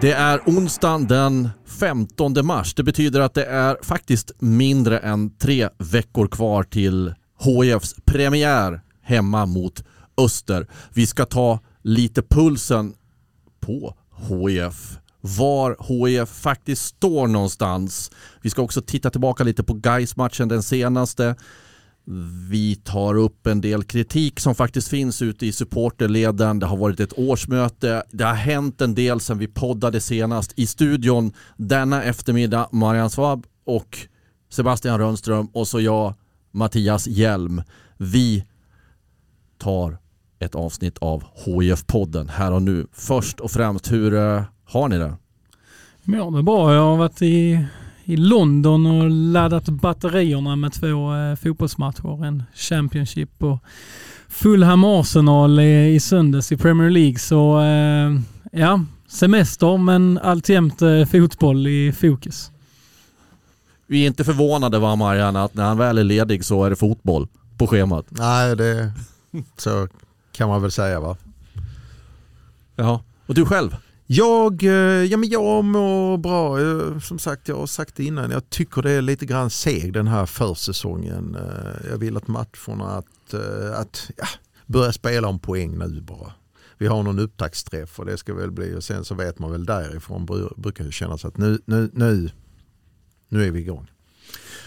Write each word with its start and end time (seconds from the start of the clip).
Det 0.00 0.12
är 0.12 0.40
onsdagen 0.46 1.06
den 1.06 1.48
15 1.66 2.46
mars. 2.46 2.74
Det 2.74 2.82
betyder 2.82 3.20
att 3.20 3.34
det 3.34 3.44
är 3.44 3.76
faktiskt 3.82 4.32
mindre 4.38 4.98
än 4.98 5.36
tre 5.38 5.68
veckor 5.78 6.26
kvar 6.26 6.62
till 6.62 7.14
HIFs 7.40 7.94
premiär 8.04 8.80
hemma 9.02 9.46
mot 9.46 9.84
Öster. 10.16 10.66
Vi 10.94 11.06
ska 11.06 11.24
ta 11.24 11.60
lite 11.82 12.22
pulsen 12.22 12.94
på 13.60 13.94
HIF. 14.28 14.98
Var 15.20 15.76
HIF 15.88 16.28
faktiskt 16.28 16.84
står 16.84 17.26
någonstans. 17.26 18.10
Vi 18.42 18.50
ska 18.50 18.62
också 18.62 18.82
titta 18.82 19.10
tillbaka 19.10 19.44
lite 19.44 19.62
på 19.62 19.74
Gais 19.74 20.16
matchen 20.16 20.48
den 20.48 20.62
senaste. 20.62 21.34
Vi 22.50 22.76
tar 22.76 23.14
upp 23.14 23.46
en 23.46 23.60
del 23.60 23.84
kritik 23.84 24.40
som 24.40 24.54
faktiskt 24.54 24.88
finns 24.88 25.22
ute 25.22 25.46
i 25.46 25.52
supporterleden. 25.52 26.58
Det 26.58 26.66
har 26.66 26.76
varit 26.76 27.00
ett 27.00 27.18
årsmöte. 27.18 28.02
Det 28.10 28.24
har 28.24 28.34
hänt 28.34 28.80
en 28.80 28.94
del 28.94 29.20
sedan 29.20 29.38
vi 29.38 29.46
poddade 29.46 30.00
senast. 30.00 30.52
I 30.56 30.66
studion 30.66 31.32
denna 31.56 32.02
eftermiddag 32.02 32.68
Marianne 32.72 33.10
Svab 33.10 33.46
och 33.64 33.98
Sebastian 34.48 34.98
Rönnström 34.98 35.46
och 35.46 35.68
så 35.68 35.80
jag 35.80 36.14
Mattias 36.50 37.06
Hjelm. 37.06 37.62
Vi 37.96 38.44
tar 39.58 39.98
ett 40.38 40.54
avsnitt 40.54 40.98
av 40.98 41.24
HIF-podden 41.44 42.28
här 42.28 42.52
och 42.52 42.62
nu. 42.62 42.86
Först 42.92 43.40
och 43.40 43.50
främst, 43.50 43.92
hur 43.92 44.14
eh, 44.14 44.42
har 44.64 44.88
ni 44.88 44.98
det? 44.98 45.16
Ja, 46.04 46.30
det 46.30 46.38
är 46.38 46.42
bra. 46.42 46.74
Jag 46.74 46.82
har 46.82 46.96
varit 46.96 47.22
i 47.22 47.66
i 48.10 48.16
London 48.16 48.86
och 48.86 49.10
laddat 49.10 49.68
batterierna 49.68 50.56
med 50.56 50.72
två 50.72 51.14
eh, 51.14 51.36
fotbollsmatcher. 51.36 52.24
En 52.24 52.42
Championship 52.54 53.42
och 53.42 53.58
Fulham 54.28 54.84
Arsenal 54.84 55.60
i, 55.60 55.94
i 55.94 56.00
söndags 56.00 56.52
i 56.52 56.56
Premier 56.56 56.90
League. 56.90 57.18
Så 57.18 57.60
eh, 57.60 58.20
ja, 58.60 58.84
semester 59.08 59.76
men 59.76 60.18
alltjämt 60.18 60.82
eh, 60.82 61.04
fotboll 61.04 61.66
i 61.66 61.92
fokus. 61.92 62.50
Vi 63.86 64.02
är 64.02 64.06
inte 64.06 64.24
förvånade 64.24 64.78
va 64.78 64.96
Marianne 64.96 65.42
att 65.42 65.54
när 65.54 65.64
han 65.64 65.78
väl 65.78 65.98
är 65.98 66.04
ledig 66.04 66.44
så 66.44 66.64
är 66.64 66.70
det 66.70 66.76
fotboll 66.76 67.28
på 67.56 67.66
schemat. 67.66 68.06
Nej, 68.08 68.56
det 68.56 68.92
så 69.56 69.88
kan 70.32 70.48
man 70.48 70.62
väl 70.62 70.70
säga 70.70 71.00
va. 71.00 71.16
Ja, 72.76 73.02
och 73.26 73.34
du 73.34 73.46
själv? 73.46 73.76
Jag, 74.12 74.62
eh, 74.62 75.04
ja, 75.04 75.16
men 75.16 75.28
jag 75.28 75.64
mår 75.64 76.18
bra. 76.18 76.60
Eh, 76.60 76.98
som 76.98 77.18
sagt, 77.18 77.48
jag 77.48 77.56
har 77.56 77.66
sagt 77.66 77.96
det 77.96 78.04
innan. 78.04 78.30
Jag 78.30 78.50
tycker 78.50 78.82
det 78.82 78.90
är 78.90 79.02
lite 79.02 79.26
grann 79.26 79.50
seg 79.50 79.92
den 79.92 80.08
här 80.08 80.26
försäsongen. 80.26 81.34
Eh, 81.34 81.90
jag 81.90 81.98
vill 81.98 82.16
att 82.16 82.28
matcherna 82.28 82.84
att, 82.84 83.34
att 83.74 84.10
ja, 84.16 84.26
börja 84.66 84.92
spela 84.92 85.28
om 85.28 85.38
poäng 85.38 85.78
nu 85.78 86.00
bara. 86.00 86.32
Vi 86.78 86.86
har 86.86 87.02
någon 87.02 87.18
upptaktsträff 87.18 87.98
och 87.98 88.06
det 88.06 88.18
ska 88.18 88.34
väl 88.34 88.50
bli 88.50 88.74
och 88.74 88.84
sen 88.84 89.04
så 89.04 89.14
vet 89.14 89.38
man 89.38 89.50
väl 89.50 89.66
därifrån 89.66 90.26
brukar 90.56 90.84
det 90.84 90.92
kännas 90.92 91.24
att 91.24 91.36
nu, 91.36 91.58
nu, 91.64 91.90
nu, 91.92 92.30
nu 93.28 93.46
är 93.46 93.50
vi 93.50 93.60
igång. 93.60 93.90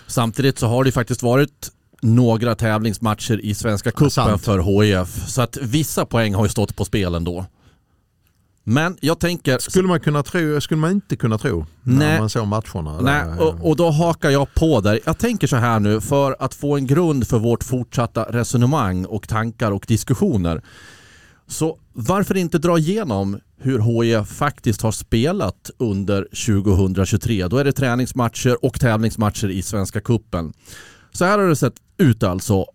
Samtidigt 0.07 0.59
så 0.59 0.67
har 0.67 0.83
det 0.83 0.91
faktiskt 0.91 1.23
varit 1.23 1.71
några 2.01 2.55
tävlingsmatcher 2.55 3.45
i 3.45 3.55
Svenska 3.55 3.91
cupen 3.91 4.09
ja, 4.15 4.37
för 4.37 4.59
HIF. 4.59 5.27
Så 5.27 5.41
att 5.41 5.57
vissa 5.61 6.05
poäng 6.05 6.33
har 6.33 6.45
ju 6.45 6.49
stått 6.49 6.75
på 6.75 6.85
spel 6.85 7.15
ändå. 7.15 7.45
Men 8.63 8.97
jag 9.01 9.19
tänker... 9.19 9.59
Skulle 9.59 9.87
man, 9.87 9.99
kunna 9.99 10.23
tro, 10.23 10.61
skulle 10.61 10.79
man 10.79 10.91
inte 10.91 11.15
kunna 11.15 11.37
tro 11.37 11.65
när 11.83 11.97
nej, 11.97 12.19
man 12.19 12.29
såg 12.29 12.47
matcherna? 12.47 13.01
Nej, 13.01 13.39
och, 13.39 13.69
och, 13.69 13.75
då 13.75 13.89
hakar 13.89 14.29
jag 14.29 14.53
på 14.53 14.81
där. 14.81 14.99
Jag 15.05 15.17
tänker 15.17 15.47
så 15.47 15.55
här 15.55 15.79
nu, 15.79 16.01
för 16.01 16.35
att 16.39 16.53
få 16.53 16.75
en 16.75 16.87
grund 16.87 17.27
för 17.27 17.39
vårt 17.39 17.63
fortsatta 17.63 18.23
resonemang 18.23 19.05
och 19.05 19.27
tankar 19.27 19.71
och 19.71 19.85
diskussioner. 19.87 20.61
Så 21.47 21.77
varför 21.93 22.37
inte 22.37 22.57
dra 22.57 22.77
igenom 22.77 23.39
hur 23.57 23.79
HIF 23.79 24.27
faktiskt 24.27 24.81
har 24.81 24.91
spelat 24.91 25.71
under 25.77 26.21
2023? 26.23 27.47
Då 27.47 27.57
är 27.57 27.63
det 27.63 27.71
träningsmatcher 27.71 28.65
och 28.65 28.79
tävlingsmatcher 28.79 29.49
i 29.49 29.61
Svenska 29.61 30.01
Kuppen. 30.01 30.53
Så 31.11 31.25
här 31.25 31.37
har 31.37 31.47
det 31.47 31.55
sett 31.55 31.75
ut 31.97 32.23
alltså. 32.23 32.65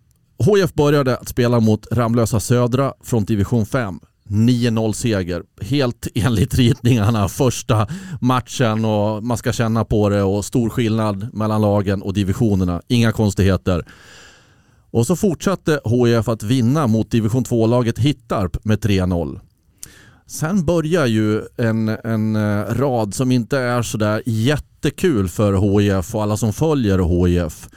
HIF 0.45 0.73
började 0.73 1.17
att 1.17 1.29
spela 1.29 1.59
mot 1.59 1.87
Ramlösa 1.91 2.39
Södra 2.39 2.93
från 3.03 3.25
division 3.25 3.65
5. 3.65 3.99
9-0 4.29 4.93
seger. 4.93 5.43
Helt 5.61 6.07
enligt 6.15 6.55
ritningarna 6.55 7.27
första 7.27 7.87
matchen 8.21 8.85
och 8.85 9.23
man 9.23 9.37
ska 9.37 9.53
känna 9.53 9.85
på 9.85 10.09
det 10.09 10.23
och 10.23 10.45
stor 10.45 10.69
skillnad 10.69 11.33
mellan 11.33 11.61
lagen 11.61 12.01
och 12.01 12.13
divisionerna. 12.13 12.81
Inga 12.87 13.11
konstigheter. 13.11 13.85
Och 14.91 15.07
så 15.07 15.15
fortsatte 15.15 15.79
HIF 15.85 16.29
att 16.29 16.43
vinna 16.43 16.87
mot 16.87 17.11
division 17.11 17.43
2-laget 17.43 17.99
Hittarp 17.99 18.65
med 18.65 18.79
3-0. 18.79 19.39
Sen 20.27 20.65
börjar 20.65 21.05
ju 21.05 21.41
en, 21.57 21.89
en 21.89 22.35
eh, 22.35 22.65
rad 22.65 23.13
som 23.13 23.31
inte 23.31 23.57
är 23.57 23.81
sådär 23.81 24.23
jättekul 24.25 25.29
för 25.29 25.53
HIF 25.53 26.15
och 26.15 26.23
alla 26.23 26.37
som 26.37 26.53
följer 26.53 27.27
HIF. 27.27 27.69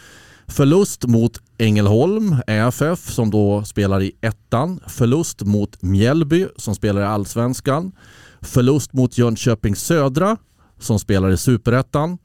Förlust 0.47 1.07
mot 1.07 1.41
Ängelholm, 1.59 2.37
EFF, 2.47 3.11
som 3.11 3.31
då 3.31 3.65
spelar 3.65 4.03
i 4.03 4.13
ettan. 4.21 4.81
Förlust 4.87 5.43
mot 5.43 5.83
Mjällby, 5.83 6.47
som 6.57 6.75
spelar 6.75 7.01
i 7.01 7.05
allsvenskan. 7.05 7.93
Förlust 8.41 8.93
mot 8.93 9.19
Jönköping 9.19 9.77
Södra, 9.77 10.37
som 10.79 10.99
spelar 10.99 11.31
i 11.31 11.37
superettan. 11.37 12.19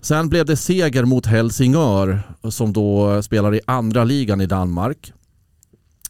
Sen 0.00 0.28
blev 0.28 0.46
det 0.46 0.56
seger 0.56 1.04
mot 1.04 1.26
Helsingör, 1.26 2.22
som 2.50 2.72
då 2.72 3.22
spelar 3.22 3.54
i 3.54 3.60
andra 3.66 4.04
ligan 4.04 4.40
i 4.40 4.46
Danmark. 4.46 5.12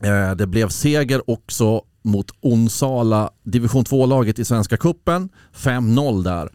Eh, 0.03 0.35
det 0.35 0.47
blev 0.47 0.69
seger 0.69 1.31
också 1.31 1.83
mot 2.03 2.31
Onsala, 2.41 3.31
division 3.43 3.85
2-laget 3.85 4.39
i 4.39 4.45
Svenska 4.45 4.77
Kuppen 4.77 5.29
5-0 5.55 6.25
där. 6.25 6.51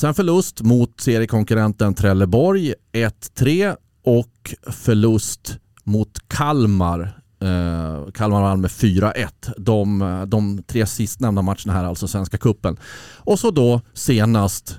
Sen 0.00 0.14
förlust 0.14 0.62
mot 0.62 1.00
seriekonkurrenten 1.00 1.94
Trelleborg 1.94 2.74
1-3 2.92 3.76
och 4.04 4.54
förlust 4.72 5.58
mot 5.84 6.28
Kalmar. 6.28 7.00
Uh, 7.44 8.10
Kalmar 8.10 8.42
vann 8.42 8.60
med 8.60 8.70
4-1. 8.70 9.28
De, 9.56 10.24
de 10.28 10.62
tre 10.62 10.86
sistnämnda 10.86 11.42
matcherna 11.42 11.72
här, 11.72 11.84
alltså 11.84 12.08
Svenska 12.08 12.38
Kuppen. 12.38 12.76
Och 13.16 13.38
så 13.38 13.50
då 13.50 13.80
senast 13.94 14.78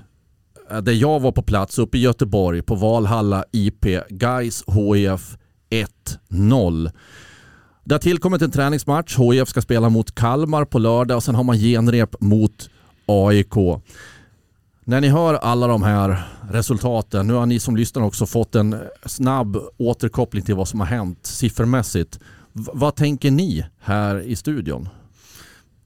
eh, 0.70 0.78
där 0.78 0.92
jag 0.92 1.20
var 1.20 1.32
på 1.32 1.42
plats 1.42 1.78
uppe 1.78 1.98
i 1.98 2.00
Göteborg 2.00 2.62
på 2.62 2.74
Valhalla 2.74 3.44
IP, 3.52 3.86
Guys 4.08 4.64
HIF 4.66 5.36
1-0. 6.30 6.90
Det 7.84 7.94
har 7.94 8.00
tillkommit 8.00 8.42
en 8.42 8.50
träningsmatch. 8.50 9.18
HIF 9.18 9.48
ska 9.48 9.62
spela 9.62 9.88
mot 9.88 10.14
Kalmar 10.14 10.64
på 10.64 10.78
lördag 10.78 11.16
och 11.16 11.22
sen 11.22 11.34
har 11.34 11.44
man 11.44 11.58
genrep 11.58 12.20
mot 12.20 12.70
AIK. 13.06 13.54
När 14.92 15.00
ni 15.00 15.08
hör 15.08 15.34
alla 15.34 15.66
de 15.66 15.82
här 15.82 16.22
resultaten, 16.50 17.26
nu 17.26 17.32
har 17.32 17.46
ni 17.46 17.58
som 17.58 17.76
lyssnar 17.76 18.02
också 18.02 18.26
fått 18.26 18.54
en 18.54 18.76
snabb 19.06 19.58
återkoppling 19.78 20.42
till 20.42 20.54
vad 20.54 20.68
som 20.68 20.80
har 20.80 20.86
hänt 20.86 21.26
siffermässigt. 21.26 22.18
V 22.52 22.62
vad 22.72 22.94
tänker 22.94 23.30
ni 23.30 23.64
här 23.80 24.20
i 24.20 24.36
studion? 24.36 24.88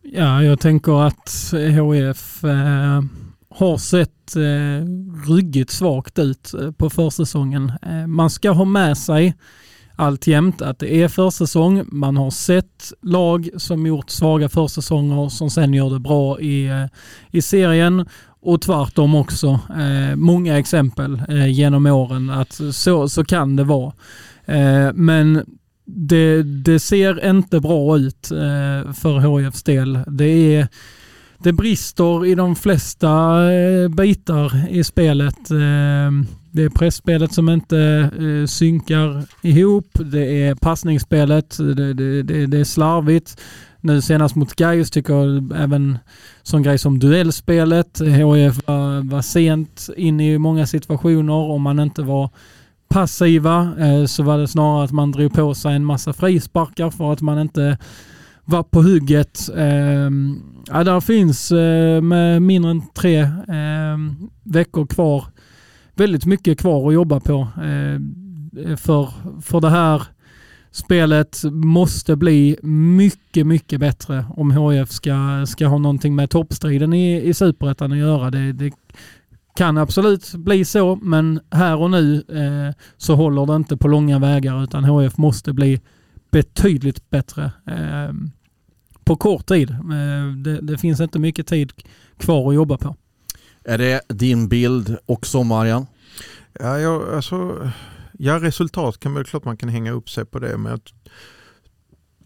Ja, 0.03 0.43
jag 0.43 0.61
tänker 0.61 1.07
att 1.07 1.53
HIF 1.53 2.45
eh, 2.45 3.03
har 3.51 3.79
sett 3.79 4.37
eh, 4.37 4.87
ryggigt 5.29 5.71
svagt 5.71 6.19
ut 6.19 6.55
eh, 6.55 6.71
på 6.71 6.91
försäsongen. 6.91 7.73
Eh, 7.83 8.07
man 8.07 8.31
ska 8.31 8.51
ha 8.51 8.65
med 8.65 8.99
sig 8.99 9.35
alltjämt 9.97 10.63
att 10.63 10.79
det 10.79 11.03
är 11.03 11.09
försäsong. 11.09 11.85
Man 11.87 12.17
har 12.17 12.31
sett 12.31 12.93
lag 13.03 13.49
som 13.57 13.87
gjort 13.87 14.11
svaga 14.11 14.49
försäsonger 14.49 15.29
som 15.29 15.51
sen 15.51 15.75
gör 15.75 15.91
det 15.91 16.01
bra 16.01 16.41
i, 16.41 16.67
eh, 16.67 16.87
i 17.31 17.43
serien 17.43 18.07
och 18.47 18.61
tvärtom 18.61 19.15
också. 19.15 19.61
Eh, 19.71 20.17
många 20.17 20.59
exempel 20.59 21.23
eh, 21.29 21.47
genom 21.47 21.87
åren 21.87 22.31
att 22.31 22.61
så, 22.73 23.09
så 23.09 23.25
kan 23.25 23.57
det 23.57 23.65
vara. 23.65 23.93
Eh, 24.45 24.93
men 24.95 25.45
det, 25.85 26.43
det, 26.43 26.79
ser 26.79 27.31
inte 27.31 27.61
bra 27.61 27.99
ut 27.99 28.31
eh, 28.31 28.93
för 28.93 29.39
HIFs 29.39 29.63
del. 29.63 29.99
Det 30.07 30.57
är 30.57 30.69
det 31.39 31.53
brister 31.53 32.27
i 32.27 32.35
de 32.35 32.57
flesta 32.57 33.09
eh, 33.53 33.89
bitar 33.89 34.69
i 34.71 34.85
spelet. 34.85 35.51
Eh, 35.51 36.11
det 36.51 36.63
är 36.63 36.69
pressspelet 36.69 37.33
som 37.33 37.49
inte 37.49 38.11
eh, 38.19 38.47
synkar 38.47 39.25
ihop. 39.43 39.89
Det 39.95 40.43
är 40.43 40.55
passningsspelet. 40.55 41.57
Det, 41.59 41.95
det, 41.95 42.23
det, 42.23 42.47
det 42.47 42.59
är 42.59 42.65
slarvigt. 42.65 43.41
Nu 43.87 44.01
senast 44.01 44.35
mot 44.35 44.55
Gais 44.55 44.91
tycker 44.91 45.15
jag 45.15 45.53
även 45.57 45.99
sån 46.43 46.63
grej 46.63 46.79
som 46.79 46.99
duellspelet. 46.99 48.01
HIF 48.01 48.67
var, 48.67 49.11
var 49.11 49.23
sent 49.23 49.89
in 49.97 50.21
i 50.21 50.39
många 50.39 50.67
situationer. 50.67 51.33
Om 51.33 51.63
man 51.63 51.81
inte 51.81 52.03
var 52.03 52.31
passiva 52.89 53.75
eh, 53.79 54.05
så 54.05 54.23
var 54.23 54.39
det 54.39 54.49
snarare 54.49 54.85
att 54.85 54.93
man 54.93 55.13
drog 55.13 55.33
på 55.35 55.55
sig 55.55 55.75
en 55.75 55.85
massa 55.85 56.13
frisparkar 56.13 56.91
för 56.91 57.13
att 57.13 57.21
man 57.21 57.39
inte 57.39 57.79
var 58.45 58.63
på 58.63 58.83
hugget. 58.83 59.49
Ehm, 59.57 60.43
ja, 60.67 60.85
där 60.85 61.01
finns 61.01 61.53
eh, 61.53 62.01
med 62.01 62.43
mindre 62.43 62.71
än 62.71 62.83
tre 62.95 63.29
ehm, 63.49 64.17
veckor 64.43 64.87
kvar 64.87 65.25
väldigt 65.95 66.27
mycket 66.27 66.61
kvar 66.61 66.89
att 66.89 66.95
jobba 66.95 67.21
på. 67.21 67.49
Eh, 67.57 68.01
för, 68.77 69.09
för 69.43 69.61
det 69.61 69.71
här 69.71 70.03
spelet 70.77 71.43
måste 71.45 72.17
bli 72.17 72.57
mycket, 72.63 73.47
mycket 73.47 73.81
bättre 73.81 74.27
om 74.37 74.51
HF 74.51 74.91
ska, 74.91 75.47
ska 75.47 75.67
ha 75.67 75.79
någonting 75.79 76.15
med 76.15 76.31
toppstriden 76.31 76.93
i, 76.93 77.23
i 77.23 77.35
Superettan 77.35 77.93
att 77.93 77.99
göra. 77.99 78.31
Det, 78.31 78.53
det 78.53 78.73
kan 79.57 79.79
absolut 79.79 80.35
bli 80.35 80.65
så, 80.65 80.97
men 81.03 81.41
här 81.51 81.77
och 81.77 81.91
nu 81.91 82.15
eh, 82.17 82.75
så 82.97 83.15
håller 83.15 83.47
det 83.47 83.57
inte 83.57 83.77
på 83.77 83.89
långa 83.89 84.19
vägar 84.19 84.65
utan 84.65 84.85
HF 84.85 85.17
måste 85.17 85.53
bli 85.53 85.81
betydligt 86.31 87.11
bättre 87.11 87.45
eh, 87.67 88.15
på 89.05 89.17
kort 89.17 89.47
tid. 89.47 89.71
Eh, 89.71 90.37
det, 90.45 90.61
det, 90.61 90.79
finns 90.79 91.01
inte 91.01 91.19
mycket 91.19 91.47
tid 91.47 91.73
kvar 92.19 92.49
att 92.49 92.55
jobba 92.55 92.79
på. 92.79 92.97
Är 93.65 93.79
det 93.79 94.01
din 94.09 94.49
bild 94.49 94.97
också 95.07 95.43
Marian? 95.43 95.87
Ja, 96.61 96.79
jag, 96.79 97.15
alltså, 97.15 97.71
ja 98.19 98.41
resultat 98.41 99.01
kan 99.01 99.13
man, 99.13 99.25
klart 99.25 99.45
man 99.45 99.57
kan 99.57 99.69
hänga 99.69 99.93
upp 99.93 100.11
sig 100.11 100.25
på 100.25 100.39
det 100.39 100.59
men 100.59 100.71
jag 100.71 100.81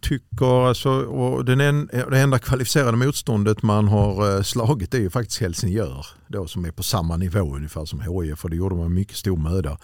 tycker 0.01 0.69
alltså, 0.69 0.91
och 0.91 1.45
den 1.45 1.61
en, 1.61 1.87
det 1.87 2.19
enda 2.19 2.39
kvalificerade 2.39 2.97
motståndet 2.97 3.63
man 3.63 3.89
har 3.89 4.37
eh, 4.37 4.43
slagit 4.43 4.95
är 4.95 4.99
ju 4.99 5.11
faktiskt 5.11 5.41
Helsingör 5.41 6.07
då, 6.29 6.47
som 6.47 6.65
är 6.65 6.71
på 6.71 6.83
samma 6.83 7.17
nivå 7.17 7.57
ungefär 7.57 7.85
som 7.85 8.01
HIF 8.01 8.45
och 8.45 8.51
det 8.51 8.57
gjorde 8.57 8.75
man 8.75 8.95
mycket 8.95 9.17
stor 9.17 9.37
möda. 9.37 9.79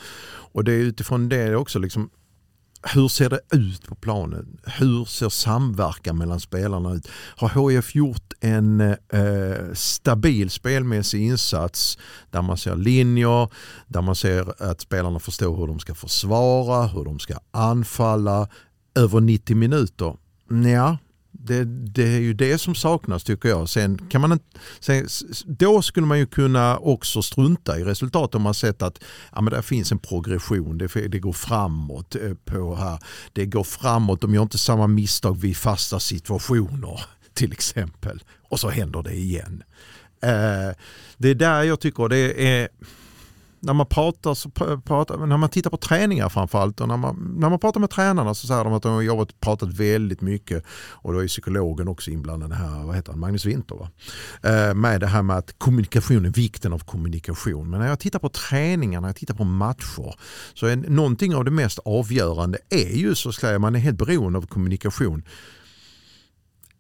Och 0.53 0.65
det 0.65 0.73
är 0.73 0.79
utifrån 0.79 1.29
det 1.29 1.57
också 1.57 1.79
liksom 1.79 2.11
hur 2.83 3.09
ser 3.09 3.31
det 3.31 3.41
ut 3.53 3.87
på 3.87 3.95
planen? 3.95 4.61
Hur 4.65 5.05
ser 5.05 5.29
samverkan 5.29 6.19
mellan 6.19 6.41
spelarna 6.41 6.93
ut? 6.93 7.09
Har 7.37 7.71
HIF 7.71 7.95
gjort 7.95 8.33
en 8.41 8.81
eh, 8.81 9.73
stabil 9.73 10.51
spelmässig 10.51 11.23
insats 11.23 11.99
där 12.31 12.43
man 12.43 12.57
ser 12.57 12.77
linjer, 12.77 13.49
där 13.87 14.03
man 14.03 14.15
ser 14.15 14.63
att 14.63 14.81
spelarna 14.81 15.19
förstår 15.19 15.57
hur 15.57 15.67
de 15.67 15.79
ska 15.79 15.95
försvara, 15.95 16.87
hur 16.87 17.05
de 17.05 17.19
ska 17.19 17.39
anfalla 17.51 18.49
över 18.95 19.21
90 19.21 19.57
minuter? 19.57 20.17
Ja, 20.75 20.99
det, 21.47 21.65
det, 21.65 22.03
är 22.03 22.21
ju 22.21 22.35
det 22.35 22.59
som 22.59 22.75
saknas 22.75 23.25
tycker 23.25 23.49
jag. 23.49 23.69
Sen 23.69 23.99
kan 23.99 24.21
man 24.21 24.41
sen, 24.81 25.09
då 25.47 25.83
skulle 25.83 26.07
man 26.07 26.19
ju 26.19 26.27
kunna 26.27 26.79
också 26.79 27.23
strunta 27.23 27.79
i 27.79 27.85
resultatet 27.85 28.35
om 28.35 28.43
man 28.43 28.55
sett 28.55 28.83
att 28.83 29.03
ja, 29.35 29.41
men 29.41 29.53
där 29.53 29.63
finns 29.63 29.93
en 29.93 29.99
progression, 29.99 30.79
det, 30.79 31.09
det 31.09 31.19
går 31.19 31.33
framåt 31.33 32.15
eh, 32.15 32.35
på 32.45 32.77
här. 32.77 32.99
Det 33.33 33.47
går 33.47 33.65
framåt, 33.65 34.21
de 34.21 34.35
gör 34.35 34.43
inte 34.43 34.59
samma 34.59 34.87
misstag 34.87 35.41
vid 35.41 35.57
fasta 35.57 36.01
situationer 36.01 37.01
till 37.35 37.53
exempel. 37.53 38.23
Och 38.49 38.61
så 38.61 38.69
händer 38.69 39.03
det 39.03 39.15
igen. 39.15 39.63
Eh, 40.23 40.77
det 41.17 41.29
är 41.29 41.35
där 41.35 41.63
jag 41.63 41.81
tycker 41.81 42.09
det 42.09 42.49
är 42.49 42.69
när 43.61 43.73
man 43.73 43.87
pratar, 43.87 44.35
så 44.35 44.51
pratar, 44.85 45.27
när 45.27 45.37
man 45.37 45.49
tittar 45.49 45.71
på 45.71 45.77
träningar 45.77 46.29
framförallt 46.29 46.81
och 46.81 46.89
när 46.89 46.97
man, 46.97 47.35
när 47.39 47.51
man 47.51 47.59
pratar 47.59 47.81
med 47.81 47.91
tränarna 47.91 48.35
så 48.35 48.47
säger 48.47 48.65
de 48.65 48.73
att 48.73 48.83
de 48.83 48.93
har 48.93 49.03
jobbat, 49.03 49.41
pratat 49.41 49.69
väldigt 49.69 50.21
mycket 50.21 50.65
och 50.91 51.13
då 51.13 51.19
är 51.19 51.29
psykologen 51.29 51.89
också 51.89 52.11
inblandad 52.11 52.53
här, 52.53 52.85
vad 52.85 52.97
heter 52.97 53.13
han, 53.13 53.21
Magnus 53.21 53.45
Winter 53.45 53.75
va? 53.75 53.91
Eh, 54.43 54.75
med 54.75 55.01
det 55.01 55.07
här 55.07 55.23
med 55.23 55.37
att 55.37 55.59
kommunikation, 55.59 56.31
vikten 56.31 56.73
av 56.73 56.79
kommunikation. 56.79 57.71
Men 57.71 57.81
när 57.81 57.89
jag 57.89 58.01
tittar 58.01 58.19
på 58.19 58.29
träningar, 58.29 59.01
när 59.01 59.09
jag 59.09 59.17
tittar 59.17 59.35
på 59.35 59.45
matcher 59.45 60.15
så 60.55 60.67
är 60.67 60.77
någonting 60.77 61.35
av 61.35 61.45
det 61.45 61.51
mest 61.51 61.79
avgörande 61.79 62.59
är 62.71 62.97
ju 62.97 63.15
så 63.15 63.29
att 63.29 63.61
man 63.61 63.75
är 63.75 63.79
helt 63.79 63.99
beroende 63.99 64.39
av 64.39 64.47
kommunikation. 64.47 65.23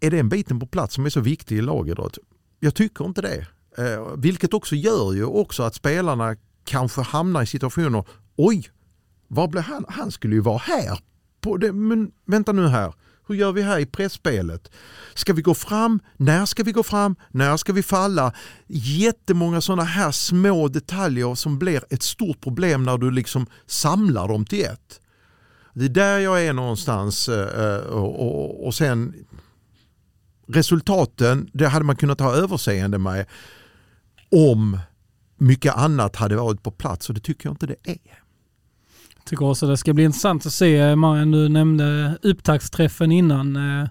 Är 0.00 0.10
den 0.10 0.28
biten 0.28 0.60
på 0.60 0.66
plats 0.66 0.94
som 0.94 1.06
är 1.06 1.10
så 1.10 1.20
viktig 1.20 1.56
i 1.58 1.62
lagidrott? 1.62 2.18
Jag 2.60 2.74
tycker 2.74 3.04
inte 3.04 3.22
det. 3.22 3.46
Eh, 3.78 4.16
vilket 4.16 4.54
också 4.54 4.74
gör 4.74 5.12
ju 5.12 5.24
också 5.24 5.62
att 5.62 5.74
spelarna 5.74 6.36
kanske 6.66 7.00
hamnar 7.00 7.42
i 7.42 7.46
situationer, 7.46 8.04
oj, 8.36 8.70
var 9.28 9.48
blev 9.48 9.62
han? 9.62 9.84
Han 9.88 10.10
skulle 10.10 10.34
ju 10.34 10.40
vara 10.40 10.58
här. 10.58 10.98
På 11.40 11.56
det, 11.56 11.72
men 11.72 12.10
vänta 12.26 12.52
nu 12.52 12.68
här, 12.68 12.94
hur 13.28 13.34
gör 13.34 13.52
vi 13.52 13.62
här 13.62 13.78
i 13.78 13.86
pressspelet? 13.86 14.70
Ska 15.14 15.32
vi 15.32 15.42
gå 15.42 15.54
fram? 15.54 16.00
När 16.16 16.46
ska 16.46 16.62
vi 16.62 16.72
gå 16.72 16.82
fram? 16.82 17.16
När 17.30 17.56
ska 17.56 17.72
vi 17.72 17.82
falla? 17.82 18.32
Jättemånga 18.66 19.60
sådana 19.60 19.84
här 19.84 20.10
små 20.10 20.68
detaljer 20.68 21.34
som 21.34 21.58
blir 21.58 21.84
ett 21.90 22.02
stort 22.02 22.40
problem 22.40 22.82
när 22.82 22.98
du 22.98 23.10
liksom 23.10 23.46
samlar 23.66 24.28
dem 24.28 24.44
till 24.44 24.64
ett. 24.64 25.00
Det 25.74 25.84
är 25.84 25.88
där 25.88 26.18
jag 26.18 26.44
är 26.44 26.52
någonstans 26.52 27.28
eh, 27.28 27.64
eh, 27.64 27.86
och 28.66 28.74
sen 28.74 29.14
resultaten, 30.48 31.50
det 31.52 31.68
hade 31.68 31.84
man 31.84 31.96
kunnat 31.96 32.20
ha 32.20 32.34
överseende 32.34 32.98
med 32.98 33.26
om 34.30 34.78
mycket 35.36 35.74
annat 35.74 36.16
hade 36.16 36.36
varit 36.36 36.62
på 36.62 36.70
plats 36.70 37.08
och 37.08 37.14
det 37.14 37.20
tycker 37.20 37.48
jag 37.48 37.52
inte 37.52 37.66
det 37.66 37.76
är. 37.82 37.98
Jag 39.16 39.24
tycker 39.24 39.44
också 39.44 39.66
det 39.66 39.76
ska 39.76 39.92
bli 39.92 40.04
intressant 40.04 40.46
att 40.46 40.52
se, 40.52 40.76
eh, 40.76 40.96
Marian 40.96 41.30
du 41.30 41.48
nämnde 41.48 42.18
upptaktsträffen 42.22 43.12
innan. 43.12 43.56
Eh, 43.56 43.88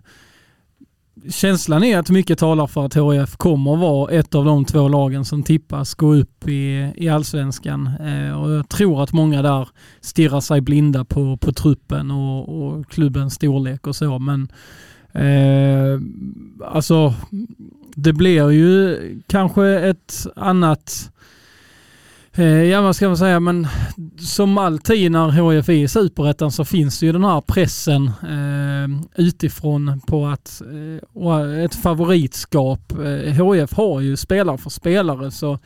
känslan 1.30 1.84
är 1.84 1.98
att 1.98 2.10
mycket 2.10 2.40
talar 2.40 2.68
för 2.68 2.86
att 2.86 2.96
HIF 2.96 3.36
kommer 3.38 3.76
vara 3.76 4.12
ett 4.12 4.36
av 4.36 4.46
de 4.46 4.66
två 4.66 4.88
lagen 4.88 5.26
som 5.26 5.44
tippas 5.44 5.94
gå 5.94 6.16
upp 6.16 6.48
i, 6.48 6.94
i 6.96 7.10
allsvenskan. 7.10 7.88
Eh, 7.88 8.42
och 8.42 8.52
jag 8.52 8.70
tror 8.70 9.04
att 9.04 9.14
många 9.14 9.42
där 9.42 9.70
stirrar 10.02 10.42
sig 10.42 10.62
blinda 10.62 11.06
på, 11.06 11.38
på 11.38 11.54
truppen 11.54 12.12
och, 12.12 12.68
och 12.68 12.88
klubbens 12.90 13.34
storlek 13.34 13.88
och 13.88 13.96
så. 13.96 14.20
Men 14.20 14.48
eh, 15.14 16.02
alltså, 16.66 17.14
det 17.96 18.14
blir 18.14 18.52
ju 18.52 18.98
kanske 19.28 19.66
ett 19.66 20.28
annat 20.36 21.12
Eh, 21.12 21.32
Eh, 22.38 22.64
ja, 22.64 22.82
vad 22.82 22.96
ska 22.96 23.08
man 23.08 23.18
säga, 23.18 23.40
men 23.40 23.68
som 24.20 24.58
alltid 24.58 25.12
när 25.12 25.30
HIF 25.30 25.70
är 25.70 25.74
i 25.74 25.88
superettan 25.88 26.52
så 26.52 26.66
finns 26.66 27.00
det 27.00 27.06
ju 27.06 27.12
den 27.12 27.24
här 27.24 27.42
pressen 27.42 28.08
eh, 28.08 29.06
utifrån 29.16 30.02
på 30.08 30.28
att 30.28 30.62
eh, 30.62 31.64
ett 31.64 31.76
favoritskap. 31.76 32.92
Eh, 32.92 33.54
HIF 33.54 33.74
har 33.74 34.02
ju 34.02 34.18
spelare 34.18 34.58
för 34.58 34.70
spelare 34.70 35.32
så, 35.32 35.60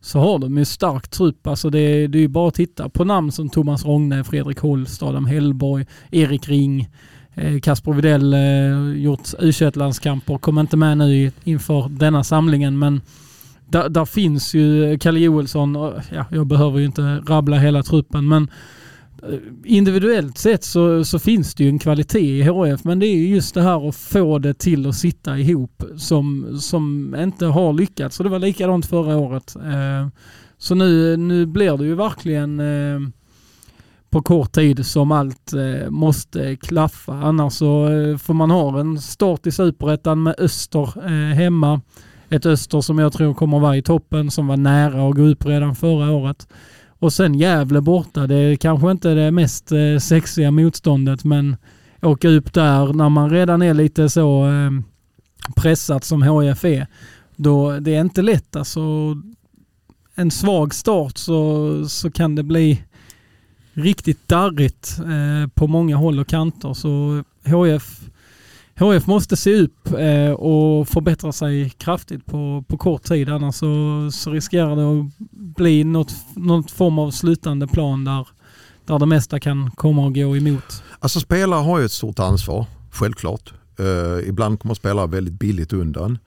så 0.00 0.18
har 0.18 0.38
de 0.38 0.58
ju 0.58 0.64
stark 0.64 1.08
trupp. 1.08 1.46
Alltså 1.46 1.70
det, 1.70 2.06
det 2.06 2.18
är 2.18 2.22
ju 2.22 2.28
bara 2.28 2.48
att 2.48 2.54
titta 2.54 2.88
på 2.88 3.04
namn 3.04 3.32
som 3.32 3.48
Thomas 3.48 3.84
Rogne, 3.84 4.24
Fredrik 4.24 4.58
Holst, 4.58 5.02
Adam 5.02 5.26
Hellborg, 5.26 5.86
Erik 6.10 6.48
Ring. 6.48 6.88
Eh, 7.34 7.60
Kasper 7.60 7.92
Widell 7.92 8.34
eh, 8.34 9.02
gjort 9.02 9.28
u 9.38 9.52
landskamper 9.74 10.38
kommer 10.38 10.60
inte 10.60 10.76
med 10.76 10.98
nu 10.98 11.32
inför 11.44 11.88
denna 11.88 12.24
samlingen 12.24 12.78
men 12.78 13.00
där, 13.72 13.88
där 13.88 14.04
finns 14.04 14.54
ju 14.54 14.98
Kalle 14.98 15.20
Joelsson, 15.20 15.74
ja, 16.10 16.26
jag 16.30 16.46
behöver 16.46 16.78
ju 16.78 16.86
inte 16.86 17.02
rabbla 17.02 17.56
hela 17.56 17.82
truppen 17.82 18.28
men 18.28 18.50
eh, 19.22 19.38
individuellt 19.64 20.38
sett 20.38 20.64
så, 20.64 21.04
så, 21.04 21.18
finns 21.18 21.54
det 21.54 21.64
ju 21.64 21.70
en 21.70 21.78
kvalitet 21.78 22.38
i 22.38 22.42
HF 22.42 22.84
men 22.84 22.98
det 22.98 23.06
är 23.06 23.16
ju 23.16 23.28
just 23.28 23.54
det 23.54 23.62
här 23.62 23.88
att 23.88 23.96
få 23.96 24.38
det 24.38 24.54
till 24.54 24.88
att 24.88 24.96
sitta 24.96 25.38
ihop 25.38 25.82
som, 25.96 26.56
som 26.60 27.16
inte 27.18 27.46
har 27.46 27.72
lyckats. 27.72 28.16
Så 28.16 28.22
det 28.22 28.28
var 28.28 28.38
likadant 28.38 28.86
förra 28.86 29.16
året. 29.16 29.56
Eh, 29.56 30.08
så 30.58 30.74
nu, 30.74 31.16
nu 31.16 31.46
blir 31.46 31.76
det 31.76 31.84
ju 31.84 31.94
verkligen 31.94 32.60
eh, 32.60 33.00
på 34.10 34.22
kort 34.22 34.52
tid 34.52 34.86
som 34.86 35.12
allt 35.12 35.52
måste 35.88 36.56
klaffa. 36.56 37.12
Annars 37.12 37.52
så 37.52 37.88
får 38.22 38.34
man 38.34 38.50
ha 38.50 38.80
en 38.80 39.00
start 39.00 39.46
i 39.46 39.50
superettan 39.52 40.22
med 40.22 40.34
Öster 40.38 41.00
hemma 41.34 41.80
ett 42.32 42.46
Öster 42.46 42.80
som 42.80 42.98
jag 42.98 43.12
tror 43.12 43.34
kommer 43.34 43.58
vara 43.60 43.76
i 43.76 43.82
toppen, 43.82 44.30
som 44.30 44.46
var 44.46 44.56
nära 44.56 45.08
att 45.08 45.16
gå 45.16 45.22
upp 45.22 45.46
redan 45.46 45.74
förra 45.74 46.10
året. 46.10 46.48
Och 46.98 47.12
sen 47.12 47.34
Gävle 47.34 47.80
borta. 47.80 48.26
Det 48.26 48.34
är 48.34 48.56
kanske 48.56 48.90
inte 48.90 49.14
det 49.14 49.30
mest 49.30 49.72
eh, 49.72 49.98
sexiga 50.00 50.50
motståndet, 50.50 51.24
men 51.24 51.56
åka 52.02 52.28
upp 52.28 52.52
där 52.52 52.92
när 52.92 53.08
man 53.08 53.30
redan 53.30 53.62
är 53.62 53.74
lite 53.74 54.08
så 54.08 54.42
ehm, 54.42 54.84
pressat 55.56 56.04
som 56.04 56.22
HIF 56.22 56.64
är. 56.64 56.86
Då, 57.36 57.80
det 57.80 57.94
är 57.94 58.00
inte 58.00 58.22
lätt. 58.22 58.56
Alltså, 58.56 58.80
en 60.14 60.30
svag 60.30 60.74
start 60.74 61.18
så, 61.18 61.88
så 61.88 62.10
kan 62.10 62.34
det 62.34 62.42
bli 62.42 62.82
riktigt 63.72 64.28
darrigt 64.28 64.98
eh, 64.98 65.48
på 65.54 65.66
många 65.66 65.96
håll 65.96 66.18
och 66.18 66.28
kanter. 66.28 66.74
Så 66.74 67.24
HIF 67.44 68.00
HF 68.78 69.06
måste 69.06 69.36
se 69.36 69.60
upp 69.60 69.92
eh, 69.98 70.30
och 70.30 70.88
förbättra 70.88 71.32
sig 71.32 71.70
kraftigt 71.70 72.26
på, 72.26 72.64
på 72.68 72.78
kort 72.78 73.02
tid 73.02 73.28
annars 73.28 73.54
så, 73.54 74.10
så 74.12 74.30
riskerar 74.30 74.76
det 74.76 75.00
att 75.00 75.28
bli 75.56 75.84
något, 75.84 76.14
något 76.36 76.70
form 76.70 76.98
av 76.98 77.10
slutande 77.10 77.66
plan 77.66 78.04
där, 78.04 78.28
där 78.86 78.98
det 78.98 79.06
mesta 79.06 79.40
kan 79.40 79.70
komma 79.70 80.06
att 80.06 80.14
gå 80.14 80.36
emot. 80.36 80.82
Alltså 80.98 81.20
spelare 81.20 81.60
har 81.60 81.78
ju 81.78 81.84
ett 81.84 81.92
stort 81.92 82.18
ansvar, 82.18 82.66
självklart. 82.90 83.52
Uh, 83.80 84.28
ibland 84.28 84.60
kommer 84.60 84.74
spelare 84.74 85.06
väldigt 85.06 85.34
billigt 85.34 85.72
undan. 85.72 86.18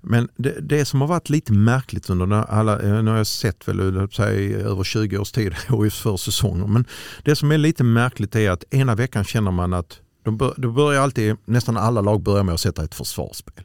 Men 0.00 0.28
det, 0.36 0.60
det, 0.60 0.84
som 0.84 1.00
har 1.00 1.08
varit 1.08 1.30
lite 1.30 1.52
märkligt 1.52 2.10
under 2.10 2.36
alla, 2.36 2.80
eh, 2.80 3.02
nu 3.02 3.10
har 3.10 3.18
jag 3.18 3.26
sett 3.26 3.68
väl 3.68 3.96
eh, 3.96 4.06
säg, 4.08 4.54
över 4.54 4.84
20 4.84 5.18
års 5.18 5.32
tid 5.32 5.54
HIFs 5.68 6.00
försäsonger, 6.00 6.66
men 6.66 6.84
det 7.22 7.36
som 7.36 7.52
är 7.52 7.58
lite 7.58 7.84
märkligt 7.84 8.36
är 8.36 8.50
att 8.50 8.64
ena 8.70 8.94
veckan 8.94 9.24
känner 9.24 9.50
man 9.50 9.72
att 9.72 10.00
de 10.28 10.36
bör, 10.36 10.54
de 10.56 10.74
börjar 10.74 11.02
alltid, 11.02 11.36
nästan 11.44 11.76
alla 11.76 12.00
lag 12.00 12.22
börjar 12.22 12.44
med 12.44 12.54
att 12.54 12.60
sätta 12.60 12.84
ett 12.84 12.94
försvarsspel. 12.94 13.64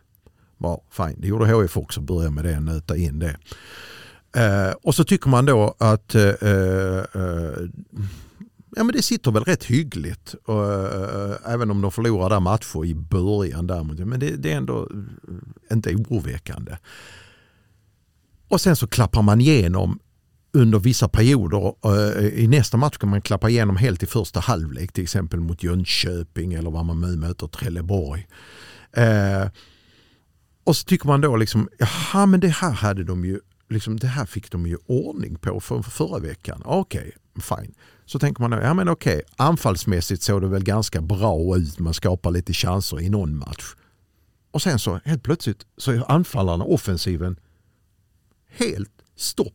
Bra, 0.57 0.81
fine. 0.91 1.15
Det 1.17 1.27
gjorde 1.27 1.61
HIF 1.61 1.77
också, 1.77 2.01
börja 2.01 2.29
med 2.29 2.45
det, 2.45 2.59
nöta 2.59 2.97
in 2.97 3.19
det. 3.19 3.37
Eh, 4.35 4.73
och 4.83 4.95
så 4.95 5.03
tycker 5.03 5.29
man 5.29 5.45
då 5.45 5.75
att 5.77 6.15
eh, 6.15 6.23
eh, 6.23 6.97
eh 6.97 7.69
ja, 8.75 8.83
men 8.83 8.87
det 8.87 9.01
sitter 9.01 9.31
väl 9.31 9.43
rätt 9.43 9.63
hyggligt. 9.63 10.35
Och, 10.45 10.73
eh, 10.73 11.35
även 11.45 11.71
om 11.71 11.81
de 11.81 11.91
förlorar 11.91 12.29
där 12.29 12.39
matcher 12.39 12.85
i 12.85 12.95
början. 12.95 13.67
Där, 13.67 13.83
men 13.83 14.19
det, 14.19 14.35
det 14.35 14.51
är 14.51 14.57
ändå 14.57 14.89
eh, 15.69 15.73
inte 15.73 15.95
oroväckande. 15.95 16.77
Och 18.47 18.61
sen 18.61 18.75
så 18.75 18.87
klappar 18.87 19.21
man 19.21 19.41
igenom 19.41 19.99
under 20.53 20.79
vissa 20.79 21.09
perioder. 21.09 21.73
Eh, 21.85 22.43
I 22.43 22.47
nästa 22.47 22.77
match 22.77 22.97
kan 22.97 23.09
man 23.09 23.21
klappa 23.21 23.49
igenom 23.49 23.77
helt 23.77 24.03
i 24.03 24.05
första 24.05 24.39
halvlek. 24.39 24.91
Till 24.91 25.03
exempel 25.03 25.39
mot 25.39 25.63
Jönköping 25.63 26.53
eller 26.53 26.71
vad 26.71 26.85
man 26.85 27.01
nu 27.01 27.17
möter, 27.17 27.47
Trelleborg. 27.47 28.27
Eh, 28.91 29.47
och 30.63 30.75
så 30.75 30.85
tycker 30.85 31.07
man 31.07 31.21
då 31.21 31.35
liksom, 31.35 31.69
jaha 31.79 32.25
men 32.25 32.39
det 32.39 32.47
här 32.47 32.71
hade 32.71 33.03
de 33.03 33.25
ju, 33.25 33.39
liksom, 33.69 33.99
det 33.99 34.07
här 34.07 34.25
fick 34.25 34.51
de 34.51 34.67
ju 34.67 34.77
ordning 34.85 35.35
på 35.35 35.59
för, 35.59 35.81
för 35.81 35.91
förra 35.91 36.19
veckan. 36.19 36.61
Okej, 36.65 37.11
okay, 37.35 37.61
fine. 37.65 37.73
Så 38.05 38.19
tänker 38.19 38.41
man, 38.41 38.51
då, 38.51 38.57
ja 38.57 38.73
men 38.73 38.89
okej, 38.89 39.21
anfallsmässigt 39.35 40.23
såg 40.23 40.41
det 40.41 40.47
väl 40.47 40.63
ganska 40.63 41.01
bra 41.01 41.57
ut. 41.57 41.79
Man 41.79 41.93
skapar 41.93 42.31
lite 42.31 42.53
chanser 42.53 43.01
i 43.01 43.09
någon 43.09 43.37
match. 43.37 43.75
Och 44.51 44.61
sen 44.61 44.79
så 44.79 44.99
helt 45.05 45.23
plötsligt 45.23 45.65
så 45.77 45.91
är 45.91 46.11
anfallarna, 46.11 46.63
offensiven, 46.63 47.39
helt 48.57 48.91
stopp. 49.15 49.53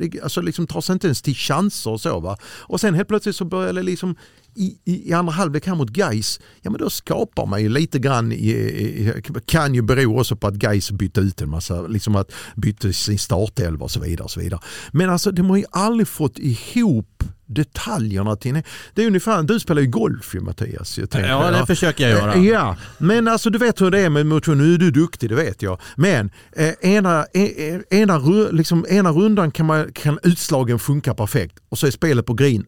Det 0.00 0.20
alltså 0.20 0.40
liksom 0.40 0.66
tar 0.66 0.80
sig 0.80 0.92
inte 0.92 1.06
ens 1.06 1.22
till 1.22 1.34
chanser 1.34 1.90
och 1.90 2.00
så. 2.00 2.20
Va? 2.20 2.36
Och 2.44 2.80
sen 2.80 2.94
helt 2.94 3.08
plötsligt 3.08 3.36
så 3.36 3.44
börjar 3.44 3.72
det 3.72 3.82
liksom 3.82 4.16
i, 4.54 4.78
i, 4.84 5.12
andra 5.12 5.32
halvlek 5.32 5.66
här 5.66 5.74
mot 5.74 5.96
Geis, 5.96 6.40
ja 6.62 6.70
men 6.70 6.80
då 6.80 6.90
skapar 6.90 7.46
man 7.46 7.62
ju 7.62 7.68
lite 7.68 7.98
grann, 7.98 8.32
i, 8.32 9.22
kan 9.46 9.74
ju 9.74 9.82
bero 9.82 10.20
också 10.20 10.36
på 10.36 10.46
att 10.46 10.62
Geis 10.62 10.90
bytte 10.90 11.20
ut 11.20 11.40
en 11.40 11.50
massa, 11.50 11.82
liksom 11.82 12.16
att 12.16 12.32
bytte 12.56 12.92
sin 12.92 13.18
startelva 13.18 13.84
och 13.84 13.90
så 13.90 14.00
vidare. 14.00 14.24
Och 14.24 14.30
så 14.30 14.40
vidare. 14.40 14.60
Men 14.92 15.10
alltså 15.10 15.30
de 15.30 15.50
har 15.50 15.56
ju 15.56 15.64
aldrig 15.70 16.08
fått 16.08 16.38
ihop 16.38 17.24
detaljerna 17.46 18.36
till 18.36 18.62
Det 18.94 19.02
är 19.02 19.06
ungefär, 19.06 19.42
du 19.42 19.60
spelar 19.60 19.82
ju 19.82 19.88
golf 19.88 20.34
ju 20.34 20.40
Mattias. 20.40 20.98
Jag 20.98 21.10
tänker, 21.10 21.28
ja, 21.28 21.50
det 21.50 21.58
ja. 21.58 21.66
försöker 21.66 22.08
jag 22.08 22.18
göra. 22.18 22.36
Ja, 22.36 22.76
men 22.98 23.28
alltså 23.28 23.50
du 23.50 23.58
vet 23.58 23.80
hur 23.80 23.90
det 23.90 24.00
är 24.00 24.10
med 24.10 24.26
motion. 24.26 24.58
Nu 24.58 24.74
är 24.74 24.78
du 24.78 24.90
duktig, 24.90 25.28
det 25.28 25.34
vet 25.34 25.62
jag. 25.62 25.80
Men 25.96 26.30
eh, 26.52 26.74
ena, 26.80 27.26
eh, 27.34 27.80
ena, 27.90 28.18
liksom, 28.52 28.86
ena 28.88 29.10
rundan 29.10 29.50
kan, 29.50 29.66
man, 29.66 29.92
kan 29.92 30.18
utslagen 30.22 30.78
funka 30.78 31.14
perfekt 31.14 31.58
och 31.68 31.78
så 31.78 31.86
är 31.86 31.90
spelet 31.90 32.26
på 32.26 32.34
green 32.34 32.64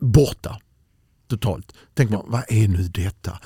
borta 0.00 0.58
totalt. 1.28 1.72
Tänk 1.94 2.10
man, 2.10 2.24
vad 2.26 2.42
är 2.48 2.68
nu 2.68 2.82
detta? 2.82 3.38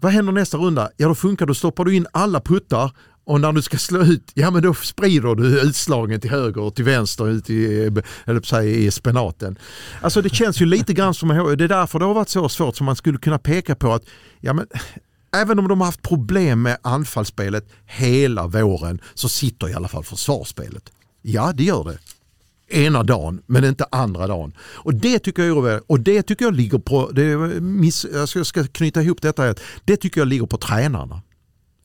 Vad 0.00 0.12
händer 0.12 0.32
nästa 0.32 0.56
runda? 0.56 0.90
Ja 0.96 1.08
då 1.08 1.14
funkar 1.14 1.46
då 1.46 1.54
stoppar 1.54 1.84
du 1.84 1.96
in 1.96 2.06
alla 2.12 2.40
puttar 2.40 2.90
och 3.24 3.40
när 3.40 3.52
du 3.52 3.62
ska 3.62 3.78
slå 3.78 4.02
ut, 4.02 4.30
ja 4.34 4.50
men 4.50 4.62
då 4.62 4.74
sprider 4.74 5.34
du 5.34 5.60
utslagen 5.60 6.20
till 6.20 6.30
höger 6.30 6.60
och 6.60 6.74
till 6.74 6.84
vänster 6.84 7.28
ut 7.28 7.50
i, 7.50 7.90
eller 8.24 8.42
säga, 8.42 8.62
i 8.62 8.90
spenaten. 8.90 9.58
Alltså 10.00 10.22
det 10.22 10.34
känns 10.34 10.60
ju 10.60 10.66
lite 10.66 10.92
grann 10.92 11.14
som, 11.14 11.28
det 11.28 11.64
är 11.64 11.68
därför 11.68 11.98
det 11.98 12.04
har 12.04 12.14
varit 12.14 12.28
så 12.28 12.48
svårt 12.48 12.76
som 12.76 12.86
man 12.86 12.96
skulle 12.96 13.18
kunna 13.18 13.38
peka 13.38 13.74
på 13.74 13.92
att, 13.92 14.02
ja 14.40 14.52
men 14.52 14.66
även 15.36 15.58
om 15.58 15.68
de 15.68 15.80
har 15.80 15.86
haft 15.86 16.02
problem 16.02 16.62
med 16.62 16.78
anfallsspelet 16.82 17.68
hela 17.86 18.46
våren 18.46 19.00
så 19.14 19.28
sitter 19.28 19.68
i 19.68 19.74
alla 19.74 19.88
fall 19.88 20.04
försvarsspelet. 20.04 20.92
Ja 21.22 21.52
det 21.52 21.64
gör 21.64 21.84
det 21.84 21.98
ena 22.74 23.02
dagen 23.02 23.42
men 23.46 23.64
inte 23.64 23.84
andra 23.92 24.26
dagen. 24.26 24.52
Och 24.60 24.94
det 24.94 25.18
tycker 25.18 25.42
jag 25.42 25.68
är 25.68 25.80
och 25.86 26.00
det 26.00 26.22
tycker 26.22 26.44
jag 26.44 26.54
ligger 26.54 26.78
på, 26.78 27.10
det 27.10 27.36
miss, 27.60 28.06
jag 28.12 28.46
ska 28.46 28.64
knyta 28.64 29.02
ihop 29.02 29.22
detta, 29.22 29.54
det 29.84 29.96
tycker 29.96 30.20
jag 30.20 30.28
ligger 30.28 30.46
på 30.46 30.56
tränarna 30.56 31.22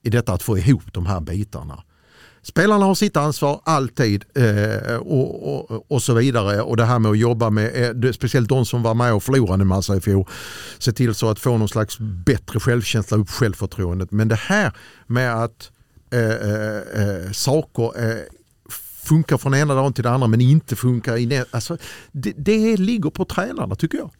i 0.03 0.09
detta 0.09 0.33
att 0.33 0.43
få 0.43 0.57
ihop 0.57 0.93
de 0.93 1.05
här 1.05 1.19
bitarna. 1.19 1.83
Spelarna 2.47 2.85
har 2.85 2.95
sitt 2.95 3.17
ansvar 3.17 3.61
alltid 3.63 4.23
eh, 4.35 4.95
och, 4.95 5.71
och, 5.71 5.91
och, 5.91 6.03
så 6.03 6.13
vidare. 6.13 6.61
Och 6.61 6.77
det 6.77 6.85
här 6.85 6.99
med 6.99 7.11
att 7.11 7.17
jobba 7.17 7.49
med, 7.49 8.05
eh, 8.05 8.11
speciellt 8.11 8.49
de 8.49 8.65
som 8.65 8.83
var 8.83 8.93
med 8.93 9.13
och 9.13 9.23
förlorade 9.23 9.61
en 9.61 9.67
massa 9.67 9.95
i 9.95 10.01
fjol, 10.01 10.27
se 10.79 10.91
till 10.91 11.15
så 11.15 11.29
att 11.29 11.39
få 11.39 11.57
någon 11.57 11.69
slags 11.69 11.99
bättre 11.99 12.59
självkänsla, 12.59 13.17
upp 13.17 13.29
självförtroendet. 13.29 14.11
Men 14.11 14.27
det 14.27 14.35
här 14.35 14.73
med 15.07 15.43
att 15.43 15.71
eh, 16.11 16.19
eh, 16.21 16.77
eh 16.77 17.31
saker 17.31 18.09
eh, 18.09 18.17
funkar 19.07 19.37
från 19.37 19.53
ena 19.53 19.75
dagen 19.75 19.93
till 19.93 20.03
den 20.03 20.13
andra 20.13 20.27
men 20.27 20.41
inte 20.41 20.75
funkar 20.75 21.17
i 21.17 21.43
alltså, 21.51 21.77
det, 22.11 22.33
det 22.37 22.77
ligger 22.77 23.09
på 23.09 23.25
tränarna 23.25 23.75
tycker 23.75 23.97
jag. 23.97 24.11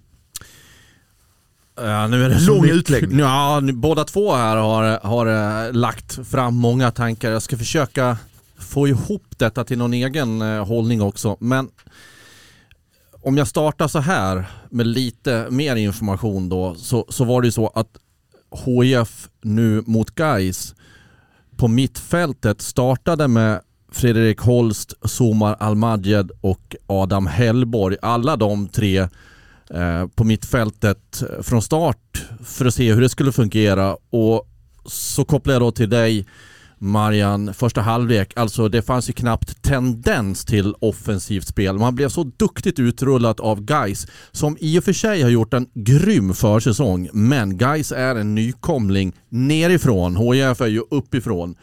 Ja, 1.76 2.08
nu 2.08 2.26
är 2.26 2.30
det 2.30 2.40
Lång 2.40 2.66
utläggning. 2.66 3.20
Ja, 3.20 3.62
båda 3.74 4.04
två 4.04 4.36
här 4.36 4.58
har, 4.58 5.00
har 5.04 5.66
äh, 5.66 5.74
lagt 5.74 6.28
fram 6.28 6.56
många 6.56 6.92
tankar. 6.92 7.32
Jag 7.32 7.42
ska 7.42 7.58
försöka 7.58 8.18
få 8.60 8.88
ihop 8.88 9.24
detta 9.38 9.64
till 9.64 9.78
någon 9.78 9.94
egen 9.94 10.42
äh, 10.42 10.66
hållning 10.66 11.02
också. 11.02 11.38
Men 11.40 11.70
om 13.22 13.38
jag 13.38 13.48
startar 13.48 13.88
så 13.88 14.00
här 14.00 14.46
med 14.70 14.88
lite 14.88 15.48
mer 15.50 15.76
information 15.76 16.50
då 16.50 16.76
så, 16.76 17.06
så 17.10 17.24
var 17.24 17.42
det 17.42 17.48
ju 17.48 17.52
så 17.52 17.68
att 17.68 17.98
HIF 18.66 19.30
nu 19.42 19.84
mot 19.86 20.16
Guys 20.16 20.76
på 21.58 21.68
mittfältet 21.68 22.62
startade 22.62 23.28
med 23.28 23.62
Fredrik 23.92 24.40
Holst, 24.40 24.94
Somar 25.02 25.56
Almadjed 25.60 26.32
och 26.42 26.76
Adam 26.88 27.28
Hellborg. 27.28 27.98
Alla 28.02 28.36
de 28.36 28.68
tre 28.68 29.00
eh, 29.70 30.08
på 30.16 30.24
mittfältet 30.24 31.22
eh, 31.22 31.42
från 31.44 31.62
start 31.62 32.26
för 32.44 32.66
att 32.66 32.74
se 32.74 32.94
hur 32.94 33.02
det 33.02 33.10
skulle 33.10 33.32
fungera. 33.32 33.98
Och 34.10 34.48
så 34.86 35.26
kopplar 35.26 35.54
jag 35.54 35.62
då 35.62 35.72
till 35.72 35.90
dig 35.90 36.26
Marian, 36.80 37.54
första 37.54 37.82
halvlek. 37.82 38.34
Alltså 38.36 38.70
det 38.70 38.82
fanns 38.82 39.10
ju 39.10 39.14
knappt 39.14 39.62
tendens 39.62 40.46
till 40.46 40.74
offensivt 40.80 41.48
spel. 41.48 41.78
Man 41.78 41.96
blev 41.96 42.10
så 42.10 42.24
duktigt 42.24 42.80
utrullat 42.80 43.40
av 43.40 43.66
Geis 43.70 44.08
som 44.32 44.58
i 44.60 44.80
och 44.80 44.84
för 44.84 44.94
sig 44.94 45.22
har 45.22 45.30
gjort 45.30 45.54
en 45.54 45.68
grym 45.74 46.34
försäsong. 46.34 47.10
Men 47.14 47.58
Geis 47.58 47.92
är 47.92 48.16
en 48.16 48.36
nykomling 48.36 49.14
nerifrån. 49.30 50.18
HIF 50.18 50.62
är 50.62 50.68
ju 50.68 50.82
uppifrån. 50.92 51.56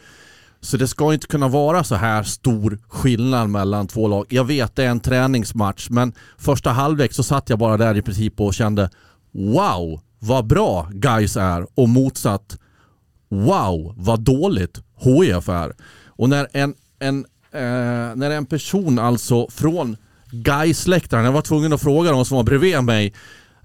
Så 0.65 0.77
det 0.77 0.87
ska 0.87 1.13
inte 1.13 1.27
kunna 1.27 1.47
vara 1.47 1.83
så 1.83 1.95
här 1.95 2.23
stor 2.23 2.79
skillnad 2.87 3.49
mellan 3.49 3.87
två 3.87 4.07
lag. 4.07 4.25
Jag 4.29 4.43
vet 4.43 4.75
det 4.75 4.83
är 4.83 4.89
en 4.89 4.99
träningsmatch 4.99 5.89
men 5.89 6.13
första 6.37 6.69
halvlek 6.69 7.13
så 7.13 7.23
satt 7.23 7.49
jag 7.49 7.59
bara 7.59 7.77
där 7.77 7.97
i 7.97 8.01
princip 8.01 8.41
och 8.41 8.53
kände 8.53 8.89
Wow 9.31 10.01
vad 10.19 10.47
bra 10.47 10.89
guys 10.91 11.37
är 11.37 11.67
och 11.75 11.89
motsatt 11.89 12.57
Wow 13.29 13.93
vad 13.97 14.19
dåligt 14.19 14.81
HIF 14.99 15.49
är. 15.49 15.73
Och 16.05 16.29
när 16.29 16.47
en, 16.53 16.73
en, 16.99 17.25
eh, 17.51 18.15
när 18.15 18.29
en 18.29 18.45
person 18.45 18.99
alltså 18.99 19.47
från 19.49 19.97
Gais-läktaren, 20.31 21.25
jag 21.25 21.31
var 21.31 21.41
tvungen 21.41 21.73
att 21.73 21.81
fråga 21.81 22.11
de 22.11 22.25
som 22.25 22.37
var 22.37 22.43
bredvid 22.43 22.83
mig 22.83 23.13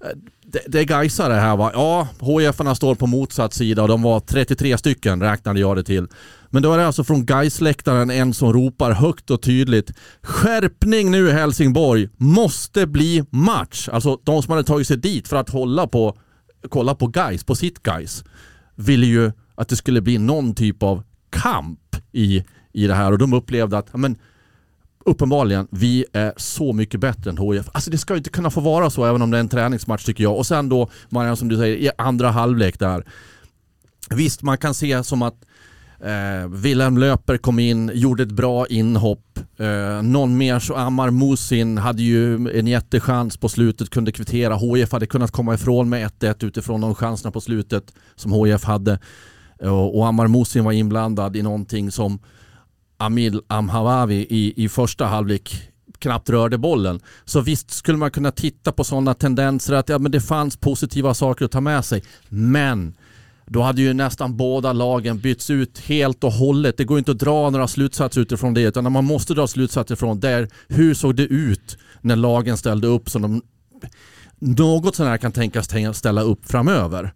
eh, 0.03 0.09
det, 0.43 0.61
det 0.67 0.79
är 0.79 0.83
Gaisare 0.83 1.33
här 1.33 1.57
va? 1.57 1.71
Ja, 1.73 2.07
HIF 2.19 2.77
står 2.77 2.95
på 2.95 3.07
motsatt 3.07 3.53
sida 3.53 3.81
och 3.81 3.87
de 3.87 4.01
var 4.01 4.19
33 4.19 4.77
stycken 4.77 5.21
räknade 5.21 5.59
jag 5.59 5.75
det 5.75 5.83
till. 5.83 6.07
Men 6.53 6.63
då 6.63 6.73
är 6.73 6.77
det 6.77 6.87
alltså 6.87 7.03
från 7.03 7.25
Gaisläktaren 7.25 8.09
en 8.09 8.33
som 8.33 8.53
ropar 8.53 8.91
högt 8.91 9.29
och 9.29 9.41
tydligt 9.41 9.91
Skärpning 10.21 11.11
nu 11.11 11.29
Helsingborg! 11.29 12.09
Måste 12.17 12.87
bli 12.87 13.23
match! 13.29 13.89
Alltså 13.91 14.19
de 14.23 14.43
som 14.43 14.51
hade 14.51 14.63
tagit 14.63 14.87
sig 14.87 14.97
dit 14.97 15.27
för 15.27 15.35
att 15.35 15.49
hålla 15.49 15.87
på, 15.87 16.17
kolla 16.69 16.95
på 16.95 17.07
Gais, 17.07 17.43
på 17.43 17.55
sitt 17.55 17.83
Gais 17.83 18.23
ville 18.75 19.05
ju 19.05 19.31
att 19.55 19.69
det 19.69 19.75
skulle 19.75 20.01
bli 20.01 20.17
någon 20.17 20.55
typ 20.55 20.83
av 20.83 21.03
kamp 21.29 21.95
i, 22.11 22.43
i 22.73 22.87
det 22.87 22.93
här 22.93 23.11
och 23.11 23.17
de 23.17 23.33
upplevde 23.33 23.77
att 23.77 23.93
men, 23.93 24.15
uppenbarligen, 25.05 25.67
vi 25.71 26.05
är 26.13 26.33
så 26.37 26.73
mycket 26.73 26.99
bättre 26.99 27.29
än 27.29 27.37
HIF. 27.37 27.69
Alltså 27.71 27.91
det 27.91 27.97
ska 27.97 28.13
ju 28.13 28.17
inte 28.17 28.29
kunna 28.29 28.49
få 28.49 28.61
vara 28.61 28.89
så 28.89 29.05
även 29.05 29.21
om 29.21 29.31
det 29.31 29.37
är 29.37 29.39
en 29.39 29.49
träningsmatch 29.49 30.05
tycker 30.05 30.23
jag. 30.23 30.37
Och 30.37 30.45
sen 30.45 30.69
då, 30.69 30.89
Marianne 31.09 31.37
som 31.37 31.47
du 31.47 31.57
säger, 31.57 31.75
i 31.75 31.91
andra 31.97 32.31
halvlek 32.31 32.79
där. 32.79 33.05
Visst, 34.09 34.41
man 34.41 34.57
kan 34.57 34.73
se 34.73 35.03
som 35.03 35.21
att 35.21 35.45
Eh, 36.03 36.47
Wilhelm 36.49 36.97
Löper 36.97 37.37
kom 37.37 37.59
in, 37.59 37.91
gjorde 37.93 38.23
ett 38.23 38.31
bra 38.31 38.67
inhopp. 38.67 39.39
Eh, 39.57 40.01
någon 40.01 40.37
mer 40.37 40.59
så 40.59 40.75
Ammar 40.75 41.11
Musin 41.11 41.77
hade 41.77 42.03
ju 42.03 42.49
en 42.49 42.67
jättechans 42.67 43.37
på 43.37 43.49
slutet, 43.49 43.89
kunde 43.89 44.11
kvittera. 44.11 44.55
HIF 44.55 44.91
hade 44.91 45.07
kunnat 45.07 45.31
komma 45.31 45.53
ifrån 45.53 45.89
med 45.89 46.11
1-1 46.19 46.45
utifrån 46.45 46.81
de 46.81 46.95
chanserna 46.95 47.31
på 47.31 47.41
slutet 47.41 47.93
som 48.15 48.31
HIF 48.33 48.63
hade. 48.63 48.99
Och, 49.59 49.97
och 49.97 50.07
Ammar 50.07 50.27
Musin 50.27 50.63
var 50.63 50.71
inblandad 50.71 51.35
i 51.35 51.41
någonting 51.41 51.91
som 51.91 52.19
Amil 52.97 53.41
Amhawawi 53.47 54.27
i, 54.29 54.63
i 54.63 54.69
första 54.69 55.05
halvlek 55.05 55.71
knappt 55.99 56.29
rörde 56.29 56.57
bollen. 56.57 56.99
Så 57.25 57.41
visst 57.41 57.71
skulle 57.71 57.97
man 57.97 58.11
kunna 58.11 58.31
titta 58.31 58.71
på 58.71 58.83
sådana 58.83 59.13
tendenser 59.13 59.73
att 59.73 59.89
ja, 59.89 59.99
men 59.99 60.11
det 60.11 60.21
fanns 60.21 60.57
positiva 60.57 61.13
saker 61.13 61.45
att 61.45 61.51
ta 61.51 61.61
med 61.61 61.85
sig. 61.85 62.03
Men 62.29 62.93
då 63.51 63.61
hade 63.61 63.81
ju 63.81 63.93
nästan 63.93 64.37
båda 64.37 64.73
lagen 64.73 65.19
bytts 65.19 65.49
ut 65.49 65.79
helt 65.79 66.23
och 66.23 66.31
hållet. 66.31 66.77
Det 66.77 66.83
går 66.83 66.97
inte 66.97 67.11
att 67.11 67.19
dra 67.19 67.49
några 67.49 67.67
slutsatser 67.67 68.21
utifrån 68.21 68.53
det 68.53 68.61
utan 68.61 68.91
man 68.91 69.05
måste 69.05 69.33
dra 69.33 69.47
slutsatser 69.47 69.95
från 69.95 70.19
där. 70.19 70.49
Hur 70.67 70.93
såg 70.93 71.15
det 71.15 71.23
ut 71.23 71.77
när 72.01 72.15
lagen 72.15 72.57
ställde 72.57 72.87
upp 72.87 73.09
som 73.09 73.21
de 73.21 73.41
något 74.39 74.95
sådär 74.95 75.17
kan 75.17 75.31
tänkas 75.31 75.97
ställa 75.97 76.21
upp 76.21 76.45
framöver? 76.45 77.13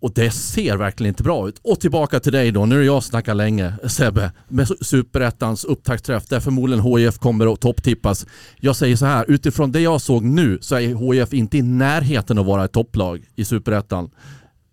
Och 0.00 0.12
det 0.14 0.30
ser 0.30 0.76
verkligen 0.76 1.08
inte 1.08 1.22
bra 1.22 1.48
ut. 1.48 1.60
Och 1.62 1.80
tillbaka 1.80 2.20
till 2.20 2.32
dig 2.32 2.50
då, 2.50 2.66
nu 2.66 2.80
är 2.80 2.84
jag 2.84 3.04
snackar 3.04 3.34
länge 3.34 3.72
Sebbe, 3.88 4.32
med 4.48 4.68
Superettans 4.80 5.64
upptaktsträff 5.64 6.26
där 6.26 6.40
förmodligen 6.40 6.84
HIF 6.84 7.18
kommer 7.18 7.52
att 7.52 7.60
topptippas. 7.60 8.26
Jag 8.60 8.76
säger 8.76 8.96
så 8.96 9.06
här, 9.06 9.24
utifrån 9.28 9.72
det 9.72 9.80
jag 9.80 10.00
såg 10.00 10.24
nu 10.24 10.58
så 10.60 10.74
är 10.74 11.12
HIF 11.12 11.32
inte 11.32 11.58
i 11.58 11.62
närheten 11.62 12.38
att 12.38 12.46
vara 12.46 12.64
ett 12.64 12.72
topplag 12.72 13.24
i 13.36 13.44
Superettan. 13.44 14.10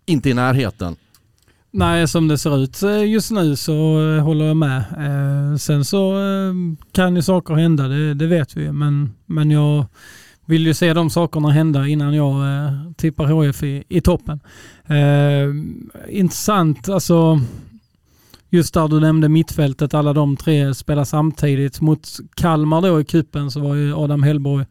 Inte 0.06 0.30
i 0.30 0.34
närheten. 0.34 0.96
Nej, 1.76 2.08
som 2.08 2.28
det 2.28 2.38
ser 2.38 2.58
ut 2.58 2.82
eh, 2.82 3.04
just 3.10 3.30
nu 3.30 3.56
så 3.56 3.72
eh, 3.72 4.22
håller 4.22 4.44
jag 4.44 4.56
med. 4.56 4.78
Eh, 4.78 5.56
sen 5.56 5.84
så 5.84 6.14
kan 6.92 7.16
ju 7.16 7.22
saker 7.22 7.54
hända, 7.54 7.88
det, 7.88 8.14
det 8.14 8.26
vet 8.26 8.56
vi. 8.56 8.72
Men, 8.72 9.12
men 9.26 9.50
jag 9.50 9.86
vill 10.46 10.66
ju 10.66 10.74
se 10.74 10.94
de 10.94 11.10
sakerna 11.10 11.50
hända 11.50 11.86
innan 11.86 12.14
jag 12.14 12.36
tippar 12.96 13.26
HF 13.26 13.62
i, 13.62 13.84
i 13.88 14.00
toppen. 14.00 14.40
intressant, 16.08 16.88
alltså 16.88 17.40
just 18.50 18.74
där 18.74 18.88
du 18.88 19.00
nämnde 19.00 19.28
mittfältet, 19.28 19.94
alla 19.94 20.12
de 20.12 20.36
tre 20.36 20.74
spelar 20.74 21.04
samtidigt. 21.04 21.80
Mot 21.80 22.08
Kalmar 22.34 22.82
då 22.82 23.00
i 23.00 23.04
kuppen 23.04 23.50
så 23.50 23.60
var 23.60 23.74
ju 23.74 23.94
Adam 23.94 24.22
Hellborg 24.22 24.66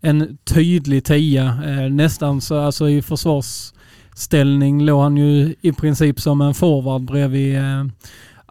en 0.00 0.38
tydlig 0.44 1.04
tia, 1.04 1.54
nästan 1.90 2.40
så 2.40 2.58
alltså 2.58 2.88
i 2.88 3.02
försvars 3.02 3.72
ställning 4.18 4.84
låg 4.84 5.02
han 5.02 5.16
ju 5.16 5.54
i 5.60 5.72
princip 5.72 6.20
som 6.20 6.40
en 6.40 6.54
forward 6.54 7.02
bredvid 7.02 7.56
eh, 7.56 7.84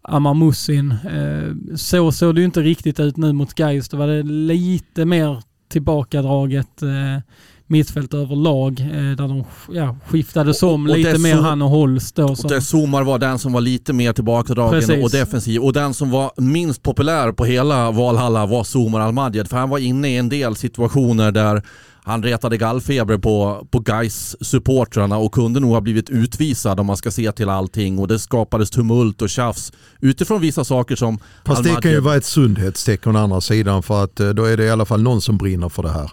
Amar 0.02 0.34
Musin. 0.34 0.92
Eh, 0.92 1.76
så 1.76 2.12
såg 2.12 2.36
det 2.36 2.42
ju 2.42 2.46
inte 2.46 2.62
riktigt 2.62 3.00
ut 3.00 3.18
nu 3.18 3.34
mot 3.34 3.54
Gais. 3.54 3.90
Då 3.90 3.98
var 3.98 4.08
det 4.08 4.24
lite 4.24 5.06
mer 5.06 5.42
tillbakadraget 5.70 6.82
eh, 6.82 7.22
mittfält 7.68 8.14
överlag 8.14 8.80
eh, 8.80 8.88
där 8.88 9.28
de 9.28 9.44
ja, 9.72 9.98
skiftades 10.08 10.64
om 10.64 10.86
och, 10.86 10.92
och 10.92 10.98
lite 10.98 11.18
mer 11.18 11.36
han 11.36 11.62
och 11.62 11.70
Holst. 11.70 12.16
Då, 12.16 12.24
och 12.24 12.50
där 12.50 12.60
Somar 12.60 13.04
var 13.04 13.20
den 13.20 13.40
som 13.40 13.54
var 13.54 13.62
lite 13.62 13.94
mer 13.94 14.14
tillbakadragen 14.14 14.80
Precis. 14.80 15.04
och 15.04 15.12
defensiv 15.12 15.62
och 15.62 15.74
den 15.74 15.94
som 15.94 16.12
var 16.12 16.32
minst 16.38 16.84
populär 16.84 17.32
på 17.32 17.46
hela 17.46 17.92
Valhalla 17.92 18.46
var 18.46 18.64
Somar 18.64 19.00
Almadjed 19.00 19.48
för 19.48 19.58
han 19.58 19.70
var 19.70 19.78
inne 19.78 20.10
i 20.10 20.18
en 20.18 20.30
del 20.30 20.56
situationer 20.56 21.32
där 21.32 21.64
han 22.08 22.24
retade 22.24 22.58
gallfeber 22.58 23.18
på, 23.18 23.68
på 23.72 23.80
guys 23.80 24.36
supportrarna 24.42 25.18
och 25.18 25.32
kunde 25.32 25.60
nog 25.60 25.72
ha 25.72 25.82
blivit 25.82 26.10
utvisad 26.10 26.80
om 26.80 26.86
man 26.86 26.98
ska 26.98 27.12
se 27.12 27.32
till 27.32 27.50
allting 27.50 28.00
och 28.00 28.08
det 28.08 28.20
skapades 28.20 28.70
tumult 28.70 29.22
och 29.22 29.30
tjafs 29.30 29.72
utifrån 30.00 30.42
vissa 30.42 30.64
saker 30.64 30.96
som... 30.96 31.20
Fast 31.46 31.64
det 31.64 31.82
kan 31.82 31.92
ju 31.92 32.00
vara 32.00 32.16
ett 32.16 32.26
sundhetstecken 32.26 33.16
å 33.16 33.20
andra 33.20 33.42
sidan 33.42 33.84
för 33.84 34.04
att 34.04 34.20
eh, 34.20 34.30
då 34.30 34.46
är 34.46 34.58
det 34.58 34.64
i 34.64 34.70
alla 34.70 34.86
fall 34.86 35.02
någon 35.02 35.22
som 35.22 35.38
brinner 35.38 35.70
för 35.70 35.84
det 35.84 35.90
här. 35.90 36.12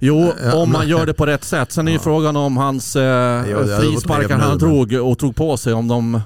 Jo, 0.00 0.32
om 0.52 0.72
man 0.72 0.88
gör 0.88 1.06
det 1.06 1.14
på 1.14 1.26
rätt 1.26 1.44
sätt. 1.44 1.72
Sen 1.72 1.88
är 1.88 1.92
ju 1.92 1.98
ja. 1.98 2.02
frågan 2.02 2.36
om 2.36 2.56
hans 2.56 2.96
eh, 2.96 3.42
frisparkar 3.80 4.38
han 4.38 4.58
drog 4.58 4.92
och 4.92 5.18
tog 5.18 5.36
på 5.36 5.56
sig, 5.56 5.72
om 5.72 5.88
de 5.88 6.20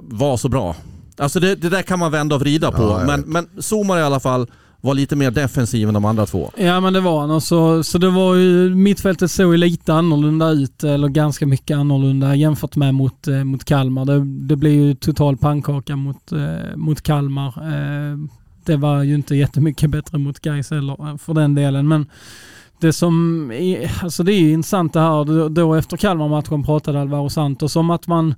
var 0.00 0.36
så 0.36 0.48
bra. 0.48 0.76
Alltså 1.16 1.40
det, 1.40 1.54
det 1.54 1.68
där 1.68 1.82
kan 1.82 1.98
man 1.98 2.12
vända 2.12 2.34
och 2.34 2.40
vrida 2.40 2.72
på. 2.72 2.82
Ja, 2.82 3.04
men, 3.06 3.20
men 3.20 3.48
Zomar 3.58 3.98
i 3.98 4.02
alla 4.02 4.20
fall 4.20 4.46
var 4.84 4.94
lite 4.94 5.16
mer 5.16 5.30
defensiv 5.30 5.88
än 5.88 5.94
de 5.94 6.04
andra 6.04 6.26
två. 6.26 6.50
Ja 6.56 6.80
men 6.80 6.92
det 6.92 7.00
var 7.00 7.26
han. 7.26 7.40
Så, 7.40 7.84
så 7.84 7.98
det 7.98 8.10
var 8.10 8.34
ju, 8.34 8.74
mittfältet 8.74 9.30
såg 9.30 9.52
ju 9.52 9.56
lite 9.56 9.94
annorlunda 9.94 10.50
ut, 10.50 10.84
eller 10.84 11.08
ganska 11.08 11.46
mycket 11.46 11.76
annorlunda 11.76 12.34
jämfört 12.34 12.76
med 12.76 12.94
mot, 12.94 13.28
eh, 13.28 13.44
mot 13.44 13.64
Kalmar. 13.64 14.04
Det, 14.04 14.24
det 14.24 14.56
blev 14.56 14.72
ju 14.72 14.94
total 14.94 15.36
pannkaka 15.36 15.96
mot, 15.96 16.32
eh, 16.32 16.76
mot 16.76 17.02
Kalmar. 17.02 17.46
Eh, 17.46 18.18
det 18.64 18.76
var 18.76 19.02
ju 19.02 19.14
inte 19.14 19.36
jättemycket 19.36 19.90
bättre 19.90 20.18
mot 20.18 20.40
Gais 20.40 20.70
heller 20.70 21.10
eh, 21.10 21.16
för 21.16 21.34
den 21.34 21.54
delen. 21.54 21.88
Men 21.88 22.06
det 22.80 22.92
som 22.92 23.50
är, 23.52 23.90
alltså 24.02 24.22
det 24.22 24.32
är 24.32 24.52
intressant 24.52 24.92
det 24.92 25.00
här, 25.00 25.48
då 25.48 25.74
efter 25.74 25.96
Kalmar-matchen 25.96 26.62
pratade 26.62 27.00
Alvaro 27.00 27.30
Santos 27.30 27.76
om 27.76 27.90
att 27.90 28.06
man 28.06 28.34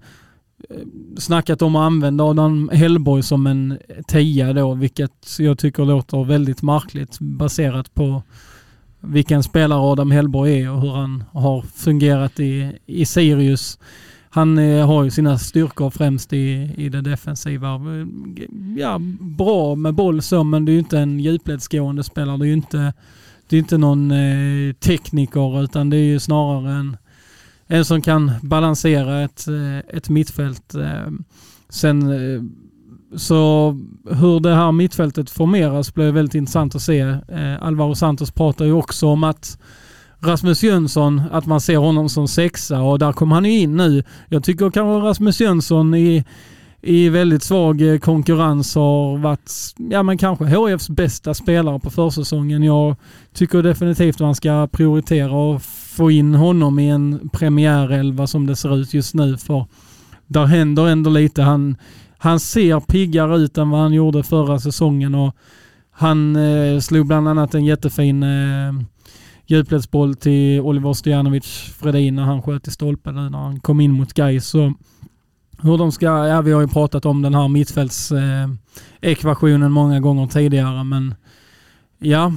Eh, 0.70 0.76
snackat 1.16 1.62
om 1.62 1.76
att 1.76 1.86
använda 1.86 2.24
Adam 2.24 2.70
Hellborg 2.72 3.22
som 3.22 3.46
en 3.46 3.78
tia 4.08 4.52
då, 4.52 4.74
vilket 4.74 5.38
jag 5.38 5.58
tycker 5.58 5.84
låter 5.84 6.24
väldigt 6.24 6.62
märkligt 6.62 7.18
baserat 7.20 7.94
på 7.94 8.22
vilken 9.00 9.42
spelare 9.42 9.80
Adam 9.80 10.10
Hellborg 10.10 10.60
är 10.60 10.70
och 10.70 10.80
hur 10.80 10.92
han 10.92 11.24
har 11.32 11.62
fungerat 11.62 12.40
i, 12.40 12.72
i 12.86 13.06
Sirius. 13.06 13.78
Han 14.30 14.58
eh, 14.58 14.86
har 14.86 15.04
ju 15.04 15.10
sina 15.10 15.38
styrkor 15.38 15.90
främst 15.90 16.32
i, 16.32 16.70
i 16.76 16.88
det 16.88 17.00
defensiva. 17.00 17.74
Eh, 17.74 18.06
ja, 18.76 18.98
bra 19.20 19.74
med 19.74 19.94
boll 19.94 20.22
så, 20.22 20.44
men 20.44 20.64
det 20.64 20.70
är 20.70 20.74
ju 20.74 20.78
inte 20.78 20.98
en 20.98 21.20
djupledsgående 21.20 22.04
spelare. 22.04 22.36
Det 22.36 22.44
är 22.44 22.46
ju 22.46 22.52
inte, 22.52 22.92
det 23.48 23.56
är 23.56 23.58
inte 23.58 23.78
någon 23.78 24.10
eh, 24.10 24.72
tekniker, 24.72 25.62
utan 25.62 25.90
det 25.90 25.96
är 25.96 26.04
ju 26.04 26.20
snarare 26.20 26.72
en 26.72 26.96
en 27.68 27.84
som 27.84 28.02
kan 28.02 28.32
balansera 28.42 29.22
ett, 29.22 29.48
eh, 29.48 29.96
ett 29.96 30.08
mittfält. 30.08 30.74
Eh, 30.74 31.10
sen 31.68 32.02
eh, 32.10 32.42
så 33.16 33.76
hur 34.10 34.40
det 34.40 34.54
här 34.54 34.72
mittfältet 34.72 35.30
formeras 35.30 35.94
blir 35.94 36.12
väldigt 36.12 36.34
intressant 36.34 36.74
att 36.74 36.82
se. 36.82 37.16
Alvaro 37.60 37.94
Santos 37.94 38.30
pratar 38.30 38.64
ju 38.64 38.72
också 38.72 39.06
om 39.06 39.24
att 39.24 39.58
Rasmus 40.20 40.62
Jönsson, 40.62 41.22
att 41.32 41.46
man 41.46 41.60
ser 41.60 41.76
honom 41.76 42.08
som 42.08 42.28
sexa 42.28 42.82
och 42.82 42.98
där 42.98 43.12
kom 43.12 43.32
han 43.32 43.44
ju 43.44 43.58
in 43.58 43.76
nu. 43.76 44.04
Jag 44.28 44.44
tycker 44.44 44.70
kanske 44.70 45.08
Rasmus 45.08 45.40
Jönsson 45.40 45.94
i, 45.94 46.24
i 46.82 47.08
väldigt 47.08 47.42
svag 47.42 47.98
konkurrens 48.02 48.74
har 48.74 49.18
varit, 49.18 49.52
ja 49.76 50.02
men 50.02 50.18
kanske 50.18 50.44
HFs 50.44 50.88
bästa 50.88 51.34
spelare 51.34 51.78
på 51.78 51.90
försäsongen. 51.90 52.62
Jag 52.62 52.96
tycker 53.34 53.62
definitivt 53.62 54.20
man 54.20 54.34
ska 54.34 54.68
prioritera 54.72 55.32
och 55.32 55.62
få 55.96 56.10
in 56.10 56.34
honom 56.34 56.78
i 56.78 56.88
en 56.88 57.28
premiärelva 57.32 58.26
som 58.26 58.46
det 58.46 58.56
ser 58.56 58.76
ut 58.76 58.94
just 58.94 59.14
nu. 59.14 59.36
För 59.36 59.66
där 60.26 60.46
händer 60.46 60.88
ändå 60.88 61.10
lite. 61.10 61.42
Han, 61.42 61.76
han 62.18 62.40
ser 62.40 62.80
piggare 62.80 63.36
ut 63.36 63.58
än 63.58 63.70
vad 63.70 63.80
han 63.80 63.92
gjorde 63.92 64.22
förra 64.22 64.58
säsongen 64.58 65.14
och 65.14 65.36
han 65.90 66.36
eh, 66.36 66.80
slog 66.80 67.06
bland 67.06 67.28
annat 67.28 67.54
en 67.54 67.64
jättefin 67.64 68.22
eh, 68.22 68.72
djupledsboll 69.46 70.14
till 70.14 70.60
Oliver 70.60 70.92
Stojanovic 70.92 71.46
Fredin 71.80 72.14
när 72.14 72.22
han 72.22 72.42
sköt 72.42 72.68
i 72.68 72.70
stolpen 72.70 73.14
nu 73.14 73.30
när 73.30 73.38
han 73.38 73.60
kom 73.60 73.80
in 73.80 73.92
mot 73.92 74.12
Gais. 74.12 74.46
Så 74.46 74.72
hur 75.62 75.78
de 75.78 75.92
ska, 75.92 76.06
ja 76.06 76.40
vi 76.40 76.52
har 76.52 76.60
ju 76.60 76.68
pratat 76.68 77.06
om 77.06 77.22
den 77.22 77.34
här 77.34 77.48
mittfältsekvationen 77.48 79.62
eh, 79.62 79.68
många 79.68 80.00
gånger 80.00 80.26
tidigare 80.26 80.84
men 80.84 81.14
Ja, 81.98 82.32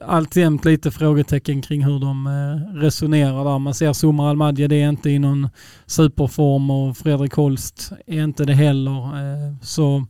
alltjämt 0.00 0.64
lite 0.64 0.90
frågetecken 0.90 1.62
kring 1.62 1.84
hur 1.84 1.98
de 1.98 2.26
eh, 2.26 2.76
resonerar 2.76 3.44
där. 3.44 3.58
Man 3.58 3.74
ser 3.74 3.92
Somar 3.92 4.30
Almadje, 4.30 4.68
det 4.68 4.82
är 4.82 4.88
inte 4.88 5.10
i 5.10 5.18
någon 5.18 5.48
superform 5.86 6.70
och 6.70 6.96
Fredrik 6.96 7.32
Holst 7.32 7.92
är 8.06 8.24
inte 8.24 8.44
det 8.44 8.54
heller. 8.54 9.02
Eh, 9.02 9.56
så 9.62 10.04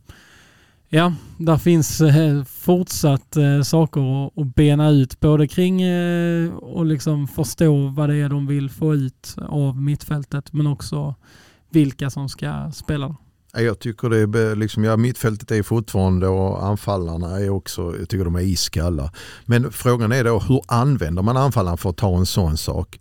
ja, 0.89 1.13
där 1.37 1.57
finns 1.57 2.01
eh, 2.01 2.43
fortsatt 2.43 3.37
saker 3.63 4.25
att 4.41 4.55
bena 4.55 4.89
ut 4.89 5.19
både 5.19 5.47
kring 5.47 5.81
och 6.51 6.85
liksom 6.85 7.27
förstå 7.27 7.87
vad 7.87 8.09
det 8.09 8.15
är 8.15 8.29
de 8.29 8.47
vill 8.47 8.69
få 8.69 8.95
ut 8.95 9.35
av 9.37 9.81
mittfältet 9.81 10.53
men 10.53 10.67
också 10.67 11.15
vilka 11.69 12.09
som 12.09 12.29
ska 12.29 12.71
spela. 12.73 13.15
Jag 13.57 13.79
tycker 13.79 14.09
det 14.09 14.39
är 14.39 14.55
liksom, 14.55 14.83
ja, 14.83 14.97
mittfältet 14.97 15.51
är 15.51 15.63
fortfarande 15.63 16.27
och 16.27 16.65
anfallarna 16.65 17.39
är 17.39 17.49
också, 17.49 17.95
jag 17.99 18.09
tycker 18.09 18.25
de 18.25 18.35
är 18.35 18.41
iskalla. 18.41 19.11
Men 19.45 19.71
frågan 19.71 20.11
är 20.11 20.23
då 20.23 20.39
hur 20.39 20.61
använder 20.67 21.21
man 21.21 21.37
anfallaren 21.37 21.77
för 21.77 21.89
att 21.89 21.97
ta 21.97 22.17
en 22.17 22.25
sån 22.25 22.57
sak? 22.57 22.99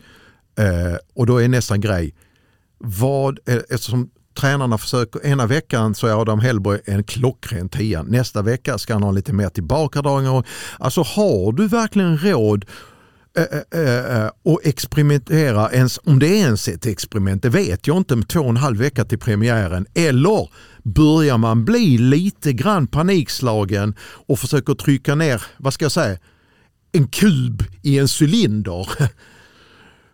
Eh, 0.58 0.96
och 1.14 1.26
då 1.26 1.42
är 1.42 1.48
nästan 1.48 1.80
grej, 1.80 2.14
vad, 2.78 3.38
eh, 3.46 3.58
eftersom 3.70 4.10
tränarna 4.34 4.78
försöker, 4.78 5.26
ena 5.26 5.46
veckan 5.46 5.94
så 5.94 6.06
är 6.06 6.20
Adam 6.20 6.40
Hellborg 6.40 6.80
en 6.84 7.04
klockren 7.04 7.68
tia, 7.68 8.02
nästa 8.02 8.42
vecka 8.42 8.78
ska 8.78 8.92
han 8.92 9.02
ha 9.02 9.10
lite 9.10 9.32
mer 9.32 9.48
tillbakadragningar. 9.48 10.46
Alltså 10.78 11.02
har 11.02 11.52
du 11.52 11.68
verkligen 11.68 12.18
råd 12.18 12.64
eh, 13.36 13.80
eh, 13.80 14.30
och 14.42 14.60
experimentera, 14.64 15.72
ens, 15.72 16.00
om 16.04 16.18
det 16.18 16.26
är 16.26 16.36
ens 16.36 16.68
ett 16.68 16.86
experiment, 16.86 17.42
det 17.42 17.48
vet 17.48 17.86
jag 17.86 17.96
inte 17.96 18.16
med 18.16 18.28
två 18.28 18.40
och 18.40 18.48
en 18.48 18.56
halv 18.56 18.78
vecka 18.78 19.04
till 19.04 19.18
premiären. 19.18 19.86
Eller 19.94 20.48
börjar 20.82 21.38
man 21.38 21.64
bli 21.64 21.98
lite 21.98 22.52
grann 22.52 22.86
panikslagen 22.86 23.94
och 24.00 24.38
försöker 24.38 24.74
trycka 24.74 25.14
ner, 25.14 25.42
vad 25.56 25.74
ska 25.74 25.84
jag 25.84 25.92
säga, 25.92 26.18
en 26.92 27.08
kub 27.08 27.64
i 27.82 27.98
en 27.98 28.08
cylinder. 28.20 28.88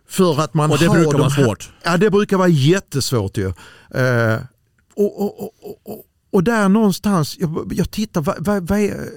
För 0.07 0.41
att 0.41 0.53
man 0.53 0.71
och 0.71 0.77
det 0.77 0.85
har 0.85 0.95
brukar 0.95 1.11
de 1.11 1.21
vara 1.21 1.29
svårt. 1.29 1.71
Ja 1.83 1.97
det 1.97 2.09
brukar 2.09 2.37
vara 2.37 2.47
jättesvårt 2.47 3.37
ju. 3.37 3.47
Eh, 3.95 4.39
och, 4.95 5.21
och, 5.21 5.53
och, 5.83 6.05
och 6.31 6.43
där 6.43 6.69
någonstans, 6.69 7.37
jag, 7.39 7.73
jag 7.75 7.91
tittar, 7.91 8.21
vad, 8.21 8.45
vad, 8.45 8.67
vad 8.67 8.79
är, 8.79 9.09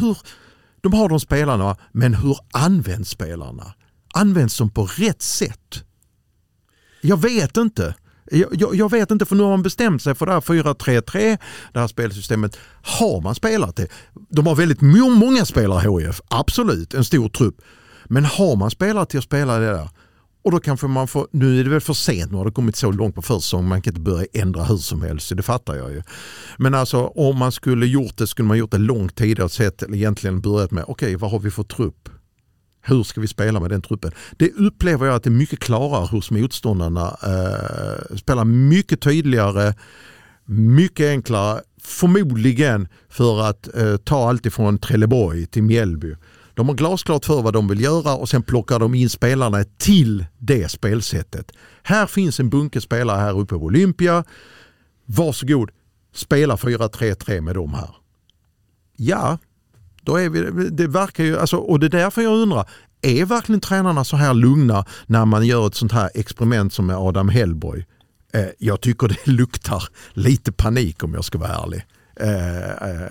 hur, 0.00 0.18
de 0.80 0.92
har 0.92 1.08
de 1.08 1.20
spelarna, 1.20 1.76
men 1.92 2.14
hur 2.14 2.38
används 2.52 3.10
spelarna? 3.10 3.74
Används 4.14 4.58
de 4.58 4.70
på 4.70 4.86
rätt 4.86 5.22
sätt? 5.22 5.84
Jag 7.00 7.16
vet 7.16 7.56
inte. 7.56 7.94
Jag, 8.30 8.74
jag, 8.74 8.90
vet 8.90 9.10
inte 9.10 9.24
för 9.24 9.36
nu 9.36 9.42
har 9.42 9.50
man 9.50 9.62
bestämt 9.62 10.02
sig 10.02 10.14
för 10.14 10.26
det 10.26 10.32
här 10.32 10.40
4-3-3, 10.40 11.38
det 11.72 11.80
här 11.80 11.86
spelsystemet. 11.86 12.58
Har 12.82 13.20
man 13.20 13.34
spelat 13.34 13.76
det? 13.76 13.88
De 14.28 14.46
har 14.46 14.54
väldigt 14.54 14.80
många 14.80 15.44
spelare 15.44 16.00
HIF, 16.00 16.20
absolut, 16.28 16.94
en 16.94 17.04
stor 17.04 17.28
trupp. 17.28 17.62
Men 18.04 18.24
har 18.24 18.56
man 18.56 18.70
spelat 18.70 19.10
till 19.10 19.18
att 19.18 19.24
spela 19.24 19.58
det 19.58 19.66
där? 19.66 19.88
Och 20.42 20.50
då 20.50 20.60
kanske 20.60 20.86
man 20.86 21.08
får, 21.08 21.28
nu 21.30 21.60
är 21.60 21.64
det 21.64 21.70
väl 21.70 21.80
för 21.80 21.92
sent, 21.92 22.30
nu 22.30 22.36
har 22.36 22.44
det 22.44 22.50
kommit 22.50 22.76
så 22.76 22.92
långt 22.92 23.14
på 23.14 23.22
försäsongen, 23.22 23.68
man 23.68 23.82
kan 23.82 23.90
inte 23.90 24.00
börja 24.00 24.26
ändra 24.32 24.64
hur 24.64 24.76
som 24.76 25.02
helst, 25.02 25.36
det 25.36 25.42
fattar 25.42 25.76
jag 25.76 25.90
ju. 25.90 26.02
Men 26.58 26.74
alltså 26.74 27.06
om 27.06 27.38
man 27.38 27.52
skulle 27.52 27.86
gjort 27.86 28.16
det, 28.16 28.26
skulle 28.26 28.48
man 28.48 28.58
gjort 28.58 28.70
det 28.70 28.78
långt 28.78 29.16
tidigare 29.16 29.48
sett, 29.48 29.82
eller 29.82 29.96
egentligen 29.96 30.40
börjat 30.40 30.70
med, 30.70 30.84
okej 30.88 31.16
vad 31.16 31.30
har 31.30 31.38
vi 31.38 31.50
för 31.50 31.62
trupp? 31.62 32.08
Hur 32.82 33.02
ska 33.02 33.20
vi 33.20 33.28
spela 33.28 33.60
med 33.60 33.70
den 33.70 33.82
truppen? 33.82 34.12
Det 34.36 34.52
upplever 34.52 35.06
jag 35.06 35.14
att 35.14 35.22
det 35.22 35.28
är 35.28 35.32
mycket 35.32 35.58
klarare 35.58 36.06
hos 36.06 36.30
motståndarna. 36.30 37.16
Eh, 37.22 38.16
spelar 38.16 38.44
mycket 38.44 39.00
tydligare, 39.00 39.74
mycket 40.44 41.06
enklare. 41.06 41.60
Förmodligen 41.82 42.88
för 43.08 43.42
att 43.42 43.76
eh, 43.76 43.96
ta 43.96 44.28
allt 44.28 44.46
ifrån 44.46 44.78
Trelleborg 44.78 45.46
till 45.46 45.62
Mjällby. 45.62 46.16
De 46.60 46.68
har 46.68 46.76
glasklart 46.76 47.24
för 47.24 47.42
vad 47.42 47.52
de 47.52 47.68
vill 47.68 47.80
göra 47.80 48.14
och 48.14 48.28
sen 48.28 48.42
plockar 48.42 48.78
de 48.78 48.94
in 48.94 49.10
spelarna 49.10 49.64
till 49.78 50.26
det 50.38 50.68
spelsättet. 50.68 51.52
Här 51.82 52.06
finns 52.06 52.40
en 52.40 52.50
bunke 52.50 52.80
spelare 52.80 53.20
här 53.20 53.38
uppe 53.38 53.54
på 53.54 53.64
Olympia. 53.64 54.24
Varsågod, 55.06 55.70
spela 56.14 56.56
4-3-3 56.56 57.40
med 57.40 57.54
dem 57.54 57.74
här. 57.74 57.94
Ja, 58.96 59.38
då 60.02 60.16
är 60.16 60.28
vi, 60.28 60.68
det 60.70 60.86
verkar 60.86 61.24
ju, 61.24 61.38
alltså, 61.38 61.56
och 61.56 61.80
det 61.80 61.86
är 61.86 61.90
därför 61.90 62.22
jag 62.22 62.38
undrar, 62.38 62.68
är 63.02 63.24
verkligen 63.24 63.60
tränarna 63.60 64.04
så 64.04 64.16
här 64.16 64.34
lugna 64.34 64.84
när 65.06 65.24
man 65.24 65.46
gör 65.46 65.66
ett 65.66 65.74
sånt 65.74 65.92
här 65.92 66.10
experiment 66.14 66.72
som 66.72 66.86
med 66.86 66.96
Adam 66.96 67.28
Hellborg? 67.28 67.86
Eh, 68.32 68.46
jag 68.58 68.80
tycker 68.80 69.08
det 69.08 69.26
luktar 69.32 69.84
lite 70.12 70.52
panik 70.52 71.04
om 71.04 71.14
jag 71.14 71.24
ska 71.24 71.38
vara 71.38 71.64
ärlig. 71.64 71.86
Eh, 72.16 72.90
eh, 72.90 73.10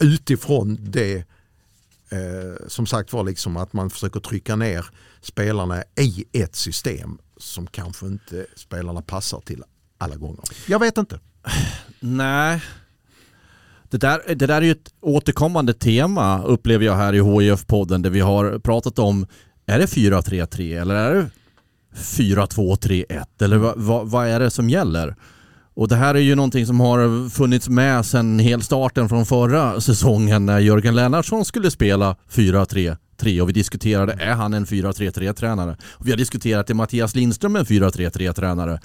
utifrån 0.00 0.78
det 0.80 1.24
eh, 2.12 2.66
som 2.68 2.86
sagt 2.86 3.12
var 3.12 3.24
liksom 3.24 3.56
att 3.56 3.72
man 3.72 3.90
försöker 3.90 4.20
trycka 4.20 4.56
ner 4.56 4.86
spelarna 5.20 5.82
i 6.00 6.24
ett 6.32 6.56
system 6.56 7.18
som 7.36 7.66
kanske 7.66 8.06
inte 8.06 8.46
spelarna 8.56 9.02
passar 9.02 9.40
till 9.40 9.62
alla 9.98 10.16
gånger. 10.16 10.44
Jag 10.66 10.78
vet 10.78 10.98
inte. 10.98 11.20
Nej. 12.00 12.62
Det 13.90 13.98
där, 13.98 14.22
det 14.34 14.46
där 14.46 14.56
är 14.56 14.62
ju 14.62 14.70
ett 14.70 14.94
återkommande 15.00 15.74
tema 15.74 16.42
upplever 16.42 16.86
jag 16.86 16.96
här 16.96 17.12
i 17.12 17.20
HIF-podden 17.20 18.02
där 18.02 18.10
vi 18.10 18.20
har 18.20 18.58
pratat 18.58 18.98
om 18.98 19.26
är 19.66 19.78
det 19.78 19.86
4-3-3 19.86 20.80
eller 20.80 20.94
är 20.94 21.14
det 21.14 21.30
4-2-3-1 21.94 23.24
eller 23.40 23.56
vad, 23.56 23.78
vad, 23.78 24.10
vad 24.10 24.26
är 24.28 24.40
det 24.40 24.50
som 24.50 24.70
gäller? 24.70 25.16
Och 25.74 25.88
det 25.88 25.96
här 25.96 26.14
är 26.14 26.18
ju 26.18 26.34
någonting 26.34 26.66
som 26.66 26.80
har 26.80 27.28
funnits 27.28 27.68
med 27.68 28.06
sedan 28.06 28.38
helstarten 28.38 29.08
från 29.08 29.26
förra 29.26 29.80
säsongen 29.80 30.46
när 30.46 30.58
Jörgen 30.58 30.94
Lennartsson 30.94 31.44
skulle 31.44 31.70
spela 31.70 32.16
4-3-3 32.30 33.40
och 33.40 33.48
vi 33.48 33.52
diskuterade 33.52 34.12
är 34.12 34.34
han 34.34 34.54
en 34.54 34.66
4-3-3-tränare? 34.66 35.76
Och 35.82 36.06
vi 36.06 36.10
har 36.10 36.18
diskuterat 36.18 36.70
är 36.70 36.74
Mattias 36.74 37.14
Lindström 37.14 37.56
en 37.56 37.64
4-3-3-tränare? 37.64 38.80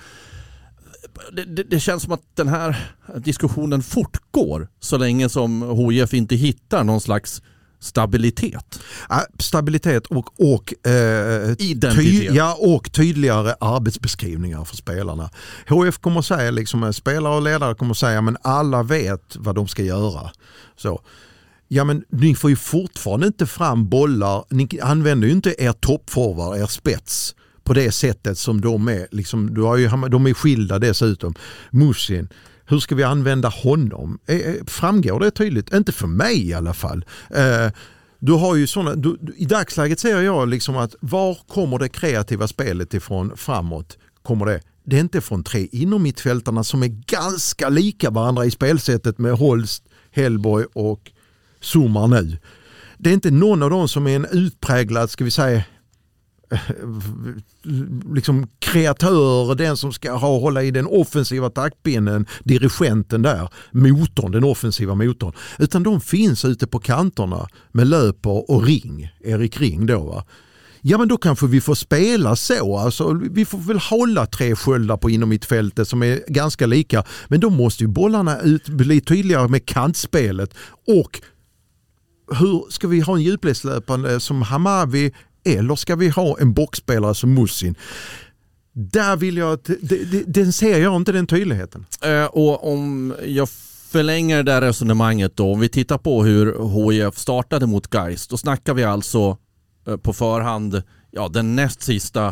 det, 1.31 1.43
det, 1.43 1.63
det 1.63 1.79
känns 1.79 2.03
som 2.03 2.13
att 2.13 2.35
den 2.35 2.47
här 2.47 2.77
diskussionen 3.15 3.81
fortgår 3.83 4.67
så 4.79 4.97
länge 4.97 5.29
som 5.29 5.77
HIF 5.77 6.13
inte 6.13 6.35
hittar 6.35 6.83
någon 6.83 7.01
slags 7.01 7.41
stabilitet. 7.79 8.79
Stabilitet 9.39 10.05
och, 10.05 10.53
och, 10.53 10.87
eh, 10.87 11.55
Identitet. 11.59 12.33
ja, 12.33 12.57
och 12.59 12.91
tydligare 12.91 13.55
arbetsbeskrivningar 13.59 14.65
för 14.65 14.75
spelarna. 14.75 15.29
HF 15.67 15.97
kommer 15.97 16.21
säga, 16.21 16.51
liksom, 16.51 16.83
eh, 16.83 16.91
spelare 16.91 17.35
och 17.35 17.41
ledare 17.41 17.75
kommer 17.75 17.93
säga 17.93 18.21
men 18.21 18.37
alla 18.41 18.83
vet 18.83 19.35
vad 19.35 19.55
de 19.55 19.67
ska 19.67 19.83
göra. 19.83 20.31
Så. 20.75 21.01
Ja 21.67 21.83
men 21.83 22.03
ni 22.09 22.35
får 22.35 22.49
ju 22.49 22.55
fortfarande 22.55 23.27
inte 23.27 23.45
fram 23.45 23.89
bollar, 23.89 24.43
ni 24.49 24.69
använder 24.81 25.27
ju 25.27 25.33
inte 25.33 25.55
er 25.63 25.71
toppforward, 25.71 26.57
er 26.57 26.65
spets 26.65 27.35
på 27.63 27.73
det 27.73 27.91
sättet 27.91 28.37
som 28.37 28.61
de 28.61 28.87
är. 28.87 29.07
Liksom, 29.11 29.53
du 29.53 29.61
har 29.61 29.77
ju, 29.77 29.89
de 29.89 30.27
är 30.27 30.33
skilda 30.33 30.79
dessutom. 30.79 31.33
Musin, 31.71 32.29
hur 32.67 32.79
ska 32.79 32.95
vi 32.95 33.03
använda 33.03 33.49
honom? 33.49 34.19
Eh, 34.25 34.37
eh, 34.37 34.55
framgår 34.67 35.19
det 35.19 35.31
tydligt? 35.31 35.73
Inte 35.73 35.91
för 35.91 36.07
mig 36.07 36.47
i 36.49 36.53
alla 36.53 36.73
fall. 36.73 37.05
Eh, 37.29 37.71
du 38.19 38.31
har 38.31 38.55
ju 38.55 38.67
såna, 38.67 38.95
du, 38.95 39.17
I 39.37 39.45
dagsläget 39.45 39.99
ser 39.99 40.21
jag 40.21 40.47
liksom 40.47 40.77
att 40.77 40.95
var 40.99 41.37
kommer 41.47 41.79
det 41.79 41.89
kreativa 41.89 42.47
spelet 42.47 42.93
ifrån 42.93 43.37
framåt? 43.37 43.97
Kommer 44.23 44.45
det, 44.45 44.61
det 44.83 44.95
är 44.95 44.99
inte 44.99 45.21
från 45.21 45.43
tre 45.43 45.67
inom 45.71 46.03
mittfältarna 46.03 46.63
som 46.63 46.83
är 46.83 46.87
ganska 46.87 47.69
lika 47.69 48.09
varandra 48.09 48.45
i 48.45 48.51
spelsättet 48.51 49.17
med 49.17 49.33
Holst, 49.33 49.83
Hellborg 50.11 50.65
och 50.73 51.11
Zumar 51.61 52.07
nu. 52.07 52.37
Det 52.97 53.09
är 53.09 53.13
inte 53.13 53.31
någon 53.31 53.63
av 53.63 53.69
dem 53.69 53.87
som 53.87 54.07
är 54.07 54.15
en 54.15 54.27
utpräglad, 54.31 55.09
ska 55.09 55.23
vi 55.23 55.31
säga, 55.31 55.63
liksom 58.15 58.47
kreatör, 58.59 59.55
den 59.55 59.77
som 59.77 59.93
ska 59.93 60.11
ha, 60.11 60.39
hålla 60.39 60.63
i 60.63 60.71
den 60.71 60.85
offensiva 60.85 61.49
taktpinnen, 61.49 62.25
dirigenten 62.43 63.21
där, 63.21 63.49
motorn, 63.71 64.31
den 64.31 64.43
offensiva 64.43 64.95
motorn. 64.95 65.33
Utan 65.59 65.83
de 65.83 66.01
finns 66.01 66.45
ute 66.45 66.67
på 66.67 66.79
kanterna 66.79 67.47
med 67.71 67.87
Löper 67.87 68.51
och 68.51 68.63
Ring, 68.63 69.09
Erik 69.23 69.61
Ring 69.61 69.85
då 69.85 69.99
va. 69.99 70.25
Ja 70.81 70.97
men 70.97 71.07
då 71.07 71.17
kanske 71.17 71.47
vi 71.47 71.61
får 71.61 71.75
spela 71.75 72.35
så. 72.35 72.77
Alltså, 72.77 73.21
vi 73.31 73.45
får 73.45 73.57
väl 73.57 73.79
hålla 73.79 74.25
tre 74.25 74.55
sköldar 74.55 74.97
på 74.97 75.09
inom 75.09 75.29
mittfältet 75.29 75.87
som 75.87 76.03
är 76.03 76.23
ganska 76.27 76.65
lika. 76.65 77.03
Men 77.27 77.39
då 77.39 77.49
måste 77.49 77.83
ju 77.83 77.87
bollarna 77.87 78.39
ut, 78.41 78.69
bli 78.69 79.01
tydligare 79.01 79.47
med 79.47 79.65
kantspelet. 79.65 80.53
Och 80.87 81.21
hur 82.31 82.71
ska 82.71 82.87
vi 82.87 82.99
ha 82.99 83.15
en 83.15 83.21
djupledslöpande 83.21 84.19
som 84.19 84.41
Hamavi 84.41 85.13
eller 85.45 85.75
ska 85.75 85.95
vi 85.95 86.09
ha 86.09 86.37
en 86.39 86.53
boxspelare 86.53 87.15
som 87.15 87.33
Musin? 87.33 87.75
Där 88.73 89.15
vill 89.15 89.37
jag, 89.37 89.53
att- 89.53 89.69
den 90.27 90.53
ser 90.53 90.79
jag 90.79 90.95
inte 90.95 91.11
den 91.11 91.27
tydligheten. 91.27 91.85
Eh, 92.03 92.25
och 92.25 92.73
om 92.73 93.13
jag 93.25 93.49
förlänger 93.89 94.37
det 94.37 94.43
där 94.51 94.61
resonemanget 94.61 95.35
då, 95.37 95.53
om 95.53 95.59
vi 95.59 95.69
tittar 95.69 95.97
på 95.97 96.23
hur 96.23 96.55
HIF 96.91 97.17
startade 97.17 97.65
mot 97.67 97.93
Geist, 97.93 98.29
då 98.29 98.37
snackar 98.37 98.73
vi 98.73 98.83
alltså 98.83 99.37
eh, 99.87 99.97
på 99.97 100.13
förhand 100.13 100.83
ja, 101.11 101.27
den 101.27 101.55
näst 101.55 101.81
sista 101.81 102.27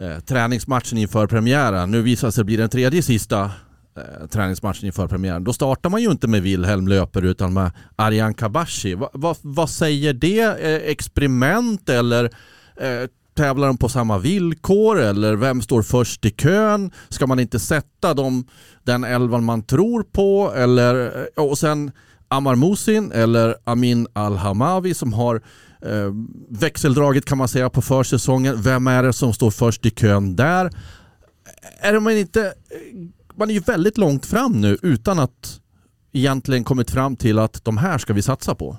eh, 0.00 0.18
träningsmatchen 0.26 0.98
inför 0.98 1.26
premiären. 1.26 1.90
Nu 1.90 2.02
visar 2.02 2.28
det 2.28 2.32
sig 2.32 2.44
bli 2.44 2.56
den 2.56 2.68
tredje 2.68 3.02
sista 3.02 3.50
eh, 3.98 4.26
träningsmatchen 4.26 4.86
inför 4.86 5.08
premiären. 5.08 5.44
Då 5.44 5.52
startar 5.52 5.90
man 5.90 6.02
ju 6.02 6.10
inte 6.10 6.26
med 6.26 6.42
Wilhelm 6.42 6.88
Löper 6.88 7.24
utan 7.24 7.52
med 7.52 7.70
Arjan 7.96 8.34
Kabashi. 8.34 8.94
Va, 8.94 9.10
va, 9.12 9.34
vad 9.42 9.70
säger 9.70 10.12
det? 10.12 10.40
Eh, 10.40 10.90
experiment 10.90 11.88
eller 11.88 12.24
eh, 12.80 13.08
tävlar 13.38 13.66
de 13.66 13.78
på 13.78 13.88
samma 13.88 14.18
villkor 14.18 15.00
eller 15.00 15.36
vem 15.36 15.62
står 15.62 15.82
först 15.82 16.24
i 16.24 16.30
kön? 16.30 16.90
Ska 17.08 17.26
man 17.26 17.40
inte 17.40 17.58
sätta 17.58 18.14
dem, 18.14 18.46
den 18.84 19.04
elvan 19.04 19.44
man 19.44 19.62
tror 19.62 20.02
på 20.02 20.52
eller 20.56 21.06
eh, 21.36 21.44
och 21.44 21.58
sen 21.58 21.90
Amar 22.28 22.56
Musin 22.56 23.12
eller 23.12 23.54
Amin 23.64 24.06
Al 24.12 24.36
Hamawi 24.36 24.94
som 24.94 25.12
har 25.12 25.42
eh, 25.82 26.12
växeldraget 26.50 27.24
kan 27.24 27.38
man 27.38 27.48
säga 27.48 27.70
på 27.70 27.82
försäsongen. 27.82 28.62
Vem 28.62 28.86
är 28.86 29.02
det 29.02 29.12
som 29.12 29.32
står 29.32 29.50
först 29.50 29.86
i 29.86 29.90
kön 29.90 30.36
där? 30.36 30.70
Är 31.80 32.00
man 32.00 32.12
inte... 32.12 32.46
Eh, 32.46 32.52
man 33.38 33.50
är 33.50 33.54
ju 33.54 33.60
väldigt 33.60 33.98
långt 33.98 34.26
fram 34.26 34.60
nu 34.60 34.78
utan 34.82 35.18
att 35.18 35.60
egentligen 36.12 36.64
kommit 36.64 36.90
fram 36.90 37.16
till 37.16 37.38
att 37.38 37.64
de 37.64 37.76
här 37.76 37.98
ska 37.98 38.12
vi 38.12 38.22
satsa 38.22 38.54
på. 38.54 38.76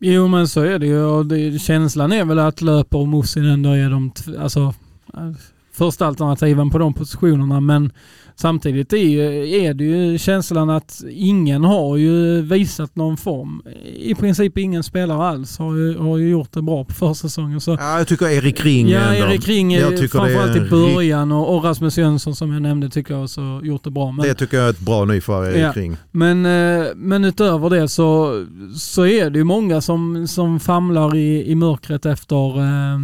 Jo 0.00 0.28
men 0.28 0.48
så 0.48 0.60
är 0.60 0.78
det 0.78 0.86
ju 0.86 1.02
och 1.02 1.26
det, 1.26 1.58
känslan 1.58 2.12
är 2.12 2.24
väl 2.24 2.38
att 2.38 2.62
Löper 2.62 2.98
och 2.98 3.08
Musin 3.08 3.44
ändå 3.44 3.70
är 3.70 3.90
de 3.90 4.12
alltså, 4.38 4.74
eh, 5.14 5.32
första 5.72 6.06
alternativen 6.06 6.70
på 6.70 6.78
de 6.78 6.94
positionerna. 6.94 7.60
Men 7.60 7.92
samtidigt 8.36 8.92
är, 8.92 8.96
ju, 8.96 9.20
är 9.64 9.74
det 9.74 9.84
ju 9.84 10.18
känslan 10.18 10.70
att 10.70 11.02
ingen 11.10 11.64
har 11.64 11.96
ju 11.96 12.42
visat 12.42 12.96
någon 12.96 13.16
form. 13.16 13.62
I 13.96 14.14
princip 14.14 14.58
ingen 14.58 14.82
spelare 14.82 15.24
alls 15.24 15.58
har 15.58 15.74
ju, 15.76 15.98
har 15.98 16.18
ju 16.18 16.28
gjort 16.28 16.52
det 16.52 16.62
bra 16.62 16.84
på 16.84 16.92
försäsongen. 16.94 17.60
Så, 17.60 17.76
ja, 17.80 17.98
jag 17.98 18.08
tycker 18.08 18.28
Erik 18.28 18.64
Ring 18.64 18.88
Ja. 18.88 19.14
Erik 19.14 19.48
Ring 19.48 19.74
Jag 19.74 19.92
är 19.92 20.08
framförallt 20.08 20.56
i 20.56 20.60
början 20.70 21.32
och, 21.32 21.56
och 21.56 21.64
Rasmus 21.64 21.98
Jönsson 21.98 22.36
som 22.36 22.52
jag 22.52 22.62
nämnde 22.62 22.90
tycker 22.90 23.14
jag 23.14 23.24
också 23.24 23.60
gjort 23.62 23.84
det 23.84 23.90
bra. 23.90 24.12
Men, 24.12 24.26
Det 24.28 24.34
tycker 24.34 24.56
jag 24.56 24.66
är 24.66 24.70
ett 24.70 24.80
bra 24.80 25.04
nyförvärv, 25.04 25.52
Erik 25.54 25.62
Ja. 25.62 25.72
Ring. 25.82 25.96
men, 26.10 26.46
eh, 26.46 26.86
men 26.96 27.24
utöver 27.24 27.70
det 27.70 27.88
så, 27.88 28.32
så 28.76 29.06
är 29.06 29.30
det 29.30 29.38
ju 29.38 29.44
många 29.44 29.80
som, 29.80 30.28
som 30.28 30.60
famlar 30.60 31.16
i, 31.16 31.50
i 31.50 31.54
mörkret 31.54 32.06
efter, 32.06 32.58
eh, 32.60 32.98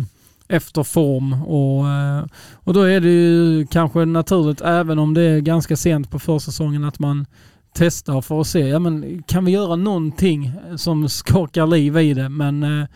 efter 0.49 0.83
form. 0.83 1.33
Och, 1.43 1.89
eh, 1.89 2.25
och 2.55 2.75
då 2.75 2.83
är 2.83 3.01
det 3.01 3.11
ju 3.11 3.67
kanske 3.67 4.05
naturligt, 4.05 4.61
även 4.61 4.99
om 4.99 5.15
det 5.15 5.23
är 5.23 5.41
ganska 5.41 5.77
sent 5.77 6.11
på 6.11 6.19
försäsongen, 6.19 6.85
att 6.85 6.99
man 6.99 7.27
testar 7.75 8.21
för 8.21 8.41
att 8.41 8.47
se, 8.47 8.61
ja, 8.61 8.79
men 8.79 9.23
kan 9.23 9.45
vi 9.45 9.53
göra 9.53 9.77
någonting 9.77 10.53
som 10.77 11.09
skakar 11.09 11.67
liv 11.67 11.97
i 11.97 12.15
det? 12.15 12.29
Men 12.29 12.63
eh, 12.63 12.87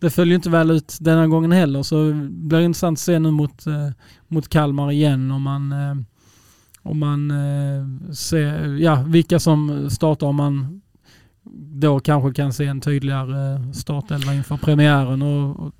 det 0.00 0.10
följer 0.10 0.34
inte 0.34 0.50
väl 0.50 0.70
ut 0.70 0.96
denna 1.00 1.26
gången 1.26 1.52
heller 1.52 1.82
så 1.82 2.04
det 2.04 2.14
blir 2.30 2.60
intressant 2.60 2.96
att 2.96 3.00
se 3.00 3.18
nu 3.18 3.30
mot, 3.30 3.66
eh, 3.66 3.90
mot 4.28 4.48
Kalmar 4.48 4.90
igen 4.90 5.30
om 5.30 5.42
man, 5.42 5.74
om 6.82 6.98
man 6.98 7.32
ser 8.14 8.76
ja, 8.76 9.04
vilka 9.06 9.38
som 9.38 9.90
startar 9.90 10.26
om 10.26 10.36
man 10.36 10.80
då 11.52 12.00
kanske 12.00 12.32
kan 12.32 12.52
se 12.52 12.66
en 12.66 12.80
tydligare 12.80 13.54
eh, 13.54 13.72
startelva 13.72 14.34
inför 14.34 14.56
premiären. 14.56 15.22
Och, 15.22 15.66
och 15.66 15.74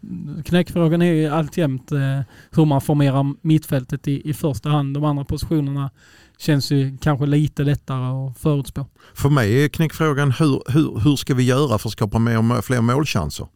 knäckfrågan 0.45 1.03
är 1.03 1.13
ju 1.13 1.27
alltjämt 1.29 1.93
eh, 1.93 2.21
hur 2.51 2.65
man 2.65 2.81
formerar 2.81 3.35
mittfältet 3.41 4.09
i, 4.09 4.31
i 4.31 4.35
första 4.35 4.69
hand. 4.69 4.95
De 4.95 5.05
andra 5.05 5.25
positionerna 5.25 5.91
känns 6.39 6.73
ju 6.73 6.99
kanske 7.01 7.27
lite 7.27 7.63
lättare 7.63 8.05
att 8.05 8.39
förutspå. 8.39 8.87
För 9.15 9.29
mig 9.29 9.65
är 9.65 9.69
knäckfrågan 9.69 10.31
hur, 10.31 10.63
hur, 10.67 11.01
hur 11.01 11.17
ska 11.17 11.35
vi 11.35 11.45
göra 11.45 11.79
för 11.79 11.89
att 11.89 11.93
skapa 11.93 12.19
mer, 12.19 12.63
fler 12.63 12.81
målchanser? 12.81 13.47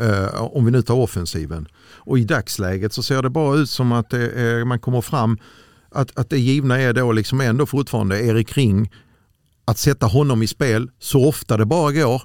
Eh, 0.00 0.42
om 0.42 0.64
vi 0.64 0.70
nu 0.70 0.82
tar 0.82 0.94
offensiven. 0.94 1.68
Och 1.80 2.18
i 2.18 2.24
dagsläget 2.24 2.92
så 2.92 3.02
ser 3.02 3.22
det 3.22 3.30
bara 3.30 3.56
ut 3.56 3.70
som 3.70 3.92
att 3.92 4.10
det 4.10 4.64
man 4.66 4.78
kommer 4.78 5.00
fram 5.00 5.38
att, 5.90 6.18
att 6.18 6.30
det 6.30 6.38
givna 6.38 6.80
är 6.80 6.92
då 6.92 7.12
liksom 7.12 7.40
ändå 7.40 7.66
fortfarande 7.66 8.24
Erik 8.24 8.56
Ring. 8.56 8.90
Att 9.68 9.78
sätta 9.78 10.06
honom 10.06 10.42
i 10.42 10.46
spel 10.46 10.90
så 10.98 11.28
ofta 11.28 11.56
det 11.56 11.66
bara 11.66 11.92
går 11.92 12.22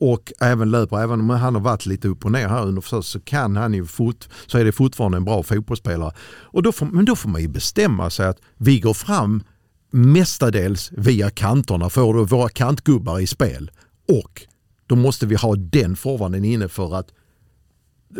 och 0.00 0.32
även 0.40 0.70
löper, 0.70 1.02
även 1.02 1.20
om 1.20 1.30
han 1.30 1.54
har 1.54 1.62
varit 1.62 1.86
lite 1.86 2.08
upp 2.08 2.24
och 2.24 2.32
ner 2.32 2.48
här 2.48 2.66
under 2.66 2.82
försöket 2.82 3.06
så 3.06 3.20
kan 3.20 3.56
han 3.56 3.74
ju 3.74 3.86
fot, 3.86 4.28
så 4.46 4.58
är 4.58 4.64
det 4.64 4.72
fortfarande 4.72 5.16
en 5.16 5.24
bra 5.24 5.42
fotbollsspelare. 5.42 6.12
Och 6.26 6.62
då 6.62 6.72
får, 6.72 6.86
men 6.86 7.04
då 7.04 7.16
får 7.16 7.28
man 7.28 7.40
ju 7.40 7.48
bestämma 7.48 8.10
sig 8.10 8.26
att 8.26 8.38
vi 8.56 8.80
går 8.80 8.94
fram 8.94 9.42
mestadels 9.90 10.90
via 10.92 11.30
kanterna, 11.30 11.90
får 11.90 12.14
då 12.14 12.24
våra 12.24 12.48
kantgubbar 12.48 13.20
i 13.20 13.26
spel 13.26 13.70
och 14.08 14.42
då 14.86 14.96
måste 14.96 15.26
vi 15.26 15.34
ha 15.34 15.56
den 15.56 15.96
forwarden 15.96 16.44
inne 16.44 16.68
för 16.68 16.96
att 16.96 17.08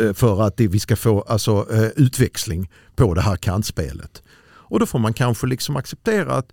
eh, 0.01 0.13
för 0.13 0.43
att 0.43 0.61
vi 0.61 0.81
ska 0.81 0.97
få 0.97 1.21
alltså, 1.23 1.67
eh, 1.73 1.91
utväxling 1.97 2.71
på 2.97 3.15
det 3.15 3.23
här 3.23 3.37
kantspelet. 3.37 4.23
Och 4.47 4.81
då 4.81 4.87
får 4.87 4.99
man 4.99 5.13
kanske 5.13 5.47
liksom 5.47 5.77
acceptera 5.77 6.33
att 6.33 6.53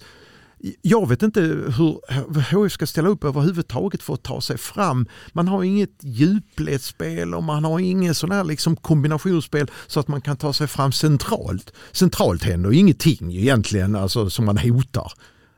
jag 0.81 1.09
vet 1.09 1.23
inte 1.23 1.41
hur 1.41 2.63
HF 2.63 2.71
ska 2.71 2.87
ställa 2.87 3.09
upp 3.09 3.23
överhuvudtaget 3.23 4.03
för 4.03 4.13
att 4.13 4.23
ta 4.23 4.41
sig 4.41 4.57
fram. 4.57 5.07
Man 5.33 5.47
har 5.47 5.63
inget 5.63 5.97
djupledsspel 6.01 7.33
och 7.33 7.43
man 7.43 7.65
har 7.65 7.79
inget 7.79 8.17
sån 8.17 8.31
här 8.31 8.43
liksom 8.43 8.75
kombinationsspel 8.75 9.71
så 9.87 9.99
att 9.99 10.07
man 10.07 10.21
kan 10.21 10.37
ta 10.37 10.53
sig 10.53 10.67
fram 10.67 10.91
centralt. 10.91 11.73
Centralt 11.91 12.43
händer 12.43 12.73
ingenting 12.73 13.35
egentligen 13.35 13.95
alltså, 13.95 14.29
som 14.29 14.45
man 14.45 14.57
hotar. 14.57 15.11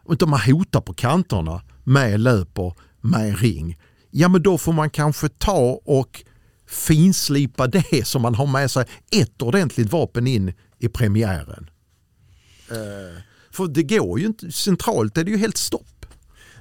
Utan 0.09 0.29
man 0.29 0.39
hotar 0.39 0.81
på 0.81 0.93
kanterna 0.93 1.61
med 1.83 2.19
löper, 2.19 2.73
med 3.01 3.39
ring. 3.39 3.79
Ja 4.11 4.29
men 4.29 4.43
då 4.43 4.57
får 4.57 4.73
man 4.73 4.89
kanske 4.89 5.29
ta 5.29 5.81
och 5.85 6.23
finslipa 6.67 7.67
det 7.67 8.07
som 8.07 8.21
man 8.21 8.35
har 8.35 8.47
med 8.47 8.71
sig 8.71 8.85
ett 9.11 9.41
ordentligt 9.41 9.91
vapen 9.91 10.27
in 10.27 10.53
i 10.79 10.89
premiären. 10.89 11.69
Uh 12.71 13.32
för 13.53 13.67
det 13.67 13.83
går 13.83 14.19
ju 14.19 14.25
inte, 14.25 14.51
centralt 14.51 15.17
är 15.17 15.23
det 15.23 15.31
ju 15.31 15.37
helt 15.37 15.57
stopp. 15.57 16.05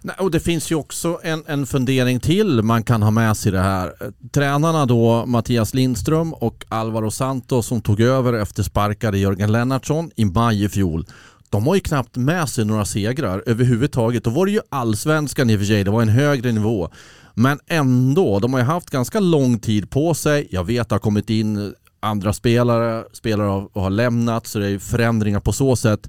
Nej, 0.04 0.16
och 0.18 0.30
det 0.30 0.40
finns 0.40 0.70
ju 0.72 0.74
också 0.74 1.20
en, 1.22 1.44
en 1.46 1.66
fundering 1.66 2.20
till 2.20 2.62
man 2.62 2.82
kan 2.82 3.02
ha 3.02 3.10
med 3.10 3.36
sig 3.36 3.48
i 3.48 3.52
det 3.52 3.60
här. 3.60 3.92
Tränarna 4.32 4.86
då 4.86 5.26
Mattias 5.26 5.74
Lindström 5.74 6.32
och 6.32 6.64
Alvaro 6.68 7.10
Santos 7.10 7.66
som 7.66 7.80
tog 7.80 8.00
över 8.00 8.32
efter 8.32 8.62
sparkade 8.62 9.18
Jörgen 9.18 9.52
Lennartsson 9.52 10.10
i 10.16 10.24
maj 10.24 10.64
i 10.64 10.68
fjol. 10.68 11.06
De 11.50 11.66
har 11.66 11.74
ju 11.74 11.80
knappt 11.80 12.16
med 12.16 12.48
sig 12.48 12.64
några 12.64 12.84
segrar 12.84 13.42
överhuvudtaget. 13.46 14.24
Då 14.24 14.30
var 14.30 14.46
det 14.46 14.52
ju 14.52 14.60
allsvenskan 14.68 15.50
i 15.50 15.56
och 15.56 15.60
för 15.60 15.66
sig, 15.66 15.84
det 15.84 15.90
var 15.90 16.02
en 16.02 16.08
högre 16.08 16.52
nivå. 16.52 16.90
Men 17.34 17.58
ändå, 17.66 18.38
de 18.38 18.52
har 18.52 18.60
ju 18.60 18.66
haft 18.66 18.90
ganska 18.90 19.20
lång 19.20 19.58
tid 19.58 19.90
på 19.90 20.14
sig. 20.14 20.48
Jag 20.50 20.64
vet 20.64 20.80
att 20.80 20.88
det 20.88 20.94
har 20.94 21.00
kommit 21.00 21.30
in 21.30 21.74
andra 22.00 22.32
spelare, 22.32 23.04
spelare 23.12 23.46
har, 23.46 23.68
har 23.80 23.90
lämnat 23.90 24.46
så 24.46 24.58
det 24.58 24.68
är 24.68 24.78
förändringar 24.78 25.40
på 25.40 25.52
så 25.52 25.76
sätt. 25.76 26.08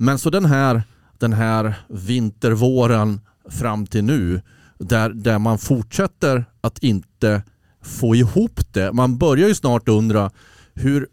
Men 0.00 0.18
så 0.18 0.30
den 0.30 0.44
här, 0.44 0.82
den 1.18 1.32
här 1.32 1.74
vintervåren 1.88 3.20
fram 3.50 3.86
till 3.86 4.04
nu 4.04 4.40
där, 4.78 5.10
där 5.10 5.38
man 5.38 5.58
fortsätter 5.58 6.44
att 6.60 6.78
inte 6.78 7.42
få 7.82 8.14
ihop 8.14 8.60
det. 8.72 8.92
Man 8.92 9.18
börjar 9.18 9.48
ju 9.48 9.54
snart 9.54 9.88
undra 9.88 10.30
hur, 10.74 11.06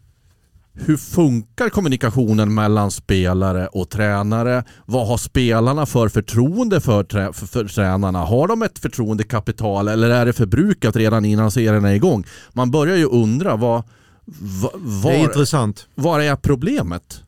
hur 0.72 0.96
funkar 0.96 1.68
kommunikationen 1.68 2.54
mellan 2.54 2.90
spelare 2.90 3.66
och 3.66 3.90
tränare? 3.90 4.64
Vad 4.86 5.08
har 5.08 5.16
spelarna 5.16 5.86
för 5.86 6.08
förtroende 6.08 6.80
för, 6.80 7.04
trä, 7.04 7.32
för, 7.32 7.46
för 7.46 7.64
tränarna? 7.64 8.18
Har 8.18 8.48
de 8.48 8.62
ett 8.62 8.78
förtroendekapital 8.78 9.88
eller 9.88 10.10
är 10.10 10.26
det 10.26 10.32
förbrukat 10.32 10.96
redan 10.96 11.24
innan 11.24 11.50
serien 11.50 11.84
är 11.84 11.94
igång? 11.94 12.24
Man 12.52 12.70
börjar 12.70 12.96
ju 12.96 13.06
undra 13.06 13.56
vad, 13.56 13.82
vad, 14.24 14.72
Det 14.72 15.08
är 15.08 15.18
var, 15.18 15.24
intressant. 15.24 15.86
var 15.94 16.20
är 16.20 16.36
problemet? 16.36 17.22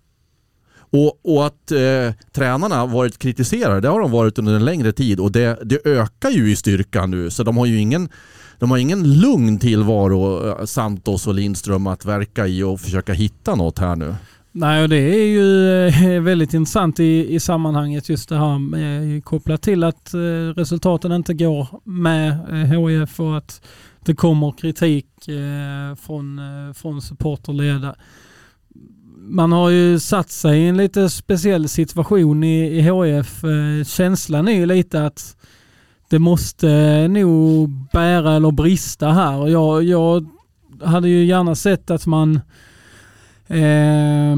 Och, 0.90 1.36
och 1.36 1.46
att 1.46 1.72
eh, 1.72 2.14
tränarna 2.32 2.86
varit 2.86 3.18
kritiserade, 3.18 3.80
det 3.80 3.88
har 3.88 4.00
de 4.00 4.10
varit 4.10 4.38
under 4.38 4.54
en 4.54 4.64
längre 4.64 4.92
tid 4.92 5.20
och 5.20 5.32
det, 5.32 5.58
det 5.64 5.86
ökar 5.86 6.30
ju 6.30 6.50
i 6.50 6.56
styrka 6.56 7.06
nu 7.06 7.30
så 7.30 7.42
de 7.42 7.56
har 7.56 7.66
ju 7.66 7.78
ingen 7.78 8.08
de 8.58 8.70
har 8.70 8.78
ingen 8.78 9.20
lugn 9.20 9.58
tillvaro, 9.58 10.48
eh, 10.48 10.64
Santos 10.64 11.26
och 11.26 11.34
Lindström, 11.34 11.86
att 11.86 12.04
verka 12.04 12.46
i 12.46 12.62
och 12.62 12.80
försöka 12.80 13.12
hitta 13.12 13.54
något 13.54 13.78
här 13.78 13.96
nu. 13.96 14.14
Nej, 14.52 14.82
och 14.82 14.88
det 14.88 14.96
är 14.96 15.26
ju 15.26 15.86
eh, 15.88 16.22
väldigt 16.22 16.54
intressant 16.54 17.00
i, 17.00 17.34
i 17.34 17.40
sammanhanget 17.40 18.08
just 18.08 18.28
det 18.28 18.38
här 18.38 18.58
med, 18.58 19.16
eh, 19.16 19.22
kopplat 19.22 19.62
till 19.62 19.84
att 19.84 20.14
eh, 20.14 20.18
resultaten 20.56 21.12
inte 21.12 21.34
går 21.34 21.68
med 21.84 22.30
eh, 22.30 22.88
HIF 22.88 23.20
och 23.20 23.36
att 23.36 23.62
det 24.04 24.14
kommer 24.14 24.52
kritik 24.52 25.28
eh, 25.28 25.96
från, 25.96 26.38
eh, 26.38 26.72
från 26.74 27.02
supporterledare. 27.02 27.94
Man 29.30 29.52
har 29.52 29.70
ju 29.70 29.98
satt 29.98 30.30
sig 30.30 30.60
i 30.60 30.68
en 30.68 30.76
lite 30.76 31.10
speciell 31.10 31.68
situation 31.68 32.44
i, 32.44 32.78
i 32.78 32.80
HIF. 32.80 33.44
Eh, 33.44 33.84
känslan 33.84 34.48
är 34.48 34.52
ju 34.52 34.66
lite 34.66 35.06
att 35.06 35.36
det 36.10 36.18
måste 36.18 37.08
nog 37.08 37.70
bära 37.92 38.36
eller 38.36 38.50
brista 38.50 39.08
här. 39.08 39.36
Och 39.36 39.50
jag, 39.50 39.84
jag 39.84 40.26
hade 40.84 41.08
ju 41.08 41.24
gärna 41.24 41.54
sett 41.54 41.90
att 41.90 42.06
man 42.06 42.40
eh, 43.46 44.36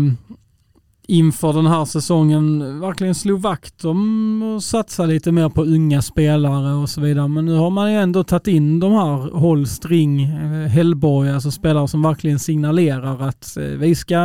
inför 1.11 1.53
den 1.53 1.67
här 1.67 1.85
säsongen 1.85 2.81
verkligen 2.81 3.15
slog 3.15 3.41
vakt 3.41 3.85
om 3.85 4.43
och 4.43 4.63
satsa 4.63 5.07
lite 5.07 5.33
mer 5.33 5.49
på 5.49 5.65
unga 5.65 6.03
spelare 6.03 6.75
och 6.75 6.89
så 6.89 7.01
vidare. 7.01 7.29
Men 7.29 7.45
nu 7.45 7.55
har 7.55 7.71
man 7.71 7.93
ju 7.93 7.99
ändå 7.99 8.25
tagit 8.25 8.47
in 8.47 8.81
de 8.81 8.93
här 8.93 9.39
Holst, 9.39 9.87
Ring, 9.87 10.23
eh, 10.23 10.69
Hellborg, 10.69 11.31
alltså 11.31 11.51
spelare 11.51 11.89
som 11.89 12.03
verkligen 12.03 12.39
signalerar 12.39 13.29
att 13.29 13.57
eh, 13.57 13.65
vi 13.65 13.95
ska 13.95 14.21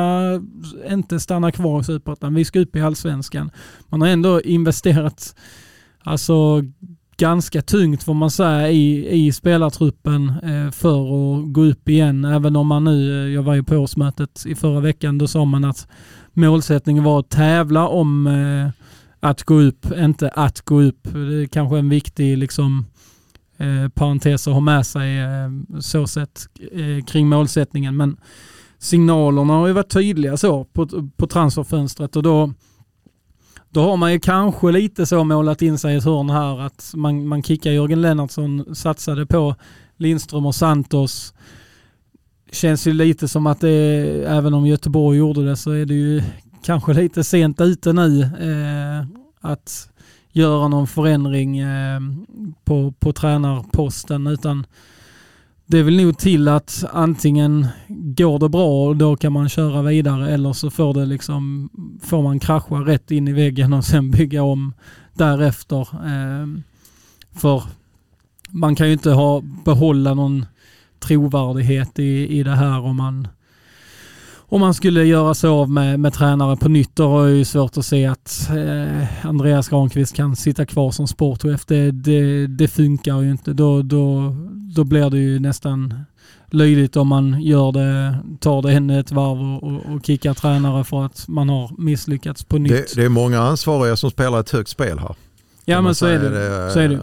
inte 0.91 1.19
stanna 1.19 1.51
kvar 1.51 1.81
i 1.81 1.83
Superettan, 1.83 2.33
vi 2.35 2.45
ska 2.45 2.59
upp 2.59 2.75
i 2.75 2.81
Allsvenskan. 2.81 3.51
Man 3.89 4.01
har 4.01 4.07
ändå 4.07 4.41
investerat 4.41 5.35
alltså 6.03 6.61
ganska 7.17 7.61
tungt 7.61 8.03
får 8.03 8.13
man 8.13 8.31
säga 8.31 8.69
i, 8.69 9.07
i 9.25 9.31
spelartruppen 9.31 10.29
eh, 10.43 10.71
för 10.71 10.99
att 10.99 11.53
gå 11.53 11.63
upp 11.63 11.89
igen. 11.89 12.25
Även 12.25 12.55
om 12.55 12.67
man 12.67 12.83
nu, 12.83 13.25
eh, 13.25 13.33
jag 13.33 13.43
var 13.43 13.55
ju 13.55 13.63
på 13.63 13.75
årsmötet 13.75 14.45
i 14.45 14.55
förra 14.55 14.79
veckan, 14.79 15.17
då 15.17 15.27
sa 15.27 15.45
man 15.45 15.65
att 15.65 15.87
målsättningen 16.35 17.03
var 17.03 17.19
att 17.19 17.29
tävla 17.29 17.87
om 17.87 18.27
eh, 18.27 18.69
att 19.19 19.43
gå 19.43 19.61
upp, 19.61 19.91
inte 19.97 20.29
att 20.29 20.61
gå 20.61 20.81
upp. 20.81 21.03
Det 21.03 21.43
är 21.43 21.47
kanske 21.47 21.77
en 21.77 21.89
viktig 21.89 22.37
liksom, 22.37 22.85
eh, 23.57 23.89
parentes 23.89 24.47
att 24.47 24.53
ha 24.53 24.61
med 24.61 24.85
sig 24.85 25.19
eh, 25.19 25.49
så 25.79 26.07
sett 26.07 26.47
eh, 26.71 27.05
kring 27.05 27.29
målsättningen. 27.29 27.97
Men 27.97 28.17
signalerna 28.77 29.53
har 29.53 29.67
ju 29.67 29.73
varit 29.73 29.93
tydliga 29.93 30.37
så 30.37 30.63
på, 30.63 31.09
på 31.17 31.27
transferfönstret 31.27 32.15
och 32.15 32.23
då 32.23 32.53
då 33.69 33.81
har 33.81 33.97
man 33.97 34.13
ju 34.13 34.19
kanske 34.19 34.71
lite 34.71 35.05
så 35.05 35.23
målat 35.23 35.61
in 35.61 35.77
sig 35.77 35.93
i 35.93 35.97
ett 35.97 36.03
hörn 36.03 36.29
här 36.29 36.59
att 36.59 36.91
man, 36.95 37.27
man 37.27 37.43
kickar 37.43 37.71
Jörgen 37.71 38.01
Lennartsson, 38.01 38.75
satsade 38.75 39.25
på 39.25 39.55
Lindström 39.97 40.45
och 40.45 40.55
Santos 40.55 41.33
känns 42.51 42.87
ju 42.87 42.93
lite 42.93 43.27
som 43.27 43.47
att 43.47 43.61
det, 43.61 43.69
även 44.27 44.53
om 44.53 44.67
Göteborg 44.67 45.17
gjorde 45.17 45.45
det, 45.45 45.55
så 45.55 45.71
är 45.71 45.85
det 45.85 45.93
ju 45.93 46.21
kanske 46.63 46.93
lite 46.93 47.23
sent 47.23 47.61
ute 47.61 47.93
nu 47.93 48.21
eh, 48.21 49.07
att 49.41 49.89
göra 50.31 50.67
någon 50.67 50.87
förändring 50.87 51.57
eh, 51.57 51.99
på, 52.65 52.91
på 52.91 53.13
tränarposten. 53.13 54.27
Utan 54.27 54.65
det 55.65 55.77
är 55.77 55.83
väl 55.83 56.05
nog 56.05 56.17
till 56.17 56.47
att 56.47 56.85
antingen 56.91 57.67
går 57.87 58.39
det 58.39 58.49
bra 58.49 58.87
och 58.87 58.95
då 58.95 59.15
kan 59.15 59.33
man 59.33 59.49
köra 59.49 59.81
vidare 59.81 60.29
eller 60.29 60.53
så 60.53 60.69
får, 60.69 60.93
det 60.93 61.05
liksom, 61.05 61.69
får 62.03 62.23
man 62.23 62.39
krascha 62.39 62.75
rätt 62.75 63.11
in 63.11 63.27
i 63.27 63.33
väggen 63.33 63.73
och 63.73 63.85
sen 63.85 64.11
bygga 64.11 64.43
om 64.43 64.73
därefter. 65.13 65.81
Eh, 65.81 66.47
för 67.35 67.63
man 68.49 68.75
kan 68.75 68.87
ju 68.87 68.93
inte 68.93 69.11
ha, 69.11 69.41
behålla 69.65 70.13
någon 70.13 70.45
trovärdighet 71.05 71.99
i, 71.99 72.39
i 72.39 72.43
det 72.43 72.55
här 72.55 72.79
om 72.79 72.97
man 72.97 73.27
om 74.47 74.61
man 74.61 74.73
skulle 74.73 75.03
göra 75.03 75.33
sig 75.33 75.49
av 75.49 75.69
med, 75.69 75.99
med 75.99 76.13
tränare 76.13 76.57
på 76.57 76.69
nytt, 76.69 76.95
då 76.95 77.07
har 77.07 77.27
jag 77.27 77.37
ju 77.37 77.45
svårt 77.45 77.77
att 77.77 77.85
se 77.85 78.05
att 78.05 78.49
eh, 78.49 79.25
Andreas 79.25 79.69
Granqvist 79.69 80.15
kan 80.15 80.35
sitta 80.35 80.65
kvar 80.65 80.91
som 80.91 81.07
sportchef. 81.07 81.65
Det, 81.65 81.91
det, 81.91 82.47
det 82.47 82.67
funkar 82.67 83.21
ju 83.21 83.31
inte. 83.31 83.53
Då, 83.53 83.81
då, 83.81 84.35
då 84.75 84.83
blir 84.83 85.09
det 85.09 85.17
ju 85.17 85.39
nästan 85.39 85.93
löjligt 86.51 86.95
om 86.95 87.07
man 87.07 87.41
gör 87.41 87.71
det, 87.71 88.17
tar 88.39 88.61
det 88.61 88.71
ännu 88.71 88.99
ett 88.99 89.11
varv 89.11 89.63
och, 89.63 89.95
och, 89.95 90.05
kickar 90.05 90.33
tränare 90.33 90.83
för 90.83 91.05
att 91.05 91.27
man 91.27 91.49
har 91.49 91.81
misslyckats 91.81 92.43
på 92.43 92.57
nytt. 92.57 92.71
Det, 92.71 92.95
det 92.95 93.05
är 93.05 93.09
många 93.09 93.39
ansvariga 93.39 93.95
som 93.95 94.11
spelar 94.11 94.39
ett 94.39 94.49
högt 94.49 94.69
spel 94.69 94.99
här. 94.99 95.15
Ja 95.65 95.81
men 95.81 95.95
så 95.95 96.05
är, 96.05 96.19
det, 96.19 96.29
det, 96.29 96.71
så 96.71 96.79
är 96.79 96.89
det. 96.89 96.99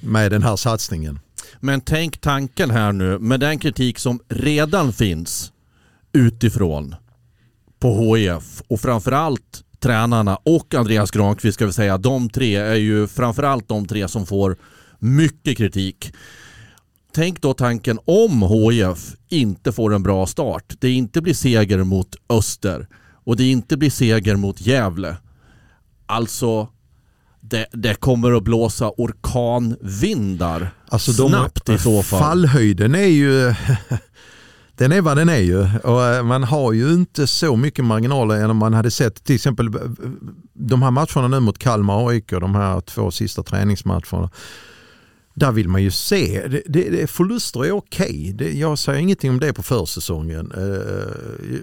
Med 0.00 0.30
den 0.30 0.42
här 0.42 0.56
satsningen. 0.56 1.18
Men 1.60 1.80
tänk 1.80 2.20
tanken 2.20 2.70
här 2.70 2.92
nu 2.92 3.18
med 3.18 3.40
den 3.40 3.58
kritik 3.58 3.98
som 3.98 4.20
redan 4.28 4.92
finns 4.92 5.52
utifrån 6.12 6.94
på 7.78 8.16
HIF 8.16 8.62
och 8.68 8.80
framförallt 8.80 9.64
tränarna 9.80 10.36
och 10.36 10.74
Andreas 10.74 11.10
Granqvist 11.10 11.54
ska 11.54 11.66
vi 11.66 11.72
säga. 11.72 11.98
De 11.98 12.30
tre 12.30 12.56
är 12.56 12.74
ju 12.74 13.06
framförallt 13.06 13.68
de 13.68 13.86
tre 13.86 14.08
som 14.08 14.26
får 14.26 14.56
mycket 14.98 15.56
kritik. 15.56 16.12
Tänk 17.14 17.42
då 17.42 17.54
tanken 17.54 17.98
om 18.04 18.42
HIF 18.42 19.16
inte 19.28 19.72
får 19.72 19.94
en 19.94 20.02
bra 20.02 20.26
start. 20.26 20.74
Det 20.78 20.90
inte 20.90 21.22
blir 21.22 21.34
seger 21.34 21.84
mot 21.84 22.16
Öster 22.28 22.88
och 23.24 23.36
det 23.36 23.50
inte 23.50 23.76
blir 23.76 23.90
seger 23.90 24.36
mot 24.36 24.60
Gävle. 24.60 25.16
Alltså 26.06 26.68
det, 27.52 27.66
det, 27.72 27.94
kommer 27.94 28.32
att 28.32 28.42
blåsa 28.42 28.90
orkanvindar 28.96 30.70
alltså 30.88 31.12
snabbt 31.12 31.68
i 31.68 31.78
så 31.78 32.02
fall. 32.02 32.20
Fallhöjden 32.20 32.94
är 32.94 33.06
ju 33.06 33.54
den 34.76 34.92
är 34.92 35.00
vad 35.00 35.16
den 35.16 35.28
är 35.28 35.38
ju 35.38 35.78
och 35.84 36.04
eh, 36.04 36.22
man 36.22 36.44
har 36.44 36.72
ju 36.72 36.92
inte 36.92 37.26
så 37.26 37.56
mycket 37.56 37.84
marginaler 37.84 38.36
än 38.44 38.50
om 38.50 38.56
man 38.56 38.74
hade 38.74 38.90
sett 38.90 39.24
till 39.24 39.34
exempel 39.34 39.66
eh, 39.66 39.72
de 40.52 40.82
här 40.82 40.90
matcherna 40.90 41.28
nu 41.28 41.40
mot 41.40 41.58
Kalmar 41.58 41.96
och 41.96 42.10
AIK, 42.10 42.30
de 42.30 42.54
här 42.54 42.80
två 42.80 43.10
sista 43.10 43.42
träningsmatcherna. 43.42 44.30
Där 45.34 45.52
vill 45.52 45.68
man 45.68 45.82
ju 45.82 45.90
se, 45.90 46.48
det, 46.48 46.62
det, 46.90 47.10
förluster 47.10 47.64
är 47.64 47.72
okej. 47.72 48.34
Okay. 48.34 48.58
jag 48.58 48.78
säger 48.78 48.98
ingenting 48.98 49.30
om 49.30 49.40
det 49.40 49.52
på 49.52 49.62
försäsongen. 49.62 50.52
Eh, 50.56 50.62
eh, 50.62 51.60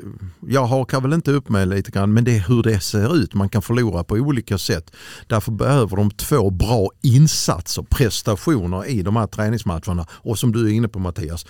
jag 0.47 0.65
hakar 0.65 1.01
väl 1.01 1.13
inte 1.13 1.31
upp 1.31 1.49
mig 1.49 1.65
lite 1.65 1.91
grann 1.91 2.13
men 2.13 2.23
det 2.23 2.35
är 2.35 2.39
hur 2.47 2.63
det 2.63 2.79
ser 2.79 3.15
ut. 3.15 3.33
Man 3.33 3.49
kan 3.49 3.61
förlora 3.61 4.03
på 4.03 4.15
olika 4.15 4.57
sätt. 4.57 4.91
Därför 5.27 5.51
behöver 5.51 5.95
de 5.95 6.11
två 6.11 6.49
bra 6.49 6.89
insatser, 7.01 7.85
prestationer 7.89 8.85
i 8.85 9.01
de 9.01 9.15
här 9.15 9.27
träningsmatcherna. 9.27 10.07
Och 10.11 10.39
som 10.39 10.51
du 10.51 10.67
är 10.67 10.73
inne 10.73 10.87
på 10.87 10.99
Mattias, 10.99 11.45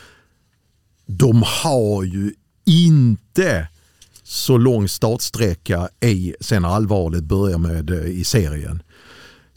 de 1.05 1.43
har 1.45 2.03
ju 2.03 2.33
inte 2.65 3.67
så 4.23 4.57
lång 4.57 4.89
startsträcka 4.89 5.89
i 6.01 6.35
sen 6.39 6.65
allvarligt 6.65 7.23
börjar 7.23 7.57
med 7.57 7.89
eh, 7.89 8.05
i 8.05 8.23
serien 8.23 8.83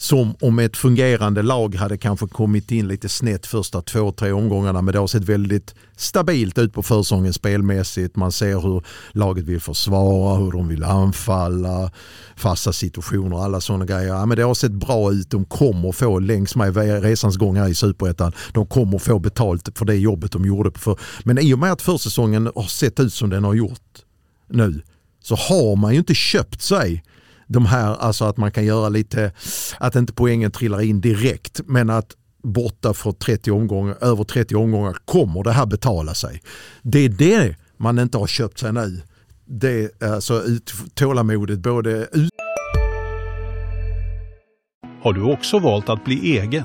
som 0.02 0.34
om 0.40 0.58
ett 0.58 0.76
fungerande 0.76 1.42
lag 1.42 1.74
hade 1.74 1.98
kanske 1.98 2.26
kommit 2.26 2.70
in 2.70 2.88
lite 2.88 3.08
snett 3.08 3.46
första 3.46 3.82
två, 3.82 4.12
tre 4.12 4.32
omgångarna 4.32 4.82
men 4.82 4.92
det 4.92 4.98
har 4.98 5.06
sett 5.06 5.24
väldigt 5.24 5.74
stabilt 5.96 6.58
ut 6.58 6.72
på 6.72 6.82
försången 6.82 7.32
spelmässigt. 7.32 8.16
Man 8.16 8.32
ser 8.32 8.60
hur 8.60 8.82
laget 9.12 9.44
vill 9.44 9.60
försvara, 9.60 10.36
hur 10.36 10.52
de 10.52 10.68
vill 10.68 10.84
anfalla, 10.84 11.90
fasta 12.36 12.72
situationer, 12.72 13.44
alla 13.44 13.60
sådana 13.60 13.84
grejer. 13.84 14.08
Ja, 14.08 14.26
men 14.26 14.36
det 14.36 14.42
har 14.42 14.54
sett 14.54 14.72
bra 14.72 15.12
ut. 15.12 15.30
De 15.30 15.44
kommer 15.44 15.92
få 15.92 16.18
längs 16.18 16.56
med 16.56 16.76
resans 17.02 17.36
gång 17.36 17.56
här 17.56 17.68
i 17.68 17.74
Superettan. 17.74 18.32
De 18.52 18.66
kommer 18.66 18.98
få 18.98 19.18
betalt 19.18 19.78
för 19.78 19.84
det 19.84 19.96
jobbet 19.96 20.32
de 20.32 20.44
gjorde. 20.44 20.70
För. 20.78 20.98
Men 21.24 21.38
i 21.38 21.54
och 21.54 21.58
med 21.58 21.72
att 21.72 21.82
försäsongen 21.82 22.50
har 22.54 22.62
sett 22.62 23.00
ut 23.00 23.12
som 23.12 23.30
den 23.30 23.44
har 23.44 23.54
gjort 23.54 24.02
nu 24.48 24.82
så 25.22 25.34
har 25.34 25.76
man 25.76 25.92
ju 25.92 25.98
inte 25.98 26.14
köpt 26.14 26.62
sig 26.62 27.04
de 27.52 27.66
här, 27.66 27.96
alltså 27.96 28.24
att 28.24 28.36
man 28.36 28.52
kan 28.52 28.64
göra 28.64 28.88
lite, 28.88 29.32
att 29.78 29.96
inte 29.96 30.12
poängen 30.12 30.50
trillar 30.50 30.80
in 30.80 31.00
direkt 31.00 31.60
men 31.66 31.90
att 31.90 32.16
borta 32.42 32.94
för 32.94 33.12
30 33.12 33.50
omgångar, 33.50 33.96
över 34.00 34.24
30 34.24 34.54
omgångar 34.54 34.96
kommer 35.04 35.42
det 35.42 35.52
här 35.52 35.66
betala 35.66 36.14
sig. 36.14 36.42
Det 36.82 36.98
är 36.98 37.08
det 37.08 37.56
man 37.76 37.98
inte 37.98 38.18
har 38.18 38.26
köpt 38.26 38.58
sig 38.58 38.72
nu. 38.72 39.02
Det 39.44 40.02
är 40.02 40.12
alltså 40.12 40.42
ut, 40.42 40.72
tålamodet 40.94 41.58
både 41.58 41.90
ut... 42.12 42.30
Har 45.02 45.12
du 45.12 45.22
också 45.22 45.58
valt 45.58 45.88
att 45.88 46.04
bli 46.04 46.38
egen? 46.38 46.64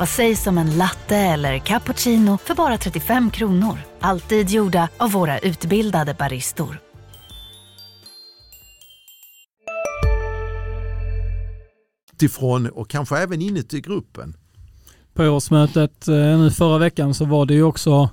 Vad 0.00 0.08
sägs 0.08 0.46
om 0.46 0.58
en 0.58 0.78
latte 0.78 1.16
eller 1.16 1.58
cappuccino 1.58 2.38
för 2.38 2.54
bara 2.54 2.78
35 2.78 3.30
kronor? 3.30 3.78
Alltid 4.00 4.50
gjorda 4.50 4.88
av 4.96 5.12
våra 5.12 5.38
utbildade 5.38 6.14
baristor. 6.14 6.80
Utifrån 12.12 12.66
och 12.66 12.90
kanske 12.90 13.18
även 13.18 13.42
inuti 13.42 13.80
gruppen. 13.80 14.36
På 15.14 15.24
årsmötet 15.24 16.08
eh, 16.08 16.14
nu 16.14 16.50
förra 16.50 16.78
veckan 16.78 17.14
så 17.14 17.24
var 17.24 17.46
det 17.46 17.54
ju 17.54 17.62
också 17.62 18.10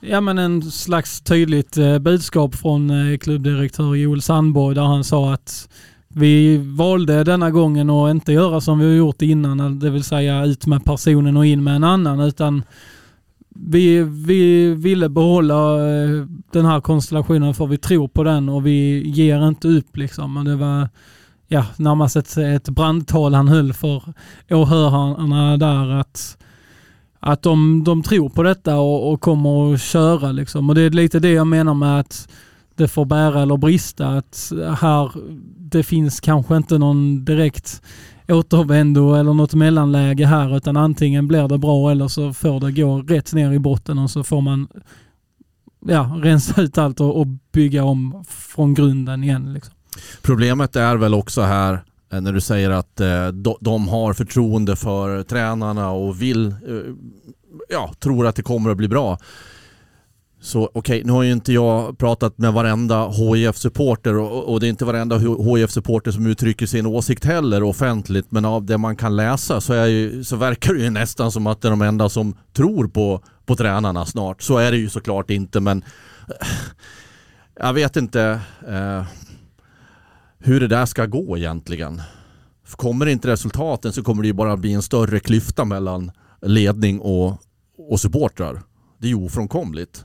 ja, 0.00 0.20
men 0.20 0.38
en 0.38 0.70
slags 0.70 1.20
tydligt 1.20 1.76
eh, 1.76 1.98
budskap 1.98 2.54
från 2.54 2.90
eh, 2.90 3.18
klubbdirektör 3.18 3.94
Joel 3.94 4.22
Sandborg 4.22 4.74
där 4.74 4.82
han 4.82 5.04
sa 5.04 5.34
att 5.34 5.68
vi 6.14 6.56
valde 6.56 7.24
denna 7.24 7.50
gången 7.50 7.90
att 7.90 8.10
inte 8.10 8.32
göra 8.32 8.60
som 8.60 8.78
vi 8.78 8.84
har 8.84 8.92
gjort 8.92 9.22
innan, 9.22 9.78
det 9.78 9.90
vill 9.90 10.04
säga 10.04 10.44
ut 10.44 10.66
med 10.66 10.84
personen 10.84 11.36
och 11.36 11.46
in 11.46 11.64
med 11.64 11.76
en 11.76 11.84
annan, 11.84 12.20
utan 12.20 12.62
vi, 13.54 14.02
vi 14.02 14.74
ville 14.74 15.08
behålla 15.08 15.74
eh, 15.74 16.26
den 16.52 16.66
här 16.66 16.80
konstellationen 16.80 17.54
för 17.54 17.66
vi 17.66 17.78
tror 17.78 18.08
på 18.08 18.24
den 18.24 18.48
och 18.48 18.66
vi 18.66 19.08
ger 19.08 19.48
inte 19.48 19.68
upp 19.68 19.96
liksom. 19.96 20.44
Det 20.44 20.56
var 20.56 20.88
ja, 21.48 21.66
närmast 21.76 22.16
ett, 22.16 22.36
ett 22.36 22.68
brandtal 22.68 23.34
han 23.34 23.48
höll 23.48 23.72
för 23.72 24.02
åhörarna 24.50 25.56
där 25.56 25.90
att, 25.90 26.36
att 27.20 27.42
de, 27.42 27.84
de 27.84 28.02
tror 28.02 28.28
på 28.28 28.42
detta 28.42 28.76
och, 28.76 29.12
och 29.12 29.20
kommer 29.20 29.74
att 29.74 29.80
köra 29.80 30.32
liksom. 30.32 30.68
Och 30.68 30.74
det 30.74 30.82
är 30.82 30.90
lite 30.90 31.18
det 31.18 31.30
jag 31.30 31.46
menar 31.46 31.74
med 31.74 32.00
att 32.00 32.28
det 32.74 32.88
får 32.88 33.04
bära 33.04 33.42
eller 33.42 33.56
brista. 33.56 34.08
Att 34.08 34.52
här, 34.78 35.12
det 35.58 35.82
finns 35.82 36.20
kanske 36.20 36.56
inte 36.56 36.78
någon 36.78 37.24
direkt 37.24 37.82
återvändo 38.28 39.14
eller 39.14 39.32
något 39.32 39.54
mellanläge 39.54 40.26
här 40.26 40.56
utan 40.56 40.76
antingen 40.76 41.28
blir 41.28 41.48
det 41.48 41.58
bra 41.58 41.90
eller 41.90 42.08
så 42.08 42.32
får 42.32 42.60
det 42.60 42.72
gå 42.72 43.02
rätt 43.02 43.32
ner 43.32 43.52
i 43.52 43.58
botten 43.58 43.98
och 43.98 44.10
så 44.10 44.24
får 44.24 44.40
man 44.40 44.68
ja, 45.86 46.20
rensa 46.22 46.62
ut 46.62 46.78
allt 46.78 47.00
och, 47.00 47.20
och 47.20 47.26
bygga 47.52 47.84
om 47.84 48.24
från 48.28 48.74
grunden 48.74 49.24
igen. 49.24 49.52
Liksom. 49.54 49.74
Problemet 50.22 50.76
är 50.76 50.96
väl 50.96 51.14
också 51.14 51.42
här 51.42 51.84
eh, 52.12 52.20
när 52.20 52.32
du 52.32 52.40
säger 52.40 52.70
att 52.70 53.00
eh, 53.00 53.28
de 53.60 53.88
har 53.88 54.12
förtroende 54.12 54.76
för 54.76 55.22
tränarna 55.22 55.90
och 55.90 56.22
vill, 56.22 56.46
eh, 56.46 56.54
ja, 57.68 57.92
tror 57.98 58.26
att 58.26 58.36
det 58.36 58.42
kommer 58.42 58.70
att 58.70 58.76
bli 58.76 58.88
bra. 58.88 59.18
Så 60.44 60.64
okej, 60.64 60.78
okay, 60.78 61.04
nu 61.04 61.12
har 61.12 61.22
ju 61.22 61.32
inte 61.32 61.52
jag 61.52 61.98
pratat 61.98 62.38
med 62.38 62.52
varenda 62.52 63.08
hif 63.08 63.56
supporter 63.56 64.16
och, 64.16 64.52
och, 64.52 64.60
det 64.60 64.66
är 64.66 64.68
inte 64.68 64.84
varenda 64.84 65.18
hif 65.18 65.70
supporter 65.70 66.10
som 66.10 66.26
uttrycker 66.26 66.66
sin 66.66 66.86
åsikt 66.86 67.24
heller 67.24 67.62
offentligt 67.62 68.26
men 68.30 68.44
av 68.44 68.64
det 68.64 68.78
man 68.78 68.96
kan 68.96 69.16
läsa 69.16 69.60
så, 69.60 69.72
är 69.72 69.86
ju, 69.86 70.24
så 70.24 70.36
verkar 70.36 70.74
det 70.74 70.80
ju 70.80 70.90
nästan 70.90 71.32
som 71.32 71.46
att 71.46 71.60
det 71.60 71.68
är 71.68 71.70
de 71.70 71.82
enda 71.82 72.08
som 72.08 72.36
tror 72.52 72.88
på, 72.88 73.22
på 73.46 73.56
tränarna 73.56 74.06
snart. 74.06 74.42
Så 74.42 74.58
är 74.58 74.70
det 74.70 74.76
ju 74.76 74.88
såklart 74.88 75.30
inte 75.30 75.60
men 75.60 75.84
eh, 76.28 76.46
jag 77.60 77.72
vet 77.72 77.96
inte 77.96 78.40
eh, 78.68 79.04
hur 80.38 80.60
det 80.60 80.68
där 80.68 80.86
ska 80.86 81.06
gå 81.06 81.38
egentligen. 81.38 82.02
Kommer 82.70 83.06
inte 83.06 83.28
resultaten 83.28 83.92
så 83.92 84.02
kommer 84.02 84.22
det 84.22 84.28
ju 84.28 84.34
bara 84.34 84.56
bli 84.56 84.72
en 84.72 84.82
större 84.82 85.20
klyfta 85.20 85.64
mellan 85.64 86.10
ledning 86.42 87.00
och, 87.00 87.42
och 87.78 88.00
supportrar. 88.00 88.62
Det 88.98 89.06
är 89.06 89.10
ju 89.10 89.24
ofrånkomligt. 89.24 90.04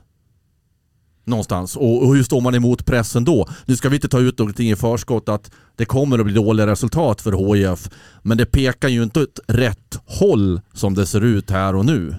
Någonstans. 1.24 1.76
Och, 1.76 2.02
och 2.02 2.16
hur 2.16 2.22
står 2.22 2.40
man 2.40 2.54
emot 2.54 2.86
pressen 2.86 3.24
då? 3.24 3.48
Nu 3.64 3.76
ska 3.76 3.88
vi 3.88 3.96
inte 3.96 4.08
ta 4.08 4.20
ut 4.20 4.38
någonting 4.38 4.70
i 4.70 4.76
förskott 4.76 5.28
att 5.28 5.50
det 5.76 5.84
kommer 5.84 6.18
att 6.18 6.24
bli 6.24 6.34
dåliga 6.34 6.66
resultat 6.66 7.20
för 7.20 7.54
HIF. 7.54 7.90
Men 8.22 8.38
det 8.38 8.46
pekar 8.46 8.88
ju 8.88 9.02
inte 9.02 9.22
åt 9.22 9.40
rätt 9.46 10.00
håll 10.06 10.60
som 10.72 10.94
det 10.94 11.06
ser 11.06 11.20
ut 11.20 11.50
här 11.50 11.74
och 11.74 11.86
nu. 11.86 12.16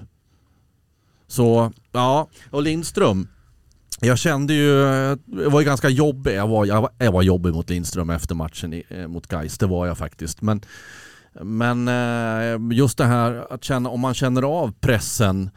Så, 1.28 1.72
ja. 1.92 2.28
Och 2.50 2.62
Lindström. 2.62 3.28
Jag 4.00 4.18
kände 4.18 4.54
ju, 4.54 4.68
jag 5.26 5.50
var 5.50 5.60
ju 5.60 5.66
ganska 5.66 5.88
jobbig. 5.88 6.34
Jag 6.34 6.48
var, 6.48 6.66
jag 6.66 6.82
var, 6.82 6.90
jag 6.98 7.12
var 7.12 7.22
jobbig 7.22 7.54
mot 7.54 7.70
Lindström 7.70 8.10
efter 8.10 8.34
matchen 8.34 8.72
i, 8.72 8.84
eh, 8.88 9.08
mot 9.08 9.26
Gais. 9.26 9.58
Det 9.58 9.66
var 9.66 9.86
jag 9.86 9.98
faktiskt. 9.98 10.42
Men, 10.42 10.60
men 11.40 11.88
eh, 11.88 12.76
just 12.76 12.98
det 12.98 13.04
här 13.04 13.52
att 13.52 13.64
känna, 13.64 13.88
om 13.88 14.00
man 14.00 14.14
känner 14.14 14.42
av 14.42 14.72
pressen. 14.80 15.50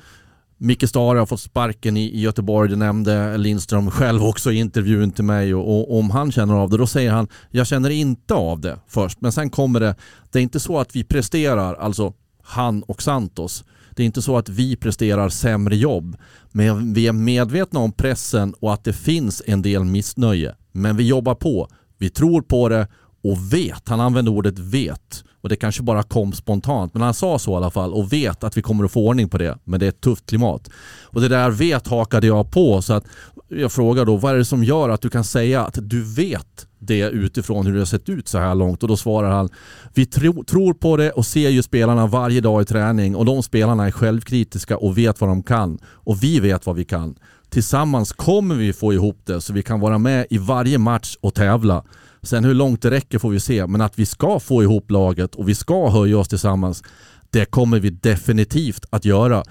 Micke 0.58 0.90
Stare 0.90 1.20
har 1.20 1.26
fått 1.26 1.42
sparken 1.42 1.98
i, 1.98 2.20
Göteborg, 2.20 2.70
det 2.70 2.76
nämnde 2.76 3.38
Lindström 3.38 3.92
själv 3.92 4.24
också 4.24 4.52
i 4.52 4.56
intervjun 4.56 5.12
till 5.12 5.24
mig. 5.24 5.56
Och, 5.56 5.70
och, 5.70 6.00
om 6.00 6.10
han 6.10 6.32
känner 6.32 6.54
av 6.54 6.70
det 6.70 6.78
då 6.78 6.88
säger 6.88 7.12
han 7.12 7.28
jag 7.52 7.68
känner 7.68 7.90
inte 7.90 8.34
av 8.34 8.60
det 8.60 8.80
först. 8.88 9.22
Men 9.22 9.32
sen 9.32 9.50
kommer 9.50 9.80
det, 9.80 9.96
det 10.32 10.40
är 10.40 10.44
inte 10.44 10.60
så 10.60 10.80
att 10.80 10.96
vi 10.96 11.04
presterar, 11.04 11.76
alltså 11.76 12.14
han 12.44 12.84
och 12.84 13.02
Santos. 13.02 13.64
Det 13.96 14.04
är 14.04 14.06
inte 14.06 14.22
så 14.22 14.38
att 14.38 14.50
vi 14.50 14.76
presterar 14.76 15.30
sämre 15.30 15.76
jobb, 15.76 16.18
men 16.52 16.94
vi 16.94 17.08
är 17.08 17.12
medvetna 17.12 17.80
om 17.80 17.92
pressen 17.92 18.54
och 18.54 18.74
att 18.74 18.84
det 18.84 18.94
finns 18.94 19.42
en 19.46 19.62
del 19.62 19.84
missnöje. 19.84 20.56
Men 20.72 20.98
vi 20.98 21.08
jobbar 21.08 21.36
på, 21.36 21.68
vi 21.98 22.10
tror 22.10 22.42
på 22.42 22.70
det 22.70 22.88
och 23.24 23.54
vet, 23.54 23.90
han 23.90 24.00
använder 24.00 24.32
ordet 24.32 24.60
vet 24.60 25.24
och 25.46 25.50
det 25.50 25.56
kanske 25.56 25.84
bara 25.84 26.04
kom 26.04 26.34
spontant 26.34 26.94
men 26.94 27.02
han 27.02 27.14
sa 27.14 27.40
så 27.40 27.52
i 27.52 27.56
alla 27.56 27.72
fall 27.72 27.94
och 27.94 28.14
vet 28.14 28.44
att 28.44 28.58
vi 28.58 28.62
kommer 28.62 28.86
att 28.86 28.92
få 28.92 29.08
ordning 29.08 29.30
på 29.30 29.38
det 29.38 29.58
men 29.64 29.80
det 29.80 29.86
är 29.86 29.90
ett 29.90 30.02
tufft 30.02 30.26
klimat. 30.26 30.70
Och 31.04 31.22
det 31.22 31.28
där 31.28 31.50
vet 31.50 31.88
hakade 31.88 32.28
jag 32.28 32.52
på 32.52 32.82
så 32.82 32.94
att 32.94 33.06
jag 33.48 33.72
frågar 33.72 34.06
då 34.06 34.18
vad 34.18 34.34
är 34.34 34.38
det 34.38 34.46
som 34.46 34.64
gör 34.64 34.90
att 34.90 35.02
du 35.02 35.10
kan 35.10 35.24
säga 35.24 35.66
att 35.66 35.78
du 35.82 36.04
vet 36.16 36.68
det 36.80 37.10
utifrån 37.10 37.66
hur 37.66 37.74
det 37.74 37.80
har 37.80 37.86
sett 37.86 38.10
ut 38.10 38.28
så 38.28 38.38
här 38.38 38.56
långt 38.56 38.84
och 38.84 38.90
då 38.90 38.98
svarar 38.98 39.30
han 39.30 39.50
Vi 39.94 40.06
tro, 40.06 40.44
tror 40.44 40.74
på 40.74 40.98
det 40.98 41.12
och 41.12 41.26
ser 41.26 41.50
ju 41.50 41.64
spelarna 41.64 42.08
varje 42.08 42.42
dag 42.42 42.62
i 42.62 42.66
träning 42.66 43.16
och 43.16 43.26
de 43.26 43.44
spelarna 43.44 43.88
är 43.88 43.92
självkritiska 43.92 44.78
och 44.78 44.98
vet 44.98 45.22
vad 45.22 45.30
de 45.30 45.44
kan 45.44 45.80
och 45.86 46.24
vi 46.24 46.40
vet 46.40 46.66
vad 46.66 46.76
vi 46.76 46.86
kan. 46.86 47.16
Tillsammans 47.50 48.12
kommer 48.12 48.56
vi 48.56 48.74
få 48.74 48.94
ihop 48.94 49.20
det 49.24 49.42
så 49.42 49.54
vi 49.54 49.64
kan 49.64 49.80
vara 49.80 49.98
med 49.98 50.28
i 50.30 50.38
varje 50.38 50.78
match 50.78 51.18
och 51.22 51.34
tävla. 51.34 51.84
Sen 52.26 52.46
hur 52.46 52.54
långt 52.54 52.82
det 52.82 52.92
räcker 52.92 53.20
får 53.20 53.30
vi 53.30 53.40
se, 53.40 53.68
men 53.68 53.82
att 53.82 54.00
vi 54.00 54.06
ska 54.06 54.40
få 54.40 54.64
ihop 54.64 54.92
laget 54.92 55.36
och 55.36 55.50
vi 55.50 55.56
ska 55.56 55.90
höja 55.90 56.18
oss 56.18 56.28
tillsammans, 56.28 56.84
det 57.30 57.46
kommer 57.46 57.80
vi 57.80 57.90
definitivt 57.90 58.86
att 58.90 59.06
göra 59.06 59.44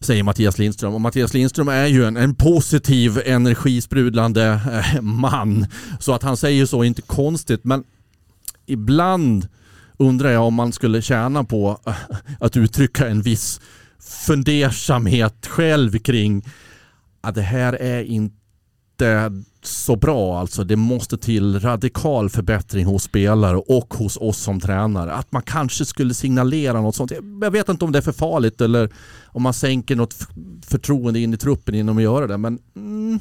säger 0.00 0.22
Mattias 0.22 0.58
Lindström. 0.58 0.94
Och 0.94 1.00
Mattias 1.00 1.34
Lindström 1.34 1.68
är 1.68 1.86
ju 1.86 2.04
en, 2.04 2.16
en 2.16 2.34
positiv, 2.34 3.20
energisprudlande 3.24 4.60
eh, 4.72 5.02
man. 5.02 5.66
Så 6.00 6.12
att 6.12 6.22
han 6.22 6.36
säger 6.36 6.66
så 6.66 6.82
är 6.82 6.86
inte 6.86 7.02
konstigt, 7.02 7.64
men 7.64 7.84
ibland 8.66 9.48
undrar 9.96 10.30
jag 10.30 10.44
om 10.44 10.54
man 10.54 10.72
skulle 10.72 11.02
tjäna 11.02 11.44
på 11.44 11.80
eh, 11.86 11.94
att 12.40 12.56
uttrycka 12.56 13.08
en 13.08 13.22
viss 13.22 13.60
fundersamhet 14.26 15.46
själv 15.46 15.98
kring 15.98 16.44
att 17.20 17.34
det 17.34 17.42
här 17.42 17.72
är 17.72 18.02
inte 18.02 18.36
så 19.62 19.96
bra 19.96 20.40
alltså. 20.40 20.64
Det 20.64 20.76
måste 20.76 21.18
till 21.18 21.60
radikal 21.60 22.30
förbättring 22.30 22.86
hos 22.86 23.02
spelare 23.02 23.56
och 23.56 23.94
hos 23.94 24.16
oss 24.16 24.38
som 24.38 24.60
tränare. 24.60 25.12
Att 25.12 25.32
man 25.32 25.42
kanske 25.42 25.84
skulle 25.84 26.14
signalera 26.14 26.80
något 26.80 26.94
sånt. 26.94 27.12
Jag 27.40 27.50
vet 27.50 27.68
inte 27.68 27.84
om 27.84 27.92
det 27.92 27.98
är 27.98 28.02
för 28.02 28.12
farligt 28.12 28.60
eller 28.60 28.90
om 29.26 29.42
man 29.42 29.54
sänker 29.54 29.96
något 29.96 30.14
förtroende 30.66 31.20
in 31.20 31.34
i 31.34 31.36
truppen 31.36 31.74
genom 31.74 31.96
att 31.96 32.02
göra 32.02 32.26
det. 32.26 32.38
Men 32.38 32.58
mm, 32.76 33.18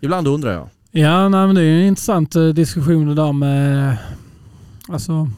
ibland 0.00 0.28
undrar 0.28 0.52
jag. 0.52 0.68
Ja, 0.90 1.28
nej, 1.28 1.46
men 1.46 1.54
det 1.54 1.62
är 1.62 1.80
en 1.80 1.86
intressant 1.86 2.36
eh, 2.36 2.46
diskussion 2.46 3.08
det 3.08 3.14
där 3.14 3.32
med... 3.32 3.88
Eh, 3.90 3.98
alltså, 4.88 5.30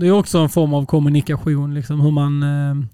det 0.00 0.06
är 0.06 0.10
också 0.12 0.38
en 0.38 0.48
form 0.48 0.74
av 0.74 0.86
kommunikation. 0.86 1.74
Liksom, 1.74 2.00
hur 2.00 2.10
man 2.10 2.42
eh, 2.42 2.86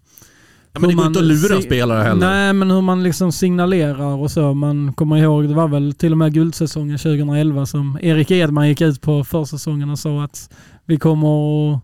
Ja, 0.72 0.80
men 0.80 0.90
det 0.90 0.96
går 0.96 1.06
inte 1.06 1.18
att 1.18 1.24
lura 1.24 1.62
spelare 1.62 2.02
heller. 2.02 2.26
Nej, 2.26 2.52
men 2.52 2.70
hur 2.70 2.80
man 2.80 3.02
liksom 3.02 3.32
signalerar 3.32 4.16
och 4.16 4.30
så. 4.30 4.54
Man 4.54 4.92
kommer 4.92 5.16
ihåg, 5.16 5.48
det 5.48 5.54
var 5.54 5.68
väl 5.68 5.94
till 5.94 6.12
och 6.12 6.18
med 6.18 6.34
guldsäsongen 6.34 6.98
2011 6.98 7.66
som 7.66 7.98
Erik 8.02 8.30
Edman 8.30 8.68
gick 8.68 8.80
ut 8.80 9.00
på 9.00 9.24
försäsongen 9.24 9.90
och 9.90 9.98
sa 9.98 10.24
att 10.24 10.50
vi 10.86 10.96
kommer 10.96 11.74
att 11.74 11.82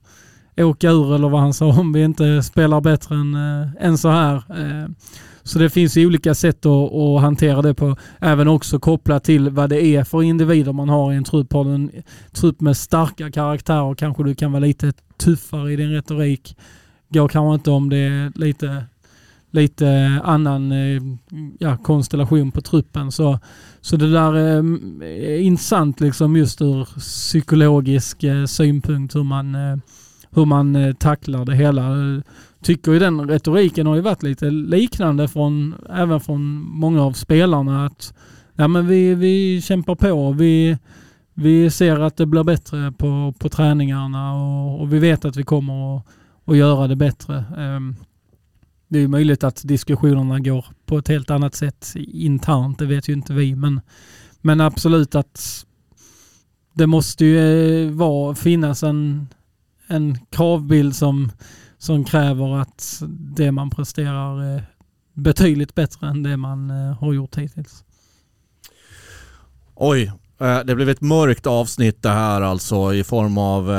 åka 0.59 0.91
ur, 0.91 1.15
eller 1.15 1.29
vad 1.29 1.41
han 1.41 1.55
sa, 1.55 1.67
om 1.67 1.93
vi 1.93 2.03
inte 2.03 2.43
spelar 2.43 2.81
bättre 2.81 3.15
än, 3.15 3.35
äh, 3.35 3.69
än 3.81 3.99
så 3.99 4.09
här. 4.09 4.35
Äh, 4.37 4.91
så 5.43 5.59
det 5.59 5.71
finns 5.71 5.97
ju 5.97 6.07
olika 6.07 6.35
sätt 6.35 6.67
att, 6.67 6.93
att, 6.93 7.21
hantera 7.21 7.63
det 7.63 7.75
på. 7.75 7.97
Även 8.21 8.49
också 8.49 8.79
kopplat 8.79 9.25
till 9.25 9.51
vad 9.51 9.71
det 9.71 9.85
är 9.85 10.05
för 10.05 10.23
individer 10.23 10.73
man 10.73 10.89
har 10.89 11.13
i 11.13 11.17
en 11.17 11.25
trupp. 11.25 11.53
Har 11.53 11.65
en 11.65 11.91
trupp 12.33 12.61
med 12.61 12.77
starka 12.77 13.31
karaktärer 13.31 13.95
kanske 13.95 14.25
du 14.25 14.35
kan 14.35 14.53
vara 14.53 14.61
lite 14.61 14.93
tuffare 15.19 15.73
i 15.73 15.77
din 15.77 15.91
retorik 15.91 16.57
går 17.09 17.29
kanske 17.29 17.55
inte 17.55 17.71
om 17.71 17.91
det 17.91 17.97
är 17.97 18.33
lite, 18.35 18.85
lite 19.51 20.21
annan 20.25 20.73
eh, 20.73 21.03
ja, 21.59 21.77
konstellation 21.77 22.53
på 22.53 22.61
truppen. 22.61 23.13
Så, 23.13 23.39
så 23.81 23.97
det 23.97 24.11
där 24.11 24.35
eh, 24.35 24.65
är 25.35 25.39
intressant 25.39 26.01
liksom 26.01 26.37
just 26.37 26.63
ur 26.63 26.85
psykologisk 26.99 28.25
eh, 28.25 28.45
synpunkt 28.45 29.17
hur 29.17 29.25
man, 29.25 29.55
hur 30.31 30.45
man 30.45 30.95
tacklar 30.99 31.45
det 31.45 31.55
hela. 31.55 31.83
Tycker 32.63 32.93
ju 32.93 32.99
den 32.99 33.29
retoriken 33.29 33.87
har 33.87 33.95
ju 33.95 34.01
varit 34.01 34.23
lite 34.23 34.51
liknande 34.51 35.29
från, 35.29 35.75
även 35.91 36.21
från 36.21 36.43
många 36.61 37.03
av 37.03 37.13
spelarna. 37.13 37.87
att 37.87 38.15
ja, 38.55 38.69
men 38.69 38.87
vi, 38.87 39.15
vi 39.15 39.63
kämpar 39.63 39.95
på. 39.95 40.33
Vi, 40.33 40.79
vi 41.35 41.71
ser 41.71 42.01
att 42.01 42.17
det 42.17 42.27
blir 42.27 42.45
bättre 42.45 42.93
på, 42.93 43.35
på 43.39 43.49
träningarna 43.49 44.35
och, 44.35 44.81
och 44.81 44.93
vi 44.93 44.99
vet 44.99 45.25
att 45.25 45.37
vi 45.37 45.43
kommer 45.43 45.97
att 45.97 46.07
och 46.47 46.57
göra 46.57 46.87
det 46.87 46.97
bättre. 46.97 47.45
Ehm, 47.57 47.97
det 48.89 48.99
är 48.99 49.09
möjligt 49.09 49.45
att 49.45 49.63
diskussionerna 49.65 50.41
går 50.41 50.67
på 50.87 50.99
ett 50.99 51.09
helt 51.09 51.31
annat 51.31 51.55
sätt 51.55 51.93
internt, 51.97 52.79
det 52.79 52.87
vet 52.87 53.09
ju 53.09 53.13
inte 53.13 53.33
vi. 53.33 53.57
Men, 53.57 53.81
men 54.41 54.61
absolut 54.61 55.15
att 55.15 55.67
det 56.73 56.87
måste 56.87 57.25
ju 57.25 57.39
eh, 57.87 57.91
vara, 57.91 58.35
finnas 58.35 58.83
en, 58.83 59.29
en 59.87 60.19
kravbild 60.31 60.97
som, 60.97 61.33
som 61.79 62.05
kräver 62.05 62.61
att 62.61 63.03
det 63.37 63.53
man 63.53 63.71
presterar 63.71 64.43
är 64.43 64.65
betydligt 65.15 65.75
bättre 65.75 66.09
än 66.09 66.23
det 66.23 66.37
man 66.37 66.71
eh, 66.71 66.99
har 66.99 67.13
gjort 67.13 67.37
hittills. 67.37 67.85
Oj, 69.75 70.13
eh, 70.41 70.61
det 70.65 70.75
blev 70.75 70.89
ett 70.89 71.01
mörkt 71.01 71.47
avsnitt 71.47 72.03
det 72.03 72.11
här 72.11 72.41
alltså 72.41 72.95
i 72.95 73.05
form 73.05 73.39
av 73.39 73.71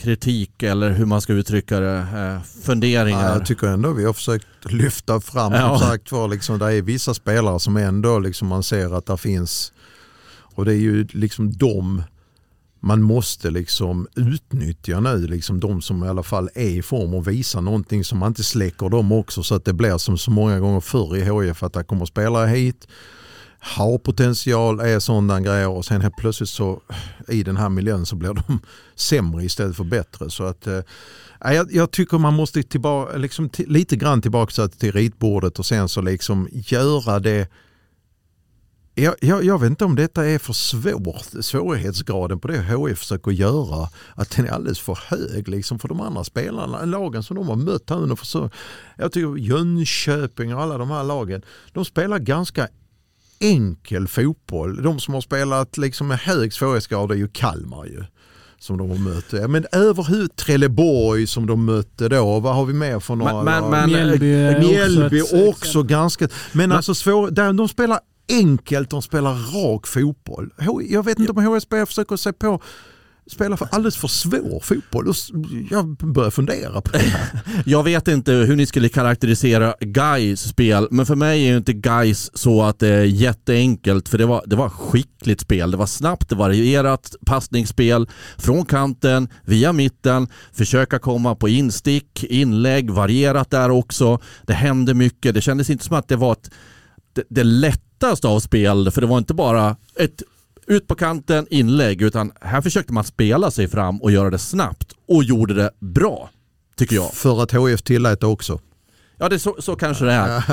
kritik 0.00 0.62
eller 0.62 0.90
hur 0.90 1.06
man 1.06 1.20
ska 1.20 1.32
uttrycka 1.32 1.80
det, 1.80 1.98
eh, 1.98 2.62
funderingar? 2.64 3.24
Ja, 3.24 3.34
jag 3.34 3.46
tycker 3.46 3.66
ändå 3.66 3.92
vi 3.92 4.04
har 4.04 4.12
försökt 4.12 4.46
lyfta 4.64 5.20
fram, 5.20 5.52
ja. 5.52 5.78
sagt 5.78 6.12
var, 6.12 6.28
liksom, 6.28 6.58
det 6.58 6.72
är 6.74 6.82
vissa 6.82 7.14
spelare 7.14 7.60
som 7.60 7.76
ändå 7.76 8.18
liksom, 8.18 8.48
man 8.48 8.62
ser 8.62 8.96
att 8.96 9.06
det 9.06 9.16
finns, 9.16 9.72
och 10.54 10.64
det 10.64 10.72
är 10.72 10.78
ju 10.78 11.06
liksom 11.12 11.52
de 11.52 12.02
man 12.82 13.02
måste 13.02 13.50
liksom 13.50 14.06
utnyttja 14.16 15.00
nu, 15.00 15.26
liksom 15.26 15.60
de 15.60 15.82
som 15.82 16.04
i 16.04 16.08
alla 16.08 16.22
fall 16.22 16.50
är 16.54 16.68
i 16.68 16.82
form 16.82 17.14
och 17.14 17.28
visar 17.28 17.60
någonting 17.60 18.04
som 18.04 18.18
man 18.18 18.28
inte 18.28 18.44
släcker 18.44 18.88
dem 18.88 19.12
också 19.12 19.42
så 19.42 19.54
att 19.54 19.64
det 19.64 19.72
blir 19.72 19.98
som 19.98 20.18
så 20.18 20.30
många 20.30 20.60
gånger 20.60 20.80
förr 20.80 21.16
i 21.16 21.24
HIF 21.24 21.62
att 21.62 21.72
det 21.72 21.84
kommer 21.84 22.06
spelare 22.06 22.48
hit 22.48 22.88
har 23.60 23.98
potential, 23.98 24.80
är 24.80 24.98
sådana 24.98 25.40
grejer 25.40 25.68
och 25.68 25.84
sen 25.84 26.00
helt 26.00 26.16
plötsligt 26.16 26.48
så 26.48 26.80
i 27.28 27.42
den 27.42 27.56
här 27.56 27.68
miljön 27.68 28.06
så 28.06 28.16
blir 28.16 28.34
de 28.34 28.60
sämre 28.94 29.44
istället 29.44 29.76
för 29.76 29.84
bättre. 29.84 30.30
Så 30.30 30.44
att, 30.44 30.66
eh, 30.66 30.80
jag, 31.40 31.72
jag, 31.72 31.90
tycker 31.90 32.18
man 32.18 32.34
måste 32.34 32.62
tillbaka, 32.62 33.16
liksom, 33.16 33.50
lite 33.56 33.96
grann 33.96 34.22
tillbaka 34.22 34.68
till 34.68 34.92
ritbordet 34.92 35.58
och 35.58 35.66
sen 35.66 35.88
så 35.88 36.00
liksom 36.00 36.48
göra 36.52 37.18
det 37.18 37.48
jag, 38.94 39.14
jag, 39.20 39.44
jag, 39.44 39.58
vet 39.58 39.70
inte 39.70 39.84
om 39.84 39.96
detta 39.96 40.26
är 40.26 40.38
för 40.38 40.52
svårt, 40.52 41.44
svårighetsgraden 41.44 42.40
på 42.40 42.48
det 42.48 42.62
HF 42.62 42.98
försöker 42.98 43.30
göra, 43.30 43.88
att 44.14 44.30
den 44.30 44.46
är 44.46 44.50
alldeles 44.50 44.80
för 44.80 44.98
hög 45.06 45.48
liksom 45.48 45.78
för 45.78 45.88
de 45.88 46.00
andra 46.00 46.24
spelarna, 46.24 46.84
lagen 46.84 47.22
som 47.22 47.36
de 47.36 47.48
har 47.48 47.56
mött 47.56 47.90
här 47.90 47.96
under 47.96 48.16
försök. 48.16 48.52
Jag 48.96 49.12
tycker 49.12 49.36
Jönköping 49.36 50.54
och 50.54 50.62
alla 50.62 50.78
de 50.78 50.90
här 50.90 51.04
lagen, 51.04 51.42
de 51.72 51.84
spelar 51.84 52.18
ganska 52.18 52.68
enkel 53.40 54.08
fotboll. 54.08 54.82
De 54.82 55.00
som 55.00 55.14
har 55.14 55.20
spelat 55.20 55.78
liksom 55.78 56.08
med 56.08 56.18
hög 56.18 56.52
svårighetsgrad 56.52 57.10
är 57.10 57.14
ju 57.14 57.28
Kalmar 57.28 57.84
ju. 57.84 58.04
Som 58.58 58.78
de 58.78 58.90
har 58.90 58.98
mött. 58.98 59.50
Men 59.50 59.66
överhuvud 59.72 60.36
Trelleborg 60.36 61.26
som 61.26 61.46
de 61.46 61.64
mötte 61.64 62.08
då. 62.08 62.40
Vad 62.40 62.54
har 62.54 62.64
vi 62.64 62.72
mer 62.72 63.00
för 63.00 63.16
några? 63.16 63.42
Men, 63.42 63.70
men, 63.70 63.90
Mjällby, 63.90 64.26
Mjällby 64.58 65.22
också, 65.22 65.48
också 65.48 65.82
ganska. 65.82 66.28
Men 66.52 66.72
alltså 66.72 66.94
svår, 66.94 67.30
de 67.52 67.68
spelar 67.68 68.00
enkelt, 68.28 68.90
de 68.90 69.02
spelar 69.02 69.32
rak 69.32 69.86
fotboll. 69.86 70.50
Jag 70.88 71.04
vet 71.04 71.18
inte 71.18 71.32
om 71.32 71.46
HSB 71.46 71.86
försöker 71.86 72.16
sig 72.16 72.32
på 72.32 72.62
spelar 73.30 73.56
för 73.56 73.68
alldeles 73.70 73.96
för 73.96 74.08
svår 74.08 74.60
fotboll. 74.60 75.12
Jag 75.70 75.96
börjar 75.96 76.30
fundera 76.30 76.80
på 76.80 76.92
det 76.92 76.98
här. 76.98 77.40
Jag 77.66 77.82
vet 77.82 78.08
inte 78.08 78.32
hur 78.32 78.56
ni 78.56 78.66
skulle 78.66 78.88
karaktärisera 78.88 79.74
Gais 79.80 80.40
spel, 80.40 80.88
men 80.90 81.06
för 81.06 81.14
mig 81.14 81.46
är 81.46 81.50
ju 81.50 81.56
inte 81.56 81.72
Gais 81.72 82.38
så 82.38 82.62
att 82.62 82.78
det 82.78 82.88
är 82.88 83.04
jätteenkelt, 83.04 84.08
för 84.08 84.18
det 84.18 84.26
var, 84.26 84.42
det 84.46 84.56
var 84.56 84.68
skickligt 84.68 85.40
spel. 85.40 85.70
Det 85.70 85.76
var 85.76 85.86
snabbt, 85.86 86.28
det 86.28 86.34
varierat 86.34 87.14
passningsspel 87.26 88.08
från 88.38 88.64
kanten, 88.64 89.28
via 89.44 89.72
mitten, 89.72 90.28
försöka 90.52 90.98
komma 90.98 91.34
på 91.34 91.48
instick, 91.48 92.24
inlägg, 92.24 92.90
varierat 92.90 93.50
där 93.50 93.70
också. 93.70 94.18
Det 94.46 94.54
hände 94.54 94.94
mycket. 94.94 95.34
Det 95.34 95.40
kändes 95.40 95.70
inte 95.70 95.84
som 95.84 95.96
att 95.96 96.08
det 96.08 96.16
var 96.16 96.32
ett, 96.32 96.50
det, 97.12 97.22
det 97.28 97.44
lättaste 97.44 98.28
av 98.28 98.40
spel, 98.40 98.90
för 98.90 99.00
det 99.00 99.06
var 99.06 99.18
inte 99.18 99.34
bara 99.34 99.76
ett 99.96 100.22
ut 100.70 100.86
på 100.86 100.94
kanten, 100.94 101.46
inlägg, 101.50 102.02
utan 102.02 102.32
här 102.40 102.60
försökte 102.60 102.92
man 102.92 103.04
spela 103.04 103.50
sig 103.50 103.68
fram 103.68 104.02
och 104.02 104.10
göra 104.10 104.30
det 104.30 104.38
snabbt 104.38 104.92
och 105.08 105.24
gjorde 105.24 105.54
det 105.54 105.70
bra, 105.78 106.30
tycker 106.76 106.96
jag. 106.96 107.12
För 107.12 107.42
att 107.42 107.52
HF 107.52 107.82
tillät 107.82 108.20
det 108.20 108.26
också. 108.26 108.60
Ja, 109.18 109.28
det 109.28 109.38
så, 109.38 109.56
så 109.58 109.76
kanske 109.76 110.04
det 110.04 110.12
är. 110.12 110.44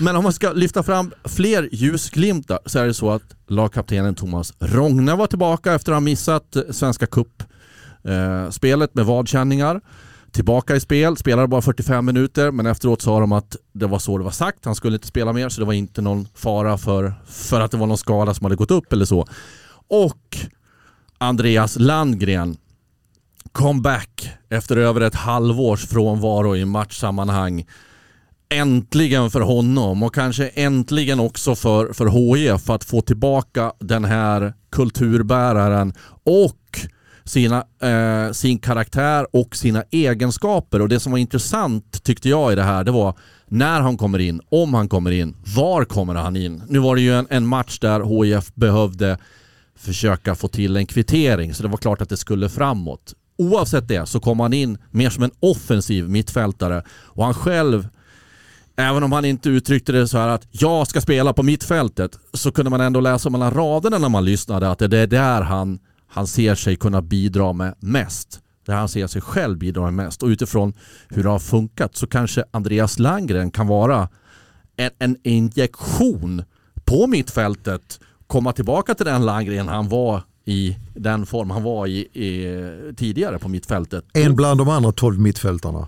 Men 0.02 0.16
om 0.16 0.22
man 0.22 0.32
ska 0.32 0.52
lyfta 0.52 0.82
fram 0.82 1.12
fler 1.24 1.68
ljusglimtar 1.72 2.58
så 2.66 2.78
är 2.78 2.86
det 2.86 2.94
så 2.94 3.10
att 3.10 3.22
lagkaptenen 3.46 4.14
Thomas 4.14 4.52
Rogne 4.58 5.14
var 5.14 5.26
tillbaka 5.26 5.74
efter 5.74 5.92
att 5.92 5.96
ha 5.96 6.00
missat 6.00 6.56
Svenska 6.70 7.06
Cup-spelet 7.06 8.94
med 8.94 9.06
vadkänningar. 9.06 9.80
Tillbaka 10.32 10.76
i 10.76 10.80
spel, 10.80 11.16
spelade 11.16 11.48
bara 11.48 11.62
45 11.62 12.06
minuter 12.06 12.50
men 12.50 12.66
efteråt 12.66 13.02
sa 13.02 13.20
de 13.20 13.32
att 13.32 13.56
det 13.72 13.86
var 13.86 13.98
så 13.98 14.18
det 14.18 14.24
var 14.24 14.30
sagt. 14.30 14.64
Han 14.64 14.74
skulle 14.74 14.96
inte 14.96 15.06
spela 15.06 15.32
mer 15.32 15.48
så 15.48 15.60
det 15.60 15.66
var 15.66 15.72
inte 15.72 16.02
någon 16.02 16.28
fara 16.34 16.78
för, 16.78 17.14
för 17.26 17.60
att 17.60 17.70
det 17.70 17.76
var 17.76 17.86
någon 17.86 17.98
skada 17.98 18.34
som 18.34 18.44
hade 18.44 18.56
gått 18.56 18.70
upp 18.70 18.92
eller 18.92 19.04
så. 19.04 19.26
Och 19.88 20.38
Andreas 21.18 21.76
Landgren 21.78 22.56
comeback 23.52 24.30
efter 24.48 24.76
över 24.76 25.00
ett 25.00 25.14
halvårs 25.14 25.86
frånvaro 25.86 26.56
i 26.56 26.64
matchsammanhang. 26.64 27.66
Äntligen 28.50 29.30
för 29.30 29.40
honom 29.40 30.02
och 30.02 30.14
kanske 30.14 30.48
äntligen 30.48 31.20
också 31.20 31.54
för, 31.54 31.92
för 31.92 32.06
HIF 32.06 32.70
att 32.70 32.84
få 32.84 33.00
tillbaka 33.00 33.72
den 33.78 34.04
här 34.04 34.54
kulturbäraren 34.70 35.92
och 36.24 36.88
sina, 37.28 37.64
eh, 37.82 38.32
sin 38.32 38.58
karaktär 38.58 39.26
och 39.32 39.56
sina 39.56 39.84
egenskaper. 39.90 40.82
Och 40.82 40.88
Det 40.88 41.00
som 41.00 41.12
var 41.12 41.18
intressant 41.18 42.02
tyckte 42.02 42.28
jag 42.28 42.52
i 42.52 42.54
det 42.54 42.62
här, 42.62 42.84
det 42.84 42.90
var 42.90 43.14
när 43.46 43.80
han 43.80 43.96
kommer 43.96 44.18
in, 44.18 44.40
om 44.48 44.74
han 44.74 44.88
kommer 44.88 45.10
in, 45.10 45.36
var 45.56 45.84
kommer 45.84 46.14
han 46.14 46.36
in? 46.36 46.62
Nu 46.68 46.78
var 46.78 46.96
det 46.96 47.02
ju 47.02 47.14
en, 47.14 47.26
en 47.30 47.46
match 47.46 47.78
där 47.78 48.24
HIF 48.24 48.54
behövde 48.54 49.18
försöka 49.76 50.34
få 50.34 50.48
till 50.48 50.76
en 50.76 50.86
kvittering, 50.86 51.54
så 51.54 51.62
det 51.62 51.68
var 51.68 51.76
klart 51.76 52.00
att 52.00 52.08
det 52.08 52.16
skulle 52.16 52.48
framåt. 52.48 53.14
Oavsett 53.38 53.88
det 53.88 54.06
så 54.08 54.20
kom 54.20 54.40
han 54.40 54.52
in 54.52 54.78
mer 54.90 55.10
som 55.10 55.22
en 55.22 55.30
offensiv 55.40 56.08
mittfältare 56.08 56.82
och 56.90 57.24
han 57.24 57.34
själv 57.34 57.88
Även 58.80 59.02
om 59.02 59.12
han 59.12 59.24
inte 59.24 59.48
uttryckte 59.48 59.92
det 59.92 60.08
så 60.08 60.18
här 60.18 60.28
att 60.28 60.46
jag 60.50 60.86
ska 60.86 61.00
spela 61.00 61.32
på 61.32 61.42
mittfältet 61.42 62.18
så 62.32 62.52
kunde 62.52 62.70
man 62.70 62.80
ändå 62.80 63.00
läsa 63.00 63.30
mellan 63.30 63.50
raderna 63.50 63.98
när 63.98 64.08
man 64.08 64.24
lyssnade 64.24 64.70
att 64.70 64.78
det 64.78 64.98
är 64.98 65.06
där 65.06 65.42
han 65.42 65.78
han 66.08 66.26
ser 66.26 66.54
sig 66.54 66.76
kunna 66.76 67.02
bidra 67.02 67.52
med 67.52 67.74
mest. 67.80 68.40
Där 68.66 68.74
han 68.74 68.88
ser 68.88 69.06
sig 69.06 69.22
själv 69.22 69.58
bidra 69.58 69.82
med 69.82 69.94
mest. 69.94 70.22
Och 70.22 70.28
utifrån 70.28 70.72
hur 71.08 71.22
det 71.22 71.28
har 71.28 71.38
funkat 71.38 71.96
så 71.96 72.06
kanske 72.06 72.44
Andreas 72.50 72.98
Landgren 72.98 73.50
kan 73.50 73.66
vara 73.66 74.08
en, 74.76 74.90
en 74.98 75.16
injektion 75.22 76.42
på 76.84 77.06
mittfältet. 77.06 78.00
Komma 78.26 78.52
tillbaka 78.52 78.94
till 78.94 79.06
den 79.06 79.26
Landgren 79.26 79.68
han 79.68 79.88
var 79.88 80.22
i 80.44 80.76
den 80.94 81.26
form 81.26 81.50
han 81.50 81.62
var 81.62 81.86
i, 81.86 81.98
i 81.98 82.94
tidigare 82.96 83.38
på 83.38 83.48
mittfältet. 83.48 84.04
En 84.12 84.36
bland 84.36 84.60
de 84.60 84.68
andra 84.68 84.92
tolv 84.92 85.20
mittfältarna. 85.20 85.86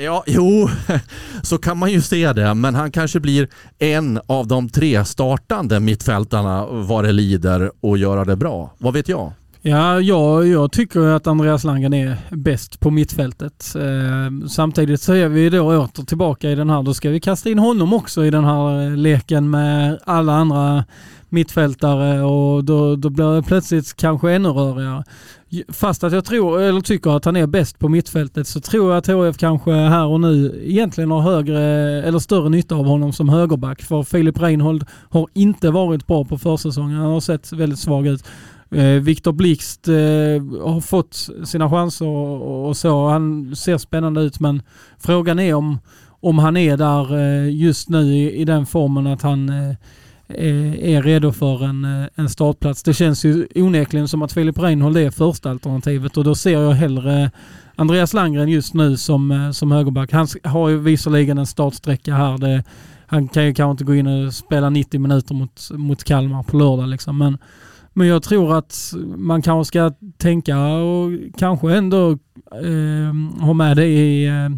Ja, 0.00 0.24
jo, 0.26 0.68
så 1.42 1.58
kan 1.58 1.78
man 1.78 1.92
ju 1.92 2.02
se 2.02 2.32
det. 2.32 2.54
Men 2.54 2.74
han 2.74 2.92
kanske 2.92 3.20
blir 3.20 3.48
en 3.78 4.20
av 4.26 4.46
de 4.46 4.68
tre 4.68 5.04
startande 5.04 5.80
mittfältarna 5.80 6.66
vad 6.66 7.04
det 7.04 7.12
lider 7.12 7.72
och 7.80 7.98
göra 7.98 8.24
det 8.24 8.36
bra. 8.36 8.74
Vad 8.78 8.94
vet 8.94 9.08
jag? 9.08 9.32
Ja, 9.66 10.00
jag, 10.00 10.46
jag 10.46 10.72
tycker 10.72 11.00
att 11.00 11.26
Andreas 11.26 11.64
Langen 11.64 11.94
är 11.94 12.16
bäst 12.30 12.80
på 12.80 12.90
mittfältet. 12.90 13.74
Eh, 13.76 14.46
samtidigt 14.48 15.00
så 15.00 15.12
är 15.12 15.28
vi 15.28 15.50
då 15.50 15.84
åter 15.84 16.04
tillbaka 16.04 16.50
i 16.50 16.54
den 16.54 16.70
här, 16.70 16.82
då 16.82 16.94
ska 16.94 17.10
vi 17.10 17.20
kasta 17.20 17.50
in 17.50 17.58
honom 17.58 17.92
också 17.92 18.24
i 18.24 18.30
den 18.30 18.44
här 18.44 18.86
eh, 18.86 18.96
leken 18.96 19.50
med 19.50 19.98
alla 20.04 20.32
andra 20.32 20.84
mittfältare 21.28 22.22
och 22.22 22.64
då, 22.64 22.96
då 22.96 23.10
blir 23.10 23.36
det 23.36 23.42
plötsligt 23.42 23.96
kanske 23.96 24.32
ännu 24.32 24.48
rörigare. 24.48 25.04
Fast 25.68 26.04
att 26.04 26.12
jag 26.12 26.24
tror, 26.24 26.60
eller 26.60 26.80
tycker 26.80 27.16
att 27.16 27.24
han 27.24 27.36
är 27.36 27.46
bäst 27.46 27.78
på 27.78 27.88
mittfältet 27.88 28.48
så 28.48 28.60
tror 28.60 28.90
jag 28.90 28.98
att 28.98 29.06
HF 29.06 29.38
kanske 29.38 29.72
här 29.72 30.06
och 30.06 30.20
nu 30.20 30.62
egentligen 30.64 31.10
har 31.10 31.20
högre 31.20 31.60
eller 32.02 32.18
större 32.18 32.48
nytta 32.48 32.74
av 32.74 32.86
honom 32.86 33.12
som 33.12 33.28
högerback. 33.28 33.82
För 33.82 34.02
Filip 34.02 34.42
Reinhold 34.42 34.84
har 35.10 35.28
inte 35.34 35.70
varit 35.70 36.06
bra 36.06 36.24
på 36.24 36.38
försäsongen. 36.38 36.98
Han 36.98 37.12
har 37.12 37.20
sett 37.20 37.52
väldigt 37.52 37.78
svag 37.78 38.06
ut. 38.06 38.24
Eh, 38.74 39.00
Viktor 39.00 39.32
Blixt 39.32 39.88
eh, 39.88 39.94
har 40.64 40.80
fått 40.80 41.28
sina 41.44 41.70
chanser 41.70 42.06
och, 42.06 42.76
så. 42.76 43.08
Han 43.08 43.56
ser 43.56 43.78
spännande 43.78 44.20
ut 44.20 44.40
men 44.40 44.62
frågan 44.98 45.38
är 45.38 45.54
om, 45.54 45.78
om 46.20 46.38
han 46.38 46.56
är 46.56 46.76
där 46.76 47.16
eh, 47.18 47.54
just 47.54 47.88
nu 47.88 48.02
i, 48.02 48.40
i 48.40 48.44
den 48.44 48.66
formen 48.66 49.06
att 49.06 49.22
han 49.22 49.48
är, 50.28 50.84
är 50.84 51.02
redo 51.02 51.32
för 51.32 51.64
en, 51.64 51.84
eh, 51.84 52.08
en 52.14 52.28
startplats. 52.28 52.82
Det 52.82 52.94
känns 52.94 53.24
ju 53.24 53.46
onekligen 53.54 54.08
som 54.08 54.22
att 54.22 54.32
Filip 54.32 54.58
Reinhold 54.58 54.96
är 54.96 55.10
första 55.10 55.50
alternativet 55.50 56.16
och 56.16 56.24
då 56.24 56.34
ser 56.34 56.60
jag 56.60 56.72
hellre 56.72 57.30
Andreas 57.76 58.12
Landgren 58.12 58.48
just 58.48 58.74
nu 58.74 58.96
som, 58.96 59.52
som 59.54 59.72
högerback. 59.72 60.12
Han 60.12 60.26
har 60.44 60.68
ju 60.68 60.78
visserligen 60.78 61.38
en 61.38 61.46
startsträcka 61.46 62.14
här. 62.14 62.38
Det, 62.38 62.64
han 63.06 63.28
kan 63.28 63.46
ju 63.46 63.54
kanske 63.54 63.70
inte 63.70 63.84
gå 63.84 63.94
in 63.94 64.06
och 64.06 64.34
spela 64.34 64.70
90 64.70 65.00
minuter 65.00 65.34
mot, 65.34 65.70
mot 65.70 66.04
Kalmar 66.04 66.42
på 66.42 66.56
lördag 66.56 66.88
liksom. 66.88 67.18
Men, 67.18 67.38
men 67.94 68.06
jag 68.06 68.22
tror 68.22 68.58
att 68.58 68.94
man 69.16 69.42
kanske 69.42 69.68
ska 69.68 69.92
tänka 70.18 70.58
och 70.58 71.10
kanske 71.38 71.74
ändå 71.74 72.10
eh, 72.62 73.44
ha 73.44 73.52
med 73.52 73.76
det 73.76 73.86
i, 73.86 74.26
eh, 74.26 74.50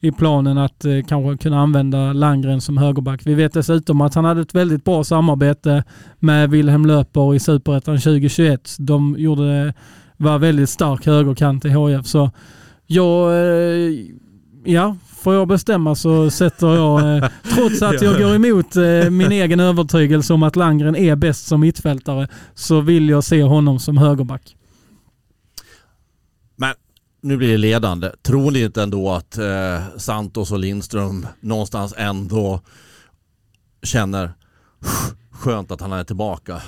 i 0.00 0.12
planen 0.12 0.58
att 0.58 0.84
eh, 0.84 0.92
kanske 1.08 1.42
kunna 1.42 1.60
använda 1.60 2.12
Landgren 2.12 2.60
som 2.60 2.78
högerback. 2.78 3.20
Vi 3.26 3.34
vet 3.34 3.52
dessutom 3.52 4.00
att 4.00 4.14
han 4.14 4.24
hade 4.24 4.40
ett 4.40 4.54
väldigt 4.54 4.84
bra 4.84 5.04
samarbete 5.04 5.84
med 6.18 6.50
Wilhelm 6.50 6.86
Löper 6.86 7.34
i 7.34 7.40
Superettan 7.40 7.98
2021. 7.98 8.76
De 8.78 9.16
gjorde, 9.18 9.74
var 10.16 10.38
väldigt 10.38 10.70
stark 10.70 11.06
högerkant 11.06 11.64
i 11.64 11.68
HF. 11.68 12.06
Så 12.06 12.30
jag, 12.86 13.32
eh, 13.32 13.92
ja, 14.64 14.96
får 15.20 15.34
jag 15.34 15.48
bestämma 15.48 15.94
så 15.94 16.30
sätter 16.30 16.66
jag, 16.66 17.16
eh, 17.16 17.30
trots 17.54 17.82
att 17.82 18.02
jag 18.02 18.18
går 18.18 18.34
emot 18.34 18.76
eh, 18.76 19.10
min 19.10 19.32
egen 19.32 19.60
övertygelse 19.60 20.32
om 20.32 20.42
att 20.42 20.56
Langren 20.56 20.96
är 20.96 21.16
bäst 21.16 21.46
som 21.46 21.60
mittfältare, 21.60 22.28
så 22.54 22.80
vill 22.80 23.08
jag 23.08 23.24
se 23.24 23.42
honom 23.42 23.78
som 23.78 23.98
högerback. 23.98 24.56
Men 26.56 26.74
nu 27.20 27.36
blir 27.36 27.48
det 27.48 27.56
ledande. 27.56 28.10
Tror 28.22 28.50
ni 28.50 28.62
inte 28.62 28.82
ändå 28.82 29.10
att 29.10 29.38
eh, 29.38 29.82
Santos 29.96 30.52
och 30.52 30.58
Lindström 30.58 31.26
någonstans 31.40 31.94
ändå 31.96 32.60
känner 33.82 34.32
skönt 35.30 35.70
att 35.70 35.80
han 35.80 35.92
är 35.92 36.04
tillbaka? 36.04 36.62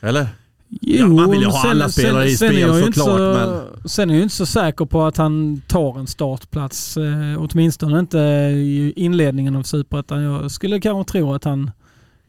Eller? 0.00 0.28
Jo, 0.68 0.96
ja, 0.98 1.06
man 1.06 1.30
vill 1.30 1.40
ju 1.40 1.46
ha 1.46 1.62
sen, 1.62 1.70
alla 1.70 1.88
spelare 1.88 2.30
sen, 2.30 2.52
i 2.52 2.54
spel 2.54 2.84
såklart. 2.84 3.06
Så, 3.06 3.18
men... 3.18 3.88
Sen 3.88 4.10
är 4.10 4.14
jag 4.14 4.22
inte 4.22 4.34
så 4.34 4.46
säker 4.46 4.84
på 4.84 5.02
att 5.02 5.16
han 5.16 5.62
tar 5.66 5.98
en 5.98 6.06
startplats. 6.06 6.96
Eh, 6.96 7.36
åtminstone 7.38 7.98
inte 7.98 8.18
i 8.18 8.92
inledningen 8.96 9.56
av 9.56 9.62
Superettan. 9.62 10.22
Jag 10.22 10.50
skulle 10.50 10.80
kanske 10.80 11.12
tro 11.12 11.34
att 11.34 11.44
han 11.44 11.70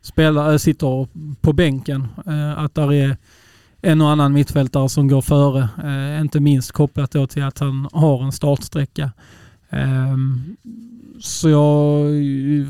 spelar, 0.02 0.52
äh, 0.52 0.58
sitter 0.58 1.08
på 1.42 1.54
bänken. 1.54 2.08
Eh, 2.26 2.60
att 2.60 2.76
där 2.76 2.94
är 2.94 3.18
en 3.82 4.02
och 4.02 4.10
annan 4.10 4.34
mittfältare 4.34 4.90
som 4.90 5.08
går 5.08 5.22
före. 5.22 5.70
Eh, 5.84 6.22
inte 6.22 6.40
minst 6.40 6.72
kopplat 6.72 7.12
då 7.12 7.28
till 7.28 7.44
att 7.44 7.60
han 7.60 7.90
har 7.92 8.24
en 8.24 8.32
startsträcka. 8.32 9.12
Ehm, 9.76 10.56
så 11.20 11.50
jag... 11.50 12.10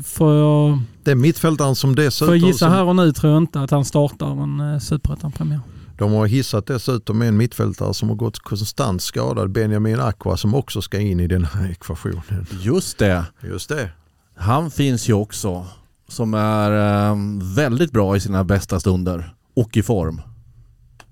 Får 0.06 0.34
jag... 0.34 0.80
Det 1.04 1.10
är 1.10 1.14
mittfältaren 1.14 1.74
som 1.74 1.94
dessutom... 1.94 2.28
Får 2.28 2.36
jag 2.36 2.48
gissa 2.48 2.68
här 2.68 2.84
och 2.84 2.96
nu 2.96 3.12
tror 3.12 3.32
jag 3.32 3.42
inte 3.42 3.60
att 3.60 3.70
han 3.70 3.84
startar 3.84 4.42
en 4.42 4.60
eh, 4.60 4.78
superettan-premiär. 4.78 5.60
De 5.98 6.12
har 6.12 6.26
hissat 6.26 6.66
dessutom 6.66 7.22
en 7.22 7.36
mittfältare 7.36 7.94
som 7.94 8.08
har 8.08 8.16
gått 8.16 8.38
konstant 8.38 9.02
skadad, 9.02 9.50
Benjamin 9.50 10.00
Aqua, 10.00 10.36
som 10.36 10.54
också 10.54 10.82
ska 10.82 11.00
in 11.00 11.20
i 11.20 11.26
den 11.26 11.44
här 11.44 11.70
ekvationen. 11.70 12.46
Just 12.60 12.98
det. 12.98 13.24
Just 13.42 13.68
det. 13.68 13.90
Han 14.36 14.70
finns 14.70 15.08
ju 15.08 15.12
också, 15.12 15.66
som 16.08 16.34
är 16.34 16.70
um, 17.10 17.54
väldigt 17.54 17.92
bra 17.92 18.16
i 18.16 18.20
sina 18.20 18.44
bästa 18.44 18.80
stunder 18.80 19.34
och 19.54 19.76
i 19.76 19.82
form. 19.82 20.20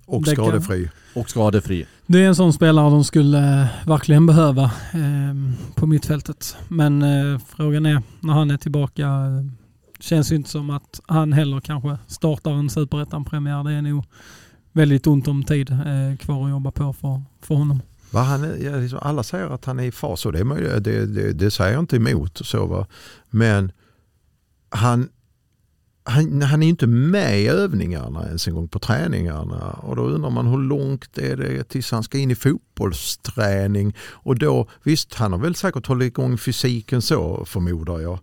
Och 0.07 0.26
skadefri. 0.26 0.90
Och 1.14 1.30
skadefri. 1.30 1.86
Det 2.07 2.24
är 2.24 2.28
en 2.28 2.34
sån 2.34 2.52
spelare 2.52 2.90
de 2.90 3.05
skulle 3.05 3.62
eh, 3.62 3.66
verkligen 3.86 4.26
behöva 4.26 4.64
eh, 4.64 5.34
på 5.74 5.86
mittfältet. 5.86 6.57
Men 6.68 7.02
eh, 7.02 7.40
frågan 7.48 7.86
är 7.86 8.02
när 8.20 8.32
han 8.32 8.50
är 8.50 8.57
tillbaka. 8.57 9.09
känns 10.00 10.32
ju 10.32 10.36
inte 10.36 10.50
som 10.50 10.70
att 10.70 11.00
han 11.07 11.32
heller 11.32 11.61
kanske 11.61 11.98
startar 12.07 12.50
en 12.50 12.70
superettan-premiär. 12.70 13.64
Det 13.64 13.72
är 13.72 13.82
nog 13.82 14.05
väldigt 14.72 15.07
ont 15.07 15.28
om 15.28 15.44
tid 15.44 15.70
eh, 15.70 16.16
kvar 16.20 16.44
att 16.44 16.50
jobba 16.50 16.70
på 16.70 16.92
för, 16.92 17.22
för 17.40 17.55
honom. 17.55 17.80
Va, 18.11 18.20
han 18.22 18.44
är, 18.44 18.80
liksom, 18.80 18.98
alla 19.02 19.22
säger 19.22 19.46
att 19.46 19.64
han 19.64 19.80
är 19.80 19.84
i 19.84 19.92
fas 19.92 20.26
och 20.26 20.32
det, 20.32 20.40
är 20.40 20.44
möjligt, 20.44 20.84
det, 20.84 21.07
det, 21.07 21.32
det 21.32 21.50
säger 21.50 21.72
jag 21.72 21.82
inte 21.82 21.96
emot. 21.96 22.46
Så, 22.46 22.66
va? 22.66 22.86
Men 23.30 23.72
han, 24.68 25.09
han, 26.05 26.42
han 26.42 26.62
är 26.62 26.68
inte 26.68 26.86
med 26.86 27.40
i 27.40 27.48
övningarna 27.48 28.26
ens 28.26 28.48
en 28.48 28.55
gång 28.55 28.68
på 28.68 28.78
träningarna. 28.78 29.70
Och 29.70 29.96
då 29.96 30.02
undrar 30.02 30.30
man 30.30 30.46
hur 30.46 30.59
långt 30.59 31.18
är 31.18 31.36
det 31.36 31.64
tills 31.64 31.90
han 31.90 32.02
ska 32.02 32.18
in 32.18 32.30
i 32.30 32.34
fotbollsträning. 32.34 33.96
Och 34.00 34.38
då, 34.38 34.68
visst 34.82 35.14
han 35.14 35.32
har 35.32 35.38
väl 35.38 35.55
säkert 35.55 35.86
hållit 35.86 36.07
igång 36.07 36.38
fysiken 36.38 37.02
så 37.02 37.44
förmodar 37.44 38.00
jag. 38.00 38.18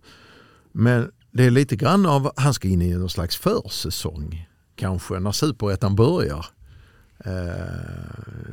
Men 0.72 1.10
det 1.30 1.44
är 1.44 1.50
lite 1.50 1.76
grann 1.76 2.06
av, 2.06 2.32
han 2.36 2.54
ska 2.54 2.68
in 2.68 2.82
i 2.82 2.94
någon 2.94 3.10
slags 3.10 3.36
försäsong 3.36 4.48
kanske 4.76 5.18
när 5.20 5.32
superettan 5.32 5.96
börjar. 5.96 6.46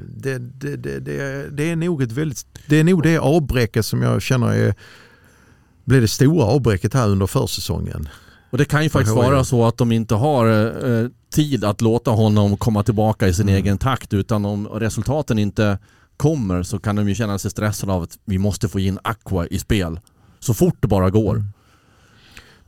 Det, 0.07 0.37
det, 0.37 0.75
det, 0.77 0.99
det, 0.99 1.49
det, 1.49 1.69
är 1.69 1.75
nog 1.75 2.01
ett 2.01 2.11
väldigt, 2.11 2.45
det 2.67 2.75
är 2.75 2.83
nog 2.83 3.03
det 3.03 3.17
avbräcket 3.17 3.85
som 3.85 4.01
jag 4.01 4.21
känner 4.21 4.53
är, 4.53 4.75
blir 5.85 6.01
det 6.01 6.07
stora 6.07 6.45
avbräcket 6.45 6.93
här 6.93 7.07
under 7.09 7.27
försäsongen. 7.27 8.09
Och 8.49 8.57
det 8.57 8.65
kan 8.65 8.83
ju 8.83 8.89
faktiskt 8.89 9.15
vara 9.15 9.43
så 9.43 9.65
att 9.65 9.77
de 9.77 9.91
inte 9.91 10.15
har 10.15 10.47
eh, 10.87 11.07
tid 11.33 11.63
att 11.63 11.81
låta 11.81 12.11
honom 12.11 12.57
komma 12.57 12.83
tillbaka 12.83 13.27
i 13.27 13.33
sin 13.33 13.49
mm. 13.49 13.55
egen 13.55 13.77
takt 13.77 14.13
utan 14.13 14.45
om 14.45 14.67
resultaten 14.67 15.39
inte 15.39 15.77
kommer 16.17 16.63
så 16.63 16.79
kan 16.79 16.95
de 16.95 17.09
ju 17.09 17.15
känna 17.15 17.39
sig 17.39 17.51
stressade 17.51 17.93
av 17.93 18.03
att 18.03 18.17
vi 18.25 18.37
måste 18.37 18.69
få 18.69 18.79
in 18.79 18.99
Aqua 19.03 19.47
i 19.47 19.59
spel 19.59 19.99
så 20.39 20.53
fort 20.53 20.75
det 20.79 20.87
bara 20.87 21.09
går. 21.09 21.35
Mm. 21.35 21.47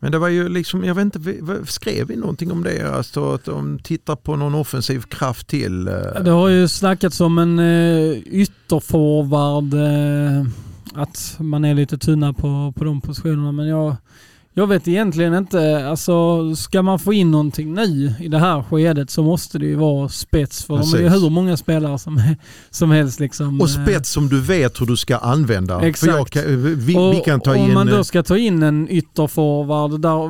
Men 0.04 0.12
det 0.12 0.18
var 0.18 0.28
ju 0.28 0.50
liksom, 0.50 0.84
jag 0.84 0.96
vet 0.96 1.16
inte, 1.16 1.20
skrev 1.66 2.08
vi 2.08 2.16
någonting 2.16 2.52
om 2.52 2.64
det? 2.64 2.96
Alltså 2.96 3.34
att 3.34 3.46
de 3.46 3.80
tittar 3.80 4.16
på 4.16 4.36
någon 4.36 4.56
offensiv 4.56 5.02
kraft 5.02 5.48
till? 5.48 5.88
Eh? 5.88 6.24
Det 6.24 6.32
har 6.32 6.50
ju 6.50 6.68
snackats 6.68 7.22
om 7.22 7.38
en 7.38 7.60
eh, 7.60 8.12
ytterforward, 8.12 9.74
eh, 9.74 10.46
att 10.94 11.36
man 11.40 11.66
är 11.66 11.74
lite 11.74 11.98
tunna 11.98 12.34
på, 12.34 12.74
på 12.78 12.84
de 12.84 13.02
positionerna. 13.02 13.52
Men 13.52 13.68
jag, 13.68 13.96
jag 14.54 14.68
vet 14.68 14.88
egentligen 14.88 15.34
inte, 15.34 15.88
alltså 15.88 16.56
ska 16.56 16.82
man 16.82 17.00
få 17.00 17.14
in 17.14 17.32
någonting 17.32 17.74
nu 17.74 18.14
i 18.20 18.28
det 18.28 18.40
här 18.40 18.64
skedet 18.64 19.10
så 19.10 19.24
måste 19.24 19.60
det 19.60 19.66
ju 19.66 19.76
vara 19.76 20.10
spets 20.10 20.64
för 20.64 20.78
Precis. 20.78 20.94
de 20.94 21.06
är 21.06 21.10
hur 21.10 21.30
många 21.30 21.58
spelare 21.58 22.00
som, 22.00 22.22
som 22.70 22.92
helst. 22.92 23.20
Liksom. 23.20 23.62
Och 23.62 23.70
spets 23.70 24.10
som 24.10 24.28
du 24.30 24.42
vet 24.42 24.82
hur 24.82 24.86
du 24.86 24.98
ska 24.98 25.18
använda. 25.18 25.82
Exakt. 25.82 26.34
För 26.34 26.40
jag, 26.40 26.58
vi, 26.58 26.98
och, 26.98 27.14
vi 27.14 27.22
kan 27.26 27.40
ta 27.40 27.56
in... 27.56 27.62
Om 27.62 27.74
man 27.74 27.88
då 27.88 28.04
ska 28.04 28.24
ta 28.24 28.38
in 28.38 28.64
en 28.64 28.90
ytterforward 28.90 30.02
där 30.02 30.30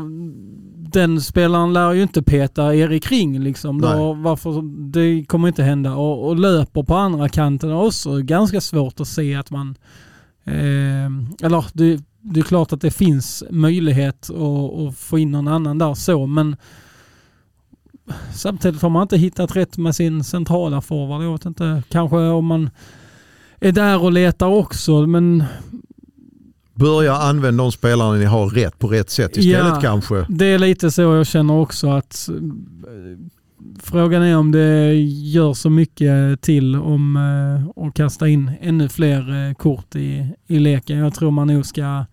den 0.91 1.21
spelaren 1.21 1.73
lär 1.73 1.93
ju 1.93 2.03
inte 2.03 2.21
peta 2.21 2.75
Erik 2.75 3.11
Ring 3.11 3.39
liksom. 3.39 3.81
Då, 3.81 4.13
varför, 4.13 4.61
det 4.91 5.25
kommer 5.25 5.47
inte 5.47 5.63
hända. 5.63 5.95
Och, 5.95 6.27
och 6.27 6.35
löper 6.35 6.83
på 6.83 6.95
andra 6.95 7.29
kanten 7.29 7.71
också 7.71 8.17
ganska 8.17 8.61
svårt 8.61 8.99
att 8.99 9.07
se 9.07 9.35
att 9.35 9.51
man 9.51 9.75
Eh, 10.45 11.05
eller 11.43 11.65
det, 11.73 11.99
det 12.21 12.39
är 12.39 12.43
klart 12.43 12.73
att 12.73 12.81
det 12.81 12.91
finns 12.91 13.43
möjlighet 13.49 14.29
att, 14.29 14.79
att 14.79 14.97
få 14.97 15.19
in 15.19 15.31
någon 15.31 15.47
annan 15.47 15.77
där 15.77 15.93
så, 15.93 16.27
men 16.27 16.55
samtidigt 18.33 18.81
har 18.81 18.89
man 18.89 19.01
inte 19.01 19.17
hittat 19.17 19.55
rätt 19.55 19.77
med 19.77 19.95
sin 19.95 20.23
centrala 20.23 20.81
forward. 20.81 21.23
Jag 21.23 21.31
vet 21.31 21.45
inte, 21.45 21.83
kanske 21.89 22.17
om 22.17 22.45
man 22.45 22.69
är 23.59 23.71
där 23.71 24.03
och 24.03 24.11
letar 24.11 24.47
också, 24.47 25.07
men 25.07 25.43
Börja 26.73 27.15
använda 27.15 27.63
de 27.63 27.71
spelarna 27.71 28.13
ni 28.13 28.25
har 28.25 28.49
rätt 28.49 28.79
på 28.79 28.87
rätt 28.87 29.09
sätt 29.09 29.37
istället 29.37 29.73
ja, 29.73 29.81
kanske. 29.81 30.25
Det 30.29 30.45
är 30.45 30.59
lite 30.59 30.91
så 30.91 31.01
jag 31.01 31.27
känner 31.27 31.53
också 31.53 31.89
att 31.89 32.29
Frågan 33.83 34.23
är 34.23 34.37
om 34.37 34.51
det 34.51 34.93
gör 35.03 35.53
så 35.53 35.69
mycket 35.69 36.41
till 36.41 36.75
om 36.75 37.15
eh, 37.15 37.83
att 37.85 37.93
kasta 37.93 38.27
in 38.27 38.51
ännu 38.61 38.89
fler 38.89 39.49
eh, 39.49 39.53
kort 39.53 39.95
i, 39.95 40.27
i 40.47 40.59
leken. 40.59 40.97
Jag 40.97 41.13
tror 41.13 41.31
man 41.31 41.47
nog 41.47 41.65
ska 41.65 42.05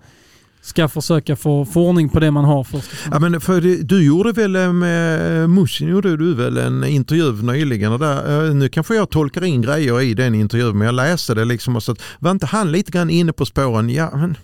ska 0.62 0.88
försöka 0.88 1.36
få, 1.36 1.64
få 1.64 1.88
ordning 1.88 2.08
på 2.08 2.20
det 2.20 2.30
man 2.30 2.44
har 2.44 2.64
först. 2.64 2.90
Ja, 3.10 3.18
men 3.18 3.40
för 3.40 3.60
det, 3.60 3.82
du 3.82 4.06
gjorde 4.06 4.32
väl 4.32 4.72
med 4.72 5.42
eh, 5.42 5.48
Mushin 5.48 5.88
gjorde 5.88 6.16
du 6.16 6.34
väl 6.34 6.56
en 6.56 6.84
intervju 6.84 7.32
nyligen 7.32 7.92
och 7.92 7.98
där, 7.98 8.54
nu 8.54 8.68
kanske 8.68 8.94
jag 8.94 9.10
tolkar 9.10 9.44
in 9.44 9.62
grejer 9.62 10.00
i 10.00 10.14
den 10.14 10.34
intervjun 10.34 10.78
men 10.78 10.86
jag 10.86 10.94
läste 10.94 11.34
det 11.34 11.44
liksom 11.44 11.76
och 11.76 11.82
så 11.82 11.92
att, 11.92 12.02
var 12.18 12.30
inte 12.30 12.46
han 12.46 12.72
lite 12.72 12.92
grann 12.92 13.10
inne 13.10 13.32
på 13.32 13.46
spåren, 13.46 13.90
ja 13.90 14.16
men 14.16 14.36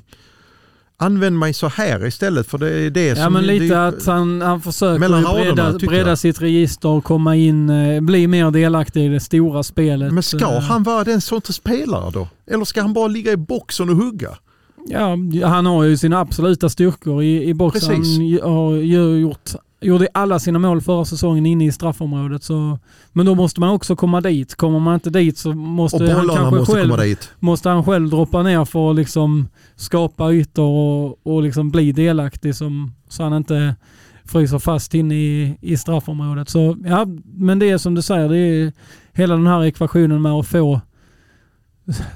använd 0.97 1.39
mig 1.39 1.55
så 1.55 1.69
här 1.69 2.07
istället 2.07 2.47
för 2.47 2.59
det 2.59 2.71
är 2.71 2.91
det 2.91 3.07
ja, 3.07 3.15
som... 3.15 3.23
Ja 3.23 3.31
men 3.31 3.47
lite 3.47 3.75
det, 3.75 3.87
att 3.87 4.07
han, 4.07 4.41
han 4.41 4.61
försöker 4.61 5.35
breda, 5.45 5.79
breda 5.79 6.17
sitt 6.17 6.43
register 6.43 6.89
och 6.89 7.05
komma 7.05 7.37
in, 7.37 7.71
eh, 7.71 8.01
bli 8.01 8.27
mer 8.27 8.51
delaktig 8.51 9.05
i 9.05 9.09
det 9.09 9.21
stora 9.21 9.63
spelet. 9.63 10.13
Men 10.13 10.23
ska 10.23 10.53
eh. 10.53 10.61
han 10.61 10.83
vara 10.83 11.05
den 11.05 11.21
sortens 11.21 11.57
spelare 11.57 12.11
då? 12.11 12.29
Eller 12.47 12.65
ska 12.65 12.83
han 12.83 12.93
bara 12.93 13.09
ligga 13.09 13.33
i 13.33 13.37
boxen 13.37 13.91
och 13.91 13.97
hugga? 13.97 14.39
Ja, 14.87 15.17
han 15.45 15.67
har 15.67 15.85
ju 15.85 15.97
sina 15.97 16.21
absoluta 16.21 16.69
styrkor 16.69 17.23
i, 17.23 17.45
i 17.45 17.55
boxen. 17.55 17.97
Precis. 17.97 18.43
Han 18.43 18.53
har 18.53 18.73
gjort 19.17 19.51
gjorde 19.81 20.09
alla 20.15 20.39
sina 20.39 20.59
mål 20.59 20.81
förra 20.81 21.05
säsongen 21.05 21.47
inne 21.47 21.67
i 21.67 21.73
straffområdet. 21.73 22.43
Så, 22.43 22.79
men 23.13 23.27
då 23.27 23.35
måste 23.35 23.61
man 23.61 23.71
också 23.71 23.97
komma 23.97 24.21
dit. 24.21 24.55
Kommer 24.55 24.79
man 24.79 24.95
inte 24.95 25.11
dit 25.11 25.39
så 25.39 25.53
måste 25.53 26.13
han 26.13 26.29
kanske 26.29 26.57
måste 26.57 26.73
själv, 26.73 27.17
måste 27.39 27.69
han 27.69 27.85
själv 27.85 28.11
droppa 28.11 28.43
ner 28.43 28.65
för 28.65 28.91
att 28.91 28.97
liksom 28.97 29.49
skapa 29.77 30.33
ytor 30.33 30.65
och, 30.65 31.27
och 31.27 31.43
liksom 31.43 31.71
bli 31.71 31.93
delaktig 31.93 32.55
som, 32.55 32.95
så 33.09 33.23
han 33.23 33.33
inte 33.33 33.77
fryser 34.25 34.59
fast 34.59 34.95
inne 34.95 35.15
i, 35.15 35.59
i 35.61 35.77
straffområdet. 35.77 36.49
Så 36.49 36.77
ja, 36.85 37.07
men 37.25 37.59
det 37.59 37.71
är 37.71 37.79
som 37.79 37.95
du 37.95 38.03
säger, 38.03 38.29
det 38.29 38.39
är 38.39 38.73
hela 39.13 39.37
den 39.37 39.47
här 39.47 39.65
ekvationen 39.65 40.23
med 40.23 40.33
att 40.33 40.47
få 40.47 40.81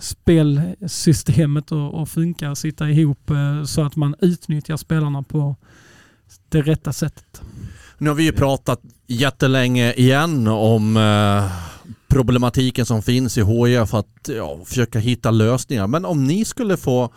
spelsystemet 0.01 1.73
att 1.73 2.09
funka 2.09 2.55
sitta 2.55 2.91
ihop 2.91 3.31
eh, 3.31 3.65
så 3.65 3.83
att 3.83 3.97
man 3.97 4.15
utnyttjar 4.21 4.77
spelarna 4.77 5.23
på 5.23 5.57
det 6.49 6.63
rätta 6.63 6.93
sättet. 6.93 7.43
Nu 7.99 8.11
har 8.11 8.15
vi 8.15 8.23
ju 8.23 8.33
pratat 8.33 8.81
jättelänge 9.07 9.93
igen 9.93 10.47
om 10.47 10.97
eh, 10.97 11.53
problematiken 12.09 12.87
som 12.87 13.03
finns 13.03 13.39
i 13.39 13.45
HIF 13.45 13.89
för 13.89 13.99
att 13.99 14.29
ja, 14.29 14.59
försöka 14.65 14.99
hitta 14.99 15.31
lösningar. 15.31 15.87
Men 15.87 16.05
om 16.05 16.25
ni 16.25 16.45
skulle 16.45 16.77
få, 16.77 17.13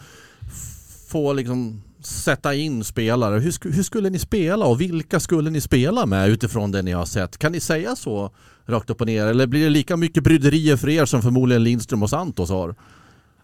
få 1.08 1.34
liksom 1.34 1.82
sätta 2.04 2.54
in 2.54 2.84
spelare, 2.84 3.40
hur, 3.40 3.72
hur, 3.72 3.84
skulle 3.84 4.10
ni 4.10 4.20
spela 4.20 4.66
och 4.66 4.82
vilka 4.82 5.20
skulle 5.20 5.50
ni 5.50 5.62
spela 5.62 6.06
med 6.06 6.30
utifrån 6.30 6.72
det 6.72 6.82
ni 6.82 6.92
har 6.92 7.06
sett? 7.06 7.38
Kan 7.38 7.52
ni 7.52 7.60
säga 7.60 7.96
så 7.96 8.32
rakt 8.66 8.90
upp 8.90 9.02
och 9.02 9.08
ner 9.08 9.28
eller 9.28 9.48
blir 9.48 9.64
det 9.64 9.70
lika 9.70 9.98
mycket 9.98 10.24
bryderier 10.24 10.78
för 10.78 10.90
er 10.90 11.06
som 11.06 11.22
förmodligen 11.22 11.64
Lindström 11.64 12.04
och 12.04 12.10
Santos 12.10 12.50
har? 12.50 12.76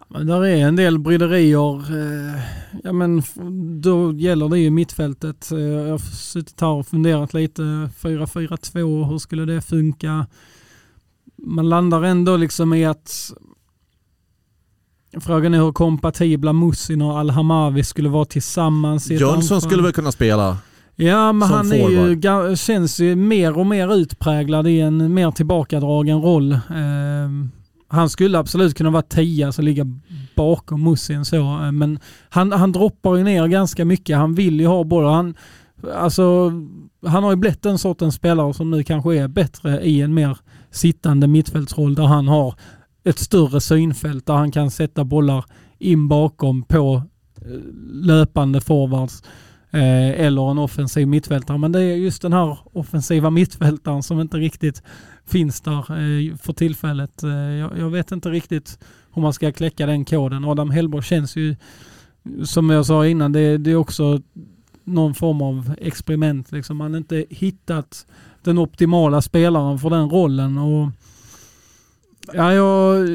Men 0.08 0.28
där 0.28 0.46
är 0.46 0.68
en 0.68 0.76
del 0.76 1.00
bryderier. 1.00 1.80
Eh, 1.80 2.42
ja, 2.84 2.94
men 2.94 3.24
då 3.82 4.14
gäller 4.14 4.50
det 4.50 4.60
ju 4.60 4.70
mittfältet. 4.70 5.52
Eh, 5.52 5.60
jag 5.60 5.92
har 5.92 5.98
suttit 5.98 6.62
här 6.62 6.68
och 6.68 6.88
funderat 6.88 7.34
lite. 7.34 7.62
4-4-2, 7.62 9.10
hur 9.10 9.18
skulle 9.18 9.46
det 9.46 9.62
funka? 9.62 10.28
Man 11.38 11.70
landar 11.70 12.04
ändå 12.04 12.38
liksom 12.38 12.74
i 12.74 12.86
att 12.86 13.32
Frågan 15.22 15.54
är 15.54 15.58
hur 15.58 15.72
kompatibla 15.72 16.54
Musin 16.54 17.02
och 17.02 17.20
Al-Hamavi 17.20 17.84
skulle 17.84 18.10
vara 18.10 18.26
tillsammans. 18.26 19.12
Jönsson 19.12 19.62
skulle 19.62 19.84
väl 19.84 19.94
kunna 19.94 20.12
spela? 20.12 20.58
Ja, 20.96 21.34
men 21.34 21.50
han 21.50 21.72
är 21.72 21.90
ju, 21.90 22.56
känns 22.56 23.00
ju 23.00 23.16
mer 23.16 23.58
och 23.58 23.66
mer 23.66 23.94
utpräglad 23.94 24.68
i 24.68 24.80
en 24.80 25.14
mer 25.14 25.32
tillbakadragen 25.32 26.22
roll. 26.22 26.52
Eh, 26.52 26.60
han 27.88 28.10
skulle 28.10 28.40
absolut 28.40 28.78
kunna 28.78 28.90
vara 28.90 29.02
tia, 29.02 29.46
alltså 29.46 29.62
ligga 29.62 29.86
bakom 30.36 30.84
Musin 30.84 31.26
så, 31.26 31.38
eh, 31.38 31.72
men 31.72 32.00
han, 32.30 32.52
han 32.52 32.72
droppar 32.72 33.16
ju 33.16 33.24
ner 33.24 33.48
ganska 33.48 33.86
mycket. 33.86 34.18
Han 34.18 34.36
vill 34.36 34.60
ju 34.60 34.68
ha 34.68 34.84
bollen. 34.84 35.10
Han, 35.14 35.36
alltså, 35.94 36.52
han 37.06 37.24
har 37.24 37.32
ju 37.32 37.36
blivit 37.36 37.62
den 37.62 37.78
sortens 37.78 38.16
spelare 38.16 38.54
som 38.54 38.72
nu 38.72 38.84
kanske 38.84 39.16
är 39.16 39.28
bättre 39.28 39.82
i 39.82 40.02
en 40.02 40.14
mer 40.14 40.38
sittande 40.72 41.28
mittfältsroll 41.28 41.96
där 41.96 42.04
han 42.04 42.28
har 42.28 42.56
ett 43.04 43.20
större 43.20 43.62
synfält 43.62 44.26
där 44.26 44.34
han 44.34 44.52
kan 44.52 44.72
sätta 44.72 45.04
bollar 45.04 45.46
in 45.80 46.08
bakom 46.08 46.64
på 46.64 47.02
eh, 47.42 47.52
löpande 47.92 48.62
forwards 48.62 49.24
eh, 49.72 50.26
eller 50.26 50.52
en 50.52 50.58
offensiv 50.58 51.08
mittfältare. 51.08 51.58
Men 51.58 51.72
det 51.72 51.82
är 51.82 51.96
just 51.96 52.22
den 52.22 52.34
här 52.34 52.58
offensiva 52.74 53.30
mittfältaren 53.30 54.04
som 54.04 54.20
inte 54.22 54.38
riktigt 54.38 54.84
finns 55.28 55.62
där 55.62 55.78
eh, 55.78 56.36
för 56.36 56.54
tillfället. 56.54 57.24
Eh, 57.24 57.32
jag, 57.80 57.90
vet 57.90 58.12
inte 58.12 58.30
riktigt 58.30 58.80
hur 59.14 59.22
man 59.22 59.34
ska 59.34 59.52
kläcka 59.52 59.86
den 59.86 60.06
koden. 60.06 60.46
Adam 60.46 60.70
Hellborg 60.70 61.04
känns 61.04 61.36
ju, 61.36 61.56
som 62.46 62.70
jag 62.70 62.86
sa 62.86 63.08
innan, 63.08 63.32
det, 63.32 63.58
det 63.58 63.72
är 63.72 63.76
också 63.76 64.22
någon 64.84 65.14
form 65.14 65.42
av 65.42 65.76
experiment. 65.78 66.52
Liksom. 66.52 66.78
Man 66.78 66.92
har 66.92 66.98
inte 66.98 67.26
hittat 67.30 68.06
den 68.44 68.58
optimala 68.58 69.22
spelaren 69.22 69.80
för 69.80 69.90
den 69.90 70.10
rollen. 70.10 70.58
Och 70.58 70.90
Ja, 72.34 72.54
jag, 72.54 73.08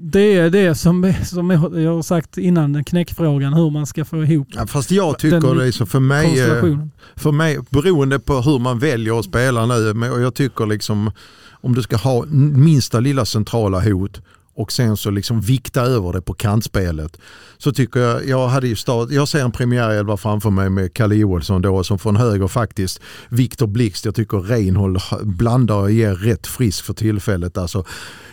det 0.00 0.34
är 0.36 0.50
det 0.50 0.74
som, 0.74 1.12
som 1.24 1.50
jag 1.50 1.94
har 1.94 2.02
sagt 2.02 2.38
innan, 2.38 2.84
knäckfrågan 2.84 3.54
hur 3.54 3.70
man 3.70 3.86
ska 3.86 4.04
få 4.04 4.24
ihop 4.24 4.48
Ja, 4.50 4.66
fast 4.66 4.90
jag 4.90 5.18
tycker 5.18 5.54
det 5.54 5.72
så 5.72 5.86
för 5.86 6.00
mig, 6.00 6.40
eh, 6.40 6.78
för 7.16 7.32
mig, 7.32 7.58
beroende 7.70 8.18
på 8.18 8.40
hur 8.40 8.58
man 8.58 8.78
väljer 8.78 9.18
att 9.18 9.24
spela 9.24 9.66
nu, 9.66 9.94
men- 9.94 10.22
jag 10.22 10.34
tycker 10.34 10.66
liksom 10.66 11.10
om 11.50 11.74
du 11.74 11.82
ska 11.82 11.96
ha 11.96 12.24
minsta 12.52 13.00
lilla 13.00 13.24
centrala 13.24 13.80
hot 13.80 14.20
och 14.54 14.72
sen 14.72 14.96
så 14.96 15.10
liksom 15.10 15.40
vikta 15.40 15.82
över 15.82 16.12
det 16.12 16.22
på 16.22 16.34
kantspelet. 16.34 17.16
Så 17.58 17.72
tycker 17.72 18.00
jag, 18.00 18.28
jag 18.28 18.48
hade 18.48 18.68
ju 18.68 18.76
start, 18.76 19.10
jag 19.10 19.28
ser 19.28 19.40
en 19.40 19.52
premiärelva 19.52 20.16
framför 20.16 20.50
mig 20.50 20.70
med 20.70 20.94
Kalle 20.94 21.14
Joelsson 21.14 21.62
då 21.62 21.84
som 21.84 21.98
från 21.98 22.16
höger 22.16 22.48
faktiskt. 22.48 23.00
Viktor 23.28 23.66
Blixt, 23.66 24.04
jag 24.04 24.14
tycker 24.14 24.38
Reinhold 24.38 25.00
blandar 25.22 25.76
och 25.76 25.90
ger 25.90 26.14
rätt 26.14 26.46
frisk 26.46 26.84
för 26.84 26.94
tillfället. 26.94 27.58
Alltså, 27.58 27.84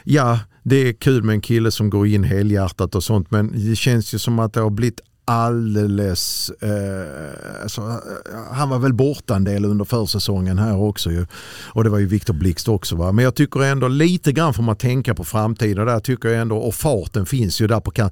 ja, 0.03 0.39
det 0.63 0.75
är 0.75 0.93
kul 0.93 1.23
med 1.23 1.33
en 1.33 1.41
kille 1.41 1.71
som 1.71 1.89
går 1.89 2.07
in 2.07 2.23
helhjärtat 2.23 2.95
och 2.95 3.03
sånt 3.03 3.31
men 3.31 3.69
det 3.69 3.75
känns 3.75 4.13
ju 4.13 4.19
som 4.19 4.39
att 4.39 4.53
det 4.53 4.59
har 4.59 4.69
blivit 4.69 4.99
alldeles... 5.25 6.49
Eh, 6.49 7.63
alltså, 7.63 7.81
eh, 7.81 8.53
han 8.53 8.69
var 8.69 8.79
väl 8.79 8.93
borta 8.93 9.35
en 9.35 9.43
del 9.43 9.65
under 9.65 9.85
försäsongen 9.85 10.59
här 10.59 10.77
också 10.77 11.11
ju. 11.11 11.25
Och 11.73 11.83
det 11.83 11.89
var 11.89 11.99
ju 11.99 12.05
Viktor 12.05 12.33
Blixt 12.33 12.67
också. 12.67 12.95
Va? 12.95 13.11
Men 13.11 13.25
jag 13.25 13.35
tycker 13.35 13.63
ändå 13.63 13.87
lite 13.87 14.31
grann 14.31 14.53
får 14.53 14.63
man 14.63 14.75
tänka 14.75 15.15
på 15.15 15.23
framtiden. 15.23 15.85
Där 15.85 15.99
tycker 15.99 16.29
jag 16.29 16.41
ändå, 16.41 16.57
och 16.57 16.75
farten 16.75 17.25
finns 17.25 17.61
ju 17.61 17.67
där 17.67 17.79
på, 17.79 17.91
kan, 17.91 18.09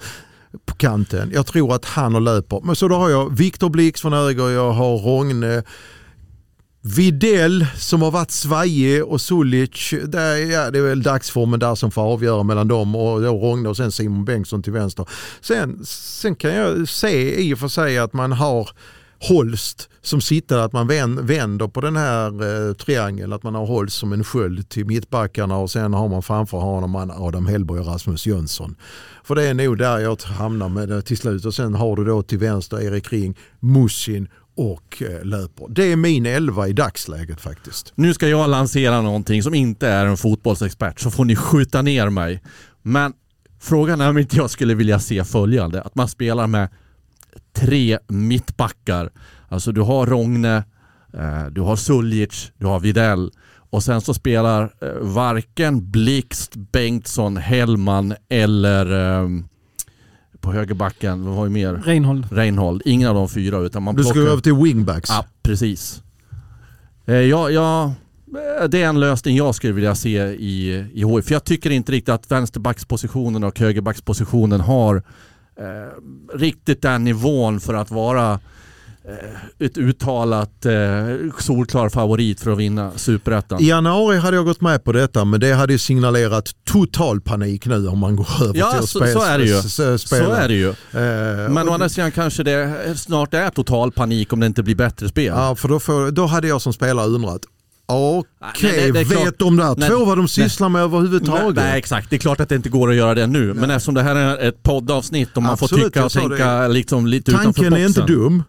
på 0.65 0.75
kanten. 0.75 1.31
Jag 1.33 1.45
tror 1.45 1.75
att 1.75 1.85
han 1.85 2.15
och 2.15 2.21
löper. 2.21 2.61
Men 2.63 2.75
så 2.75 2.87
då 2.87 2.95
har 2.95 3.09
jag 3.09 3.37
Viktor 3.37 3.69
Blixt 3.69 4.01
från 4.01 4.13
Öger, 4.13 4.49
jag 4.49 4.71
har 4.71 4.97
Rogne. 4.97 5.63
Videll 6.95 7.65
som 7.77 8.01
har 8.01 8.11
varit 8.11 8.31
svajig 8.31 9.05
och 9.05 9.21
Sulic, 9.21 9.93
där, 10.05 10.35
ja, 10.35 10.71
det 10.71 10.79
är 10.79 10.83
väl 10.83 11.03
dagsformen 11.03 11.59
där 11.59 11.75
som 11.75 11.91
får 11.91 12.01
avgöra 12.01 12.43
mellan 12.43 12.67
dem 12.67 12.95
och 12.95 13.21
då 13.21 13.33
Rogne 13.33 13.69
och 13.69 13.77
sen 13.77 13.91
Simon 13.91 14.25
Bengtsson 14.25 14.63
till 14.63 14.73
vänster. 14.73 15.05
Sen, 15.41 15.85
sen 15.85 16.35
kan 16.35 16.53
jag 16.53 16.89
se 16.89 17.41
i 17.41 17.53
och 17.53 17.59
för 17.59 17.67
sig 17.67 17.97
att 17.97 18.13
man 18.13 18.31
har 18.31 18.69
Holst 19.21 19.89
som 20.01 20.21
sitter, 20.21 20.57
att 20.57 20.73
man 20.73 20.87
vänder 21.21 21.67
på 21.67 21.81
den 21.81 21.95
här 21.95 22.27
eh, 22.27 22.73
triangeln, 22.73 23.33
att 23.33 23.43
man 23.43 23.55
har 23.55 23.65
Holst 23.65 23.97
som 23.97 24.13
en 24.13 24.23
sköld 24.23 24.69
till 24.69 24.85
mittbackarna 24.85 25.57
och 25.57 25.71
sen 25.71 25.93
har 25.93 26.07
man 26.07 26.23
framför 26.23 26.57
honom 26.57 26.95
Adam 26.95 27.45
Hellborg 27.45 27.81
och 27.81 27.87
Rasmus 27.87 28.25
Jönsson. 28.25 28.75
För 29.23 29.35
det 29.35 29.43
är 29.43 29.53
nog 29.53 29.77
där 29.77 29.99
jag 29.99 30.21
hamnar 30.21 30.69
med 30.69 30.89
det 30.89 31.01
till 31.01 31.17
slut 31.17 31.45
och 31.45 31.53
sen 31.53 31.73
har 31.73 31.95
du 31.95 32.05
då 32.05 32.23
till 32.23 32.37
vänster 32.37 32.81
Erik 32.81 33.13
Ring, 33.13 33.37
Musin 33.59 34.27
och 34.59 35.03
eh, 35.03 35.25
Löper. 35.25 35.65
Det 35.69 35.91
är 35.91 35.95
min 35.95 36.25
elva 36.25 36.67
i 36.67 36.73
dagsläget 36.73 37.41
faktiskt. 37.41 37.93
Nu 37.95 38.13
ska 38.13 38.27
jag 38.27 38.49
lansera 38.49 39.01
någonting 39.01 39.43
som 39.43 39.53
inte 39.53 39.87
är 39.87 40.05
en 40.05 40.17
fotbollsexpert 40.17 40.99
så 40.99 41.11
får 41.11 41.25
ni 41.25 41.35
skjuta 41.35 41.81
ner 41.81 42.09
mig. 42.09 42.41
Men 42.81 43.13
frågan 43.59 44.01
är 44.01 44.09
om 44.09 44.17
inte 44.17 44.37
jag 44.37 44.49
skulle 44.49 44.75
vilja 44.75 44.99
se 44.99 45.23
följande. 45.23 45.81
Att 45.81 45.95
man 45.95 46.07
spelar 46.07 46.47
med 46.47 46.69
tre 47.53 47.99
mittbackar. 48.07 49.09
Alltså 49.47 49.71
du 49.71 49.81
har 49.81 50.05
Rogne, 50.05 50.63
eh, 51.13 51.45
du 51.51 51.61
har 51.61 51.75
Suljic, 51.75 52.51
du 52.57 52.65
har 52.65 52.79
Videll 52.79 53.31
och 53.69 53.83
sen 53.83 54.01
så 54.01 54.13
spelar 54.13 54.63
eh, 54.81 54.93
varken 55.01 55.91
Blixt, 55.91 56.55
Bengtsson, 56.55 57.37
Hellman 57.37 58.15
eller 58.29 59.19
eh, 59.21 59.29
på 60.49 60.53
högerbacken, 60.53 61.25
vad 61.25 61.35
var 61.35 61.45
ju 61.45 61.49
mer? 61.49 61.73
Reinhold. 61.73 62.25
Reinhold. 62.31 62.81
Ingen 62.85 63.09
av 63.09 63.15
de 63.15 63.29
fyra 63.29 63.57
utan 63.59 63.83
man 63.83 63.95
Du 63.95 64.03
ska 64.03 64.13
plockar... 64.13 64.31
över 64.31 64.41
till 64.41 64.53
wingbacks. 64.53 65.09
Ja, 65.09 65.25
precis. 65.43 66.01
Eh, 67.05 67.15
Ja, 67.15 67.49
ja, 67.49 67.93
eh, 68.61 68.67
det 68.69 68.81
är 68.81 68.87
en 68.87 68.99
lösning 68.99 69.37
jag 69.37 69.55
skulle 69.55 69.73
vilja 69.73 69.95
se 69.95 70.17
i, 70.23 70.85
i 70.93 71.05
HIF. 71.05 71.25
För 71.25 71.33
jag 71.33 71.43
tycker 71.43 71.69
inte 71.69 71.91
riktigt 71.91 72.13
att 72.13 72.31
vänsterbackspositionen 72.31 73.43
och 73.43 73.59
högerbackspositionen 73.59 74.61
har 74.61 74.95
eh, 75.59 76.35
riktigt 76.37 76.81
den 76.81 77.03
nivån 77.03 77.59
för 77.59 77.73
att 77.73 77.91
vara 77.91 78.39
ett 79.59 79.77
uttalat 79.77 80.65
eh, 80.65 80.71
solklar 81.39 81.89
favorit 81.89 82.39
för 82.39 82.51
att 82.51 82.57
vinna 82.57 82.91
superettan. 82.95 83.61
I 83.61 83.67
januari 83.67 84.17
hade 84.17 84.37
jag 84.37 84.45
gått 84.45 84.61
med 84.61 84.83
på 84.83 84.91
detta 84.91 85.25
men 85.25 85.39
det 85.39 85.53
hade 85.53 85.79
signalerat 85.79 86.51
total 86.65 87.21
panik 87.21 87.65
nu 87.65 87.87
om 87.87 87.99
man 87.99 88.15
går 88.15 88.27
över 88.43 88.59
Ja, 88.59 88.71
till 88.71 88.79
att 88.79 88.89
spela. 88.89 89.07
så 89.19 89.21
är 89.25 89.37
det 89.39 89.45
ju. 89.45 89.61
Så 89.97 90.31
är 90.33 90.47
det 90.47 90.53
ju. 90.53 90.69
Eh, 90.69 91.49
Men 91.49 91.69
å 91.69 91.73
andra 91.73 91.89
sidan 91.89 92.11
kanske 92.11 92.43
det 92.43 92.93
snart 92.99 93.33
är 93.33 93.49
total 93.49 93.91
panik 93.91 94.33
om 94.33 94.39
det 94.39 94.45
inte 94.45 94.63
blir 94.63 94.75
bättre 94.75 95.09
spel. 95.09 95.25
Ja, 95.35 95.55
för 95.55 95.67
då, 95.67 95.79
får, 95.79 96.11
då 96.11 96.25
hade 96.25 96.47
jag 96.47 96.61
som 96.61 96.73
spelare 96.73 97.07
undrat. 97.07 97.41
Okej, 97.91 98.23
Nej, 98.77 98.91
det 98.91 98.99
är 98.99 99.03
klart- 99.05 99.27
vet 99.27 99.39
de 99.39 99.57
där 99.57 99.75
Nej, 99.77 99.89
två 99.89 100.05
vad 100.05 100.17
de 100.17 100.27
sysslar 100.27 100.69
med 100.69 100.81
överhuvudtaget? 100.81 101.55
Nej, 101.55 101.63
nej 101.65 101.79
exakt, 101.79 102.09
det 102.09 102.15
är 102.15 102.17
klart 102.17 102.39
att 102.39 102.49
det 102.49 102.55
inte 102.55 102.69
går 102.69 102.89
att 102.89 102.95
göra 102.95 103.13
det 103.15 103.27
nu. 103.27 103.53
Men 103.53 103.69
eftersom 103.71 103.93
det 103.95 104.03
här 104.03 104.15
är 104.15 104.47
ett 104.49 104.63
poddavsnitt 104.63 105.37
och 105.37 105.43
man 105.43 105.57
får 105.57 105.65
Absolut, 105.65 105.85
tycka 105.85 105.99
jag 105.99 106.05
och 106.05 106.11
tänka 106.11 106.67
liksom 106.67 107.07
lite 107.07 107.31
utanför 107.31 107.43
Tanken 107.45 107.63
boxen. 107.69 107.83
är 107.83 107.87
inte 107.87 108.01
dum. 108.01 108.43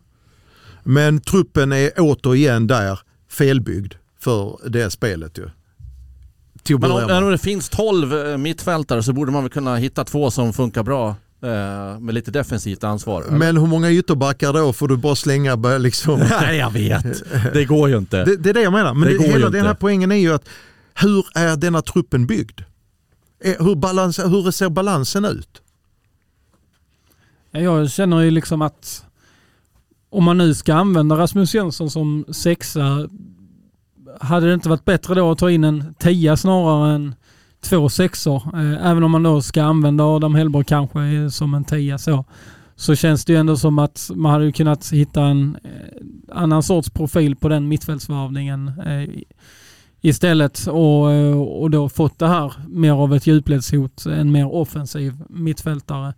Men 0.91 1.20
truppen 1.20 1.72
är 1.72 1.91
återigen 1.97 2.66
där 2.66 2.99
felbyggd 3.30 3.95
för 4.20 4.68
det 4.68 4.91
spelet 4.91 5.38
ju. 5.38 5.51
Men 6.78 6.91
om, 6.91 7.24
om 7.24 7.30
det 7.30 7.38
finns 7.38 7.68
12 7.68 8.14
eh, 8.14 8.36
mittfältare 8.36 9.03
så 9.03 9.12
borde 9.12 9.32
man 9.32 9.43
väl 9.43 9.53
kunna 9.53 9.76
hitta 9.76 10.05
två 10.05 10.30
som 10.30 10.53
funkar 10.53 10.82
bra 10.82 11.09
eh, 11.43 11.99
med 12.01 12.14
lite 12.14 12.30
defensivt 12.30 12.84
ansvar. 12.84 13.22
eller? 13.22 13.38
Men 13.38 13.57
hur 13.57 13.66
många 13.66 13.91
ytterbackar 13.91 14.53
då 14.53 14.72
får 14.72 14.88
du 14.88 14.97
bara 14.97 15.16
slänga 15.16 15.78
liksom. 15.78 16.20
Nej, 16.30 16.57
jag 16.57 16.70
vet. 16.70 17.22
Det 17.53 17.64
går 17.64 17.88
ju 17.88 17.99
inte. 17.99 18.24
Det, 18.24 18.36
det 18.36 18.51
är 18.51 18.55
det 18.55 18.62
jag 18.62 18.72
menar. 18.72 18.95
Men 18.95 19.09
Det 19.09 19.18
det 19.18 19.24
hela 19.32 19.49
den 19.51 19.66
här 19.66 19.74
poängen 19.74 20.12
är 20.12 20.16
ju 20.16 20.32
att 20.32 20.49
hur 20.95 21.26
är 21.34 21.57
denna 21.57 21.82
truppen 21.82 22.26
byggd? 22.26 22.61
Eh, 23.45 23.64
Hur, 23.64 23.74
balans, 23.74 24.18
hur 24.18 24.51
ser 24.51 24.68
balansen 24.68 25.24
ut? 25.24 25.62
Ja, 27.51 27.61
Jag 27.61 27.91
känner 27.91 28.20
ju 28.20 28.30
liksom 28.30 28.62
att 28.62 29.05
om 30.11 30.25
man 30.25 30.39
nu 30.39 30.55
ska 30.55 30.75
använda 30.75 31.19
Rasmus 31.19 31.55
Jönsson 31.55 31.91
som 31.91 32.25
sexa, 32.33 33.09
hade 34.21 34.47
det 34.47 34.55
inte 34.55 34.69
varit 34.69 34.85
bättre 34.85 35.15
då 35.15 35.31
att 35.31 35.39
ta 35.39 35.51
in 35.51 35.65
en 35.65 35.95
tia 35.95 36.37
snarare 36.37 36.95
än 36.95 37.15
två 37.61 37.89
sexor? 37.89 38.43
Eh, 38.55 38.87
Även 38.87 39.05
om 39.05 39.11
man 39.11 39.23
då 39.23 39.43
ska 39.43 39.63
använda 39.63 40.05
Adam 40.05 40.35
Hellborg 40.35 40.65
kanske 40.65 41.01
eh, 41.01 41.29
som 41.29 41.55
en 41.55 41.65
tia 41.65 41.99
så. 41.99 42.25
Så 42.77 42.95
känns 42.95 43.25
det 43.25 43.33
ju 43.33 43.39
ändå 43.39 43.57
som 43.57 43.79
att 43.79 44.11
man 44.15 44.33
hade 44.33 44.53
kunnat 44.53 44.93
hitta 44.93 45.23
en 45.23 45.57
eh, 45.65 46.37
annan 46.37 46.63
sorts 46.63 46.91
profil 46.91 47.37
på 47.37 47.49
den 47.49 47.69
mittfältsvarvningen 47.69 48.69
eh, 48.87 49.23
istället 50.01 50.67
och, 50.67 51.13
eh, 51.13 51.41
och 51.41 51.71
då 51.71 51.89
fått 51.89 52.19
det 52.19 52.29
här 52.29 52.53
mer 52.69 52.93
av 52.93 53.15
ett 53.15 53.27
djupledshot, 53.27 54.07
en 54.07 54.33
mer 54.33 54.55
offensiv 54.55 55.15
mittfältare. 55.29 56.15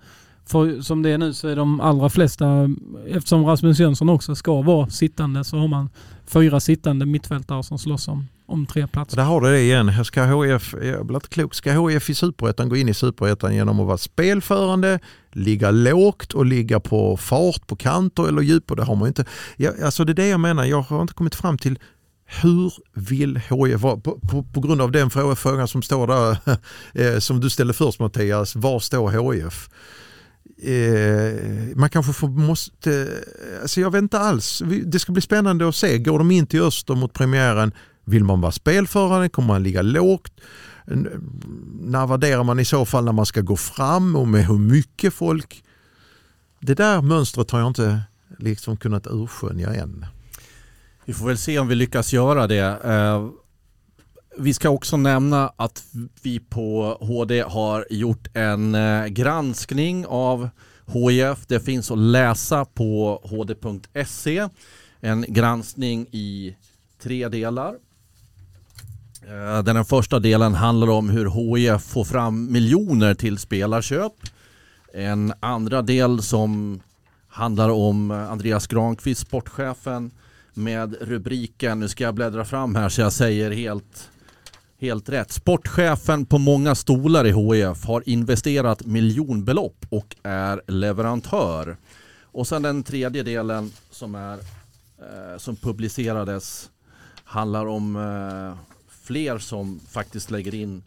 För 0.52 0.80
som 0.80 1.02
det 1.02 1.10
är 1.10 1.18
nu 1.18 1.34
så 1.34 1.48
är 1.48 1.56
de 1.56 1.80
allra 1.80 2.08
flesta, 2.08 2.70
eftersom 3.08 3.44
Rasmus 3.44 3.78
Jönsson 3.78 4.08
också 4.08 4.34
ska 4.34 4.62
vara 4.62 4.90
sittande, 4.90 5.44
så 5.44 5.56
har 5.56 5.68
man 5.68 5.90
fyra 6.26 6.60
sittande 6.60 7.06
mittfältare 7.06 7.62
som 7.62 7.78
slåss 7.78 8.08
om, 8.08 8.28
om 8.46 8.66
tre 8.66 8.86
platser. 8.86 9.16
Där 9.16 9.24
har 9.24 9.40
du 9.40 9.50
det 9.50 9.60
igen. 9.60 10.04
Ska 10.04 10.42
HIF, 10.42 10.74
jag 10.82 11.06
blir 11.06 11.16
inte 11.16 11.28
klok, 11.28 11.54
ska 11.54 11.72
HF 11.72 12.10
i 12.10 12.14
superettan 12.14 12.68
gå 12.68 12.76
in 12.76 12.88
i 12.88 12.94
superettan 12.94 13.54
genom 13.54 13.80
att 13.80 13.86
vara 13.86 13.98
spelförande, 13.98 14.98
ligga 15.32 15.70
lågt 15.70 16.32
och 16.32 16.46
ligga 16.46 16.80
på 16.80 17.16
fart 17.16 17.66
på 17.66 17.76
kanter 17.76 18.28
eller 18.28 18.42
djup? 18.42 18.70
Och 18.70 18.76
det 18.76 18.84
har 18.84 18.94
man 18.94 19.04
ju 19.04 19.08
inte. 19.08 19.24
Jag, 19.56 19.82
alltså 19.82 20.04
det 20.04 20.12
är 20.12 20.14
det 20.14 20.28
jag 20.28 20.40
menar, 20.40 20.64
jag 20.64 20.82
har 20.82 21.02
inte 21.02 21.14
kommit 21.14 21.34
fram 21.34 21.58
till 21.58 21.78
hur 22.24 22.72
vill 22.94 23.36
HIF, 23.36 23.80
vara? 23.80 23.96
på, 23.96 24.20
på, 24.30 24.42
på 24.42 24.60
grund 24.60 24.82
av 24.82 24.92
den 24.92 25.10
frågan 25.10 25.68
som 25.68 25.82
står 25.82 26.06
där, 26.06 26.36
eh, 27.14 27.18
som 27.18 27.40
du 27.40 27.50
ställde 27.50 27.72
först 27.72 28.00
Mattias, 28.00 28.56
var 28.56 28.80
står 28.80 29.32
HIF? 29.32 29.68
Eh, 30.64 31.76
man 31.76 31.90
kanske 31.90 32.12
får, 32.12 32.28
måste, 32.28 33.08
alltså 33.62 33.80
jag 33.80 33.90
vet 33.90 34.02
inte 34.02 34.18
alls. 34.18 34.62
Det 34.84 34.98
ska 34.98 35.12
bli 35.12 35.22
spännande 35.22 35.68
att 35.68 35.76
se. 35.76 35.98
Går 35.98 36.18
de 36.18 36.30
in 36.30 36.46
till 36.46 36.62
Öster 36.62 36.94
mot 36.94 37.12
premiären, 37.12 37.72
vill 38.04 38.24
man 38.24 38.40
vara 38.40 38.52
spelförande? 38.52 39.28
Kommer 39.28 39.48
man 39.48 39.62
ligga 39.62 39.82
lågt? 39.82 40.32
När 41.80 42.06
värderar 42.06 42.44
man 42.44 42.60
i 42.60 42.64
så 42.64 42.84
fall 42.84 43.04
när 43.04 43.12
man 43.12 43.26
ska 43.26 43.40
gå 43.40 43.56
fram 43.56 44.16
och 44.16 44.28
med 44.28 44.46
hur 44.46 44.58
mycket 44.58 45.14
folk? 45.14 45.64
Det 46.60 46.74
där 46.74 47.02
mönstret 47.02 47.50
har 47.50 47.58
jag 47.58 47.68
inte 47.68 48.00
liksom 48.38 48.76
kunnat 48.76 49.06
urskönja 49.06 49.74
än. 49.74 50.06
Vi 51.04 51.12
får 51.12 51.26
väl 51.26 51.38
se 51.38 51.58
om 51.58 51.68
vi 51.68 51.74
lyckas 51.74 52.12
göra 52.12 52.46
det. 52.46 52.78
Eh, 52.84 53.28
vi 54.38 54.54
ska 54.54 54.70
också 54.70 54.96
nämna 54.96 55.52
att 55.56 55.84
vi 56.22 56.40
på 56.40 56.98
HD 57.00 57.40
har 57.42 57.86
gjort 57.90 58.28
en 58.34 58.74
eh, 58.74 59.06
granskning 59.06 60.06
av 60.06 60.48
HIF. 60.86 61.46
Det 61.46 61.60
finns 61.60 61.90
att 61.90 61.98
läsa 61.98 62.64
på 62.64 63.20
hd.se. 63.24 64.48
En 65.00 65.24
granskning 65.28 66.06
i 66.10 66.56
tre 67.02 67.28
delar. 67.28 67.74
Eh, 69.28 69.62
den 69.62 69.84
första 69.84 70.18
delen 70.18 70.54
handlar 70.54 70.90
om 70.90 71.10
hur 71.10 71.30
HIF 71.30 71.82
får 71.82 72.04
fram 72.04 72.52
miljoner 72.52 73.14
till 73.14 73.38
spelarköp. 73.38 74.12
En 74.94 75.32
andra 75.40 75.82
del 75.82 76.22
som 76.22 76.80
handlar 77.28 77.68
om 77.68 78.10
eh, 78.10 78.30
Andreas 78.30 78.66
Granqvist, 78.66 79.20
sportchefen, 79.20 80.10
med 80.54 80.96
rubriken, 81.00 81.80
nu 81.80 81.88
ska 81.88 82.04
jag 82.04 82.14
bläddra 82.14 82.44
fram 82.44 82.74
här 82.74 82.88
så 82.88 83.00
jag 83.00 83.12
säger 83.12 83.50
helt, 83.50 84.10
Helt 84.82 85.08
rätt. 85.08 85.32
Sportchefen 85.32 86.26
på 86.26 86.38
många 86.38 86.74
stolar 86.74 87.26
i 87.26 87.32
HIF 87.32 87.84
har 87.84 88.08
investerat 88.08 88.86
miljonbelopp 88.86 89.86
och 89.88 90.16
är 90.22 90.62
leverantör. 90.66 91.76
Och 92.22 92.46
sen 92.46 92.62
den 92.62 92.82
tredje 92.82 93.22
delen 93.22 93.72
som, 93.90 94.14
är, 94.14 94.38
eh, 94.98 95.38
som 95.38 95.56
publicerades 95.56 96.70
handlar 97.24 97.66
om 97.66 97.96
eh, 97.96 98.58
fler 99.02 99.38
som 99.38 99.80
faktiskt 99.90 100.30
lägger 100.30 100.54
in 100.54 100.82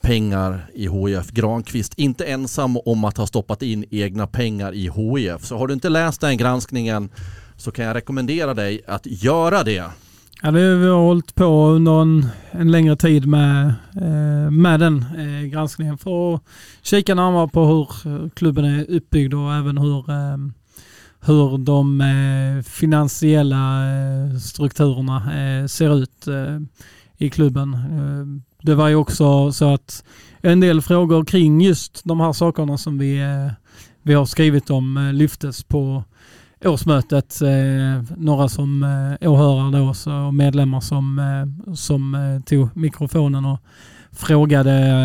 pengar 0.00 0.70
i 0.74 0.88
HIF. 0.88 1.30
Granqvist 1.30 1.94
inte 1.94 2.24
ensam 2.24 2.76
om 2.76 3.04
att 3.04 3.16
ha 3.16 3.26
stoppat 3.26 3.62
in 3.62 3.84
egna 3.90 4.26
pengar 4.26 4.74
i 4.74 4.90
HIF. 4.90 5.44
Så 5.44 5.58
har 5.58 5.66
du 5.66 5.74
inte 5.74 5.88
läst 5.88 6.20
den 6.20 6.36
granskningen 6.36 7.10
så 7.56 7.70
kan 7.70 7.84
jag 7.84 7.94
rekommendera 7.94 8.54
dig 8.54 8.82
att 8.86 9.06
göra 9.06 9.64
det. 9.64 9.90
Ja, 10.42 10.50
det, 10.50 10.76
vi 10.76 10.86
har 10.86 10.98
hållit 10.98 11.34
på 11.34 11.66
under 11.66 12.02
en, 12.02 12.26
en 12.50 12.70
längre 12.70 12.96
tid 12.96 13.26
med, 13.26 13.66
eh, 13.96 14.50
med 14.50 14.80
den 14.80 15.04
eh, 15.18 15.48
granskningen 15.48 15.98
för 15.98 16.34
att 16.34 16.42
kika 16.82 17.14
närmare 17.14 17.48
på 17.48 17.64
hur 17.64 18.28
klubben 18.28 18.64
är 18.64 18.90
uppbyggd 18.90 19.34
och 19.34 19.54
även 19.54 19.78
hur, 19.78 20.10
eh, 20.10 20.36
hur 21.20 21.58
de 21.58 22.00
eh, 22.00 22.62
finansiella 22.62 23.84
eh, 23.84 24.36
strukturerna 24.38 25.16
eh, 25.16 25.66
ser 25.66 25.98
ut 25.98 26.26
eh, 26.26 26.58
i 27.18 27.30
klubben. 27.30 27.74
Eh, 27.74 28.42
det 28.62 28.74
var 28.74 28.88
ju 28.88 28.94
också 28.94 29.52
så 29.52 29.74
att 29.74 30.04
en 30.40 30.60
del 30.60 30.82
frågor 30.82 31.24
kring 31.24 31.60
just 31.60 32.04
de 32.04 32.20
här 32.20 32.32
sakerna 32.32 32.78
som 32.78 32.98
vi, 32.98 33.18
eh, 33.18 33.52
vi 34.02 34.14
har 34.14 34.26
skrivit 34.26 34.70
om 34.70 35.10
lyftes 35.14 35.64
på 35.64 36.04
årsmötet. 36.64 37.40
Eh, 37.42 38.16
några 38.16 38.48
som 38.48 38.82
eh, 38.82 39.30
åhörare 39.30 39.78
då, 39.78 39.94
så 39.94 40.32
medlemmar 40.32 40.80
som, 40.80 41.18
eh, 41.18 41.74
som 41.74 42.42
tog 42.46 42.76
mikrofonen 42.76 43.44
och 43.44 43.58
frågade 44.12 44.96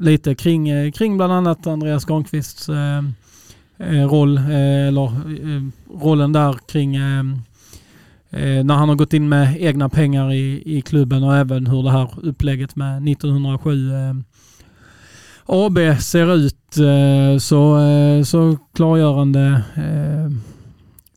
lite 0.00 0.34
kring, 0.34 0.92
kring 0.92 1.16
bland 1.16 1.32
annat 1.32 1.66
Andreas 1.66 2.04
Granqvists 2.04 2.68
roll, 4.10 4.38
eller 4.38 5.12
rollen 6.04 6.32
där 6.32 6.56
kring 6.68 6.98
när 8.64 8.74
han 8.74 8.88
har 8.88 8.96
gått 8.96 9.12
in 9.12 9.28
med 9.28 9.56
egna 9.60 9.88
pengar 9.88 10.32
i, 10.32 10.62
i 10.78 10.82
klubben 10.82 11.24
och 11.24 11.36
även 11.36 11.66
hur 11.66 11.82
det 11.82 11.90
här 11.90 12.10
upplägget 12.22 12.76
med 12.76 13.08
1907 13.08 13.90
AB 15.46 15.78
ser 16.00 16.34
ut. 16.34 16.74
Så, 17.42 17.78
så 18.24 18.58
klargörande 18.74 19.62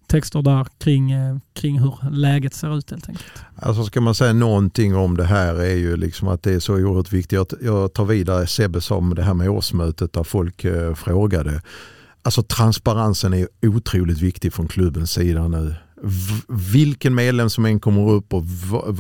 texter 0.08 0.42
där 0.42 0.68
kring, 0.78 1.12
eh, 1.12 1.38
kring 1.54 1.80
hur 1.80 2.10
läget 2.12 2.54
ser 2.54 2.78
ut 2.78 2.92
helt 2.92 3.10
enkelt. 3.10 3.32
Alltså 3.56 3.84
ska 3.84 4.02
man 4.02 4.16
säga 4.16 4.34
någonting 4.34 4.96
om 4.96 5.18
det 5.18 5.24
här 5.24 5.56
är 5.56 5.76
ju 5.76 5.98
liksom 5.98 6.28
att 6.28 6.44
det 6.44 6.54
är 6.54 6.60
så 6.60 6.74
oerhört 6.74 7.14
viktigt. 7.14 7.54
Jag 7.62 7.94
tar 7.94 8.06
vidare 8.06 8.48
Sebbe 8.48 8.82
som 8.82 9.16
det 9.16 9.24
här 9.24 9.34
med 9.34 9.50
årsmötet 9.50 10.14
där 10.14 10.24
folk 10.24 10.64
eh, 10.64 10.94
frågade. 10.94 11.62
Alltså 12.22 12.44
transparensen 12.44 13.34
är 13.34 13.48
otroligt 13.62 14.18
viktig 14.20 14.54
från 14.54 14.68
klubbens 14.68 15.12
sida 15.12 15.48
nu. 15.48 15.76
vilken 16.74 17.16
medlem 17.16 17.50
som 17.50 17.66
än 17.66 17.80
kommer 17.80 18.10
upp 18.10 18.34
och 18.34 18.44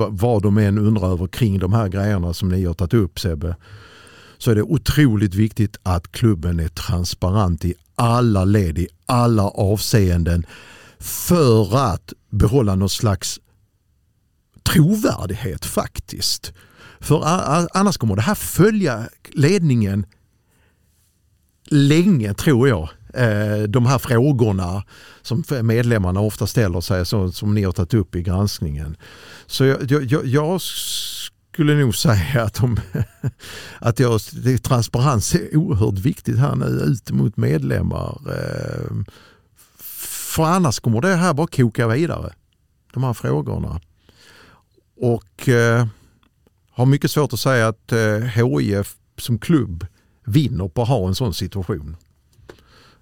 vad 0.09 0.43
de 0.43 0.57
än 0.57 0.77
undrar 0.77 1.11
över 1.11 1.27
kring 1.27 1.59
de 1.59 1.73
här 1.73 1.87
grejerna 1.87 2.33
som 2.33 2.49
ni 2.49 2.65
har 2.65 2.73
tagit 2.73 2.93
upp 2.93 3.19
Sebbe 3.19 3.55
så 4.37 4.51
är 4.51 4.55
det 4.55 4.61
otroligt 4.61 5.35
viktigt 5.35 5.77
att 5.83 6.11
klubben 6.11 6.59
är 6.59 6.67
transparent 6.67 7.65
i 7.65 7.73
alla 7.95 8.45
led, 8.45 8.77
i 8.77 8.87
alla 9.05 9.43
avseenden 9.43 10.45
för 11.05 11.77
att 11.77 12.13
behålla 12.29 12.75
någon 12.75 12.89
slags 12.89 13.39
trovärdighet 14.63 15.65
faktiskt. 15.65 16.53
För 16.99 17.21
annars 17.73 17.97
kommer 17.97 18.15
det 18.15 18.21
här 18.21 18.35
följa 18.35 19.09
ledningen 19.31 20.05
länge 21.69 22.33
tror 22.33 22.67
jag. 22.67 22.89
Eh, 23.13 23.63
de 23.63 23.85
här 23.85 23.97
frågorna 23.97 24.83
som 25.21 25.43
medlemmarna 25.63 26.19
ofta 26.19 26.47
ställer 26.47 26.81
sig 26.81 27.05
som 27.33 27.53
ni 27.53 27.63
har 27.63 27.71
tagit 27.71 27.93
upp 27.93 28.15
i 28.15 28.21
granskningen. 28.21 28.97
Så 29.45 29.65
jag, 29.65 29.91
jag, 29.91 30.25
jag 30.25 30.61
skulle 30.61 31.75
nog 31.75 31.95
säga 32.05 32.43
att, 32.43 32.53
de, 32.53 32.79
att 33.79 33.99
jag, 33.99 34.21
transparens 34.63 35.35
är 35.35 35.57
oerhört 35.57 35.99
viktigt 35.99 36.39
här 36.39 36.55
nu 36.55 36.65
ut 36.65 37.11
mot 37.11 37.37
medlemmar. 37.37 38.21
Eh, 38.27 38.91
för 40.35 40.43
annars 40.43 40.79
kommer 40.79 41.01
det 41.01 41.15
här 41.15 41.33
bara 41.33 41.47
koka 41.47 41.87
vidare. 41.87 42.33
De 42.93 43.03
här 43.03 43.13
frågorna. 43.13 43.81
Och 45.01 45.49
eh, 45.49 45.87
har 46.71 46.85
mycket 46.85 47.11
svårt 47.11 47.33
att 47.33 47.39
säga 47.39 47.67
att 47.67 47.91
eh, 47.91 48.17
HIF 48.17 48.95
som 49.17 49.39
klubb 49.39 49.85
vinner 50.25 50.67
på 50.67 50.81
att 50.81 50.87
ha 50.87 51.07
en 51.07 51.15
sån 51.15 51.33
situation. 51.33 51.97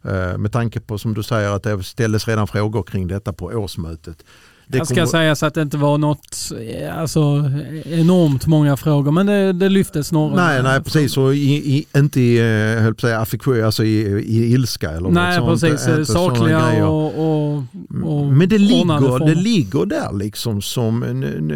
Eh, 0.03 0.37
med 0.37 0.51
tanke 0.51 0.79
på 0.79 0.97
som 0.97 1.13
du 1.13 1.23
säger 1.23 1.49
att 1.49 1.63
det 1.63 1.83
ställdes 1.83 2.27
redan 2.27 2.47
frågor 2.47 2.83
kring 2.83 3.07
detta 3.07 3.33
på 3.33 3.45
årsmötet. 3.45 4.25
Det 4.67 4.77
jag 4.77 4.87
ska 4.87 5.07
säga 5.07 5.35
så 5.35 5.45
att 5.45 5.53
det 5.53 5.61
inte 5.61 5.77
var 5.77 5.97
något 5.97 6.51
alltså, 6.93 7.51
enormt 7.85 8.47
många 8.47 8.77
frågor 8.77 9.11
men 9.11 9.25
det, 9.25 9.53
det 9.53 9.69
lyftes 9.69 10.11
några. 10.11 10.35
Nej, 10.35 10.63
nej 10.63 10.83
precis. 10.83 11.17
Och 11.17 11.35
i, 11.35 11.77
i, 11.77 11.85
inte 11.95 12.21
i, 12.21 12.37
eh, 12.37 12.83
höll 12.83 12.99
säga, 12.99 13.19
affektion, 13.19 13.63
alltså 13.63 13.83
i, 13.83 14.23
i 14.27 14.53
ilska 14.53 14.91
eller 14.91 15.09
Nej 15.09 15.39
något 15.39 15.61
precis, 15.61 15.83
sånt, 15.83 16.07
sakliga 16.07 16.87
och, 16.87 17.53
och, 17.53 17.63
och, 18.03 18.25
Men 18.25 18.49
det 18.49 18.57
ligger, 18.57 19.25
det 19.25 19.35
ligger 19.35 19.85
där 19.85 20.13
liksom 20.13 20.61
som 20.61 21.03
en, 21.03 21.23
en, 21.23 21.51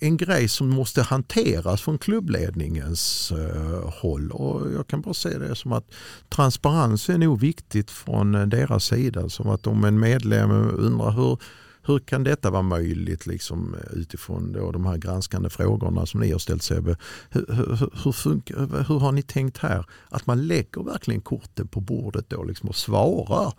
en, 0.00 0.16
grej 0.16 0.48
som 0.48 0.68
måste 0.68 1.02
hanteras 1.02 1.80
från 1.80 1.98
klubbledningens 1.98 3.32
uh, 3.36 3.90
håll. 4.00 4.30
Och 4.30 4.72
jag 4.72 4.86
kan 4.86 5.00
bara 5.00 5.14
se 5.14 5.38
det 5.38 5.54
som 5.54 5.72
att 5.72 5.84
transparens 6.28 7.08
är 7.08 7.18
nog 7.18 7.40
viktigt 7.40 7.90
från 7.90 8.32
deras 8.50 8.84
sida. 8.84 9.28
Som 9.28 9.50
att 9.50 9.66
om 9.66 9.84
en 9.84 10.00
medlem 10.00 10.50
undrar 10.78 11.10
hur 11.10 11.38
hur 11.82 11.98
kan 11.98 12.24
detta 12.24 12.50
vara 12.50 12.62
möjligt 12.62 13.26
liksom, 13.26 13.74
eh, 13.74 13.98
utifrån 13.98 14.52
då 14.52 14.72
de 14.72 14.86
här 14.86 14.96
granskande 14.96 15.50
frågorna 15.50 16.06
som 16.06 16.20
ni 16.20 16.32
har 16.32 16.38
ställt 16.38 16.62
Sebbe? 16.62 16.96
Hur, 17.30 17.46
hur, 17.48 17.90
hur, 18.04 18.12
funkar, 18.12 18.84
hur 18.88 18.98
har 18.98 19.12
ni 19.12 19.22
tänkt 19.22 19.58
här? 19.58 19.86
Att 20.08 20.26
man 20.26 20.46
lägger 20.46 20.82
verkligen 20.82 21.20
korten 21.20 21.68
på 21.68 21.80
bordet 21.80 22.30
då 22.30 22.44
liksom 22.44 22.68
och 22.68 22.76
svarar 22.76 23.52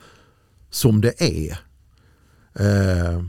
som 0.69 1.01
det 1.01 1.21
är. 1.21 1.51
Eh, 2.53 3.23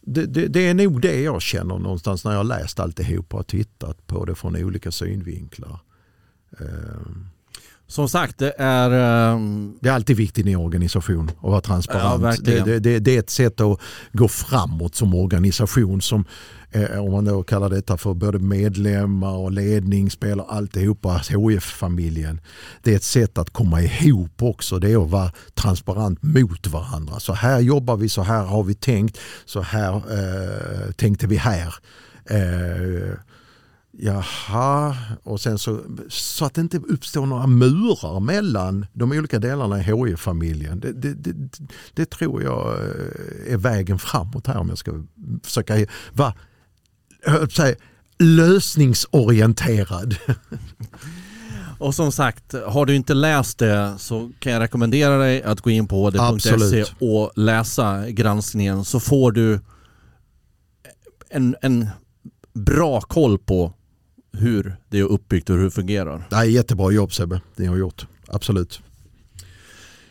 det, 0.00 0.26
det, 0.26 0.46
det, 0.46 0.68
är 0.68 0.74
nog 0.74 1.00
det 1.00 1.20
jag 1.20 1.42
känner 1.42 1.78
någonstans 1.78 2.24
när 2.24 2.32
jag 2.32 2.46
läst 2.46 2.80
alltihop 2.80 3.34
och 3.34 3.46
tittat 3.46 4.06
på 4.06 4.24
det 4.24 4.34
från 4.34 4.56
olika 4.56 4.90
synvinklar. 4.90 5.80
Eh, 6.60 7.10
som 7.88 8.08
sagt, 8.08 8.38
det 8.38 8.54
är... 8.58 9.30
Um... 9.32 9.78
Det 9.80 9.88
är 9.88 9.92
alltid 9.92 10.16
viktigt 10.16 10.46
i 10.46 10.52
en 10.52 10.58
organisation 10.58 11.30
att 11.38 11.50
vara 11.50 11.60
transparent. 11.60 12.22
Ja, 12.22 12.64
det, 12.64 12.78
det, 12.78 12.98
det, 12.98 13.14
är 13.14 13.18
ett 13.18 13.30
sätt 13.30 13.60
att 13.60 13.80
gå 14.12 14.28
framåt 14.28 14.94
som 14.94 15.14
organisation 15.14 16.00
som 16.00 16.24
eh, 16.70 17.04
om 17.04 17.12
man 17.12 17.24
då 17.24 17.42
kallar 17.42 17.68
detta 17.68 17.96
för 17.96 18.14
både 18.14 18.38
medlemmar 18.38 19.36
och 19.36 19.52
ledning, 19.52 20.10
spelare, 20.10 20.46
alltihopa, 20.48 21.22
HIF-familjen. 21.28 22.40
Det 22.82 22.92
är 22.92 22.96
ett 22.96 23.02
sätt 23.02 23.38
att 23.38 23.50
komma 23.50 23.82
ihop 23.82 24.42
också. 24.42 24.78
Det 24.78 24.92
är 24.92 25.04
att 25.04 25.10
vara 25.10 25.32
transparent 25.54 26.22
mot 26.22 26.66
varandra. 26.66 27.20
Så 27.20 27.32
här 27.32 27.60
jobbar 27.60 27.96
vi, 27.96 28.08
så 28.08 28.22
här 28.22 28.44
har 28.44 28.62
vi 28.62 28.74
tänkt, 28.74 29.18
så 29.44 29.60
här 29.60 29.94
eh, 29.94 30.92
tänkte 30.92 31.26
vi 31.26 31.36
här. 31.36 31.74
Eh, 32.30 33.18
Jaha, 34.00 34.96
och 35.22 35.40
sen 35.40 35.58
så, 35.58 35.80
så 36.08 36.44
att 36.44 36.54
det 36.54 36.60
inte 36.60 36.76
uppstår 36.76 37.26
några 37.26 37.46
murar 37.46 38.20
mellan 38.20 38.86
de 38.92 39.12
olika 39.12 39.38
delarna 39.38 39.80
i 39.80 39.82
HIF-familjen. 39.82 40.80
Det, 40.80 40.92
det, 40.92 41.14
det, 41.14 41.34
det, 41.94 42.10
tror 42.10 42.42
jag 42.42 42.74
eh, 42.74 43.52
är 43.52 43.56
vägen 43.56 43.98
framåt 43.98 44.46
här 44.46 44.56
om 44.56 44.68
jag 44.68 44.78
ska 44.78 44.92
försöka 45.42 45.86
vara 46.12 46.34
säga, 47.50 47.76
lösningsorienterad. 48.18 50.16
Och 51.78 51.94
som 51.94 52.12
sagt, 52.12 52.54
har 52.66 52.86
du 52.86 52.94
inte 52.94 53.14
läst 53.14 53.58
det 53.58 53.94
så 53.98 54.30
kan 54.38 54.52
jag 54.52 54.60
rekommendera 54.60 55.18
dig 55.18 55.42
att 55.42 55.60
gå 55.60 55.70
in 55.70 55.88
på 55.88 56.10
det.se 56.10 56.84
och 57.00 57.32
läsa 57.36 58.10
granskningen 58.10 58.84
så 58.84 59.00
får 59.00 59.32
du 59.32 59.60
en, 61.30 61.56
en 61.62 61.88
bra 62.52 63.00
koll 63.00 63.38
på 63.38 63.72
hur 64.32 64.76
det 64.88 64.98
är 64.98 65.04
uppbyggt 65.04 65.50
och 65.50 65.56
hur 65.56 65.64
det 65.64 65.70
fungerar. 65.70 66.26
Det 66.30 66.36
är 66.36 66.44
jättebra 66.44 66.90
jobb 66.90 67.12
Sebbe, 67.12 67.40
det 67.56 67.66
har 67.66 67.76
gjort. 67.76 68.06
Absolut. 68.28 68.80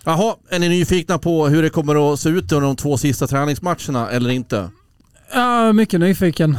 Jaha, 0.03 0.36
är 0.49 0.59
ni 0.59 0.70
nyfikna 0.70 1.18
på 1.18 1.47
hur 1.47 1.63
det 1.63 1.70
kommer 1.70 2.13
att 2.13 2.20
se 2.20 2.30
ut 2.30 2.51
under 2.51 2.68
de 2.68 2.76
två 2.76 2.97
sista 2.97 3.28
träningsmatcherna 3.28 4.09
eller 4.09 4.30
inte? 4.30 4.70
Ja, 5.34 5.74
mycket 5.74 5.99
nyfiken. 5.99 6.57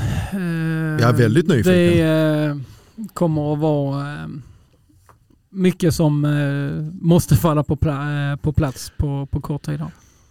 Jag 1.00 1.08
är 1.08 1.12
väldigt 1.12 1.48
nyfiken. 1.48 1.72
Det 1.72 2.02
eh, 2.02 2.56
kommer 3.14 3.52
att 3.52 3.58
vara 3.58 4.12
eh, 4.12 4.28
mycket 5.50 5.94
som 5.94 6.24
eh, 6.24 7.04
måste 7.06 7.36
falla 7.36 7.64
på, 7.64 7.76
på 8.42 8.52
plats 8.52 8.92
på, 8.96 9.26
på 9.26 9.40
kort 9.40 9.62
tid. 9.62 9.82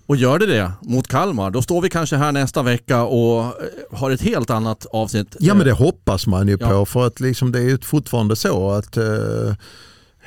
Och 0.07 0.15
gör 0.15 0.39
det 0.39 0.45
det 0.45 0.71
mot 0.81 1.07
Kalmar, 1.07 1.51
då 1.51 1.61
står 1.61 1.81
vi 1.81 1.89
kanske 1.89 2.15
här 2.15 2.31
nästa 2.31 2.63
vecka 2.63 3.03
och 3.03 3.43
eh, 3.43 3.51
har 3.91 4.11
ett 4.11 4.21
helt 4.21 4.49
annat 4.49 4.85
avsnitt. 4.85 5.35
Ja 5.39 5.53
men 5.53 5.65
det 5.65 5.71
hoppas 5.71 6.27
man 6.27 6.47
ju 6.47 6.57
Ja. 6.59 6.69
på 6.69 6.85
för 6.85 7.07
att 7.07 7.19
liksom 7.19 7.51
det 7.51 7.59
är 7.59 7.63
ju 7.63 7.77
fortfarande 7.77 8.35
så 8.35 8.71
att 8.71 8.97
eh, 8.97 9.53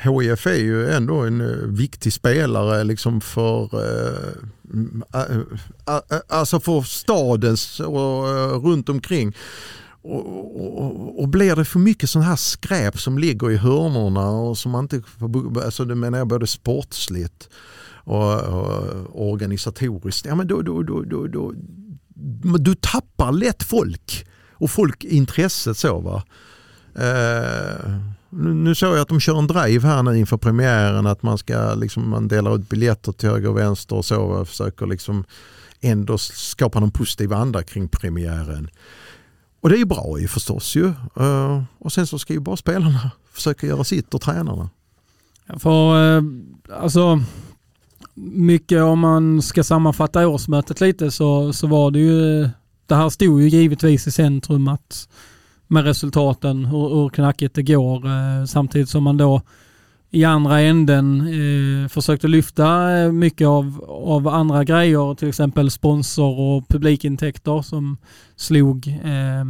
HIF 0.03 0.47
är 0.47 0.55
ju 0.55 0.91
ändå 0.91 1.15
en 1.21 1.41
eh, 1.41 1.47
viktig 1.67 2.13
spelare 2.13 2.85
liksom 2.85 3.21
för, 3.21 3.63
eh, 3.75 5.39
alltså 6.29 6.61
för 6.61 6.83
stadens 6.83 7.81
och 7.81 8.29
eh, 8.29 8.49
runt 8.65 8.89
omkring. 8.89 9.37
Och, 10.03 10.85
och, 10.85 11.21
och 11.23 11.29
blir 11.29 11.57
det 11.57 11.65
för 11.65 11.79
mycket 11.79 12.11
sån 12.11 12.23
här 12.23 12.37
skräp 12.37 13.01
som 13.01 13.19
ligger 13.19 13.51
i 13.51 13.57
hörnorna 13.57 14.31
och 14.31 14.59
som 14.59 14.73
man 14.73 14.85
inte 14.85 15.03
får, 15.19 15.65
alltså 15.65 15.85
det 15.85 15.95
menar 15.95 16.19
jag 16.19 16.27
både 16.29 16.47
sportsligt 16.47 17.49
och, 18.05 18.35
och 18.35 19.31
organisatoriskt, 19.31 20.27
ja 20.27 20.35
men 20.35 20.47
då, 20.47 20.63
då, 20.63 20.83
då, 20.83 21.03
då, 21.03 21.27
då, 21.27 21.53
du 22.59 22.75
tappar 22.75 23.33
lätt 23.33 23.63
folk 23.63 24.27
och 24.53 24.71
folkintresset. 24.71 25.77
så 25.77 26.01
va. 26.01 26.23
Eh, 26.95 27.91
nu, 28.31 28.55
nu 28.55 28.75
såg 28.75 28.95
jag 28.95 29.01
att 29.01 29.09
de 29.09 29.21
kör 29.21 29.39
en 29.39 29.47
drive 29.47 29.89
här 29.89 30.03
nu 30.03 30.19
inför 30.19 30.37
premiären 30.37 31.07
att 31.07 31.23
man 31.23 31.39
ska 31.39 31.75
liksom, 31.75 32.11
man 32.11 32.29
delar 32.29 32.55
ut 32.57 32.69
biljetter 32.69 33.13
till 33.13 33.29
höger 33.29 33.49
och 33.49 33.57
vänster 33.57 33.97
och 33.97 34.05
så 34.05 34.21
och 34.21 34.49
försöker 34.49 34.87
liksom 34.87 35.25
ändå 35.81 36.19
skapa 36.19 36.81
någon 36.81 36.91
positiv 36.91 37.33
anda 37.33 37.63
kring 37.63 37.89
premiären. 37.89 38.71
Och 39.61 39.69
det 39.69 39.75
är 39.75 39.79
ju 39.79 39.85
bra 39.85 40.19
ju 40.19 40.29
förstås 40.29 40.77
ju. 40.77 40.87
Eh, 41.21 41.63
och 41.79 41.93
sen 41.93 42.07
så 42.07 42.19
ska 42.19 42.33
ju 42.33 42.41
bara 42.41 42.57
spelarna 42.57 43.11
försöka 43.33 43.67
göra 43.67 43.85
sitt 43.85 44.15
och 44.15 44.21
tränarna. 44.21 44.71
För 45.59 46.17
eh, 46.17 46.23
alltså 46.81 47.23
mycket 48.23 48.83
om 48.83 48.99
man 48.99 49.43
ska 49.43 49.65
sammanfatta 49.65 50.29
årsmötet 50.29 50.81
lite 50.81 51.11
så, 51.11 51.53
så 51.53 51.67
var 51.67 51.91
det 51.91 51.99
ju, 51.99 52.49
det 52.87 52.95
här 52.95 53.09
stod 53.09 53.43
ju 53.43 53.49
givetvis 53.49 54.07
i 54.07 54.11
centrum 54.11 54.69
att 54.69 55.09
med 55.67 55.85
resultaten, 55.85 56.65
hur, 56.65 56.89
hur 56.89 57.09
knackigt 57.09 57.55
det 57.55 57.63
går 57.63 58.07
eh, 58.07 58.45
samtidigt 58.47 58.89
som 58.89 59.03
man 59.03 59.17
då 59.17 59.43
i 60.11 60.25
andra 60.25 60.61
änden 60.61 61.21
eh, 61.21 61.89
försökte 61.89 62.29
lyfta 62.29 62.99
eh, 62.99 63.13
mycket 63.13 63.47
av, 63.47 63.85
av 63.89 64.29
andra 64.29 64.65
grejer, 64.65 65.15
till 65.15 65.29
exempel 65.29 65.71
sponsor 65.71 66.39
och 66.41 66.69
publikintäkter 66.69 67.63
som 67.63 67.97
slog 68.37 68.89
eh, 69.05 69.41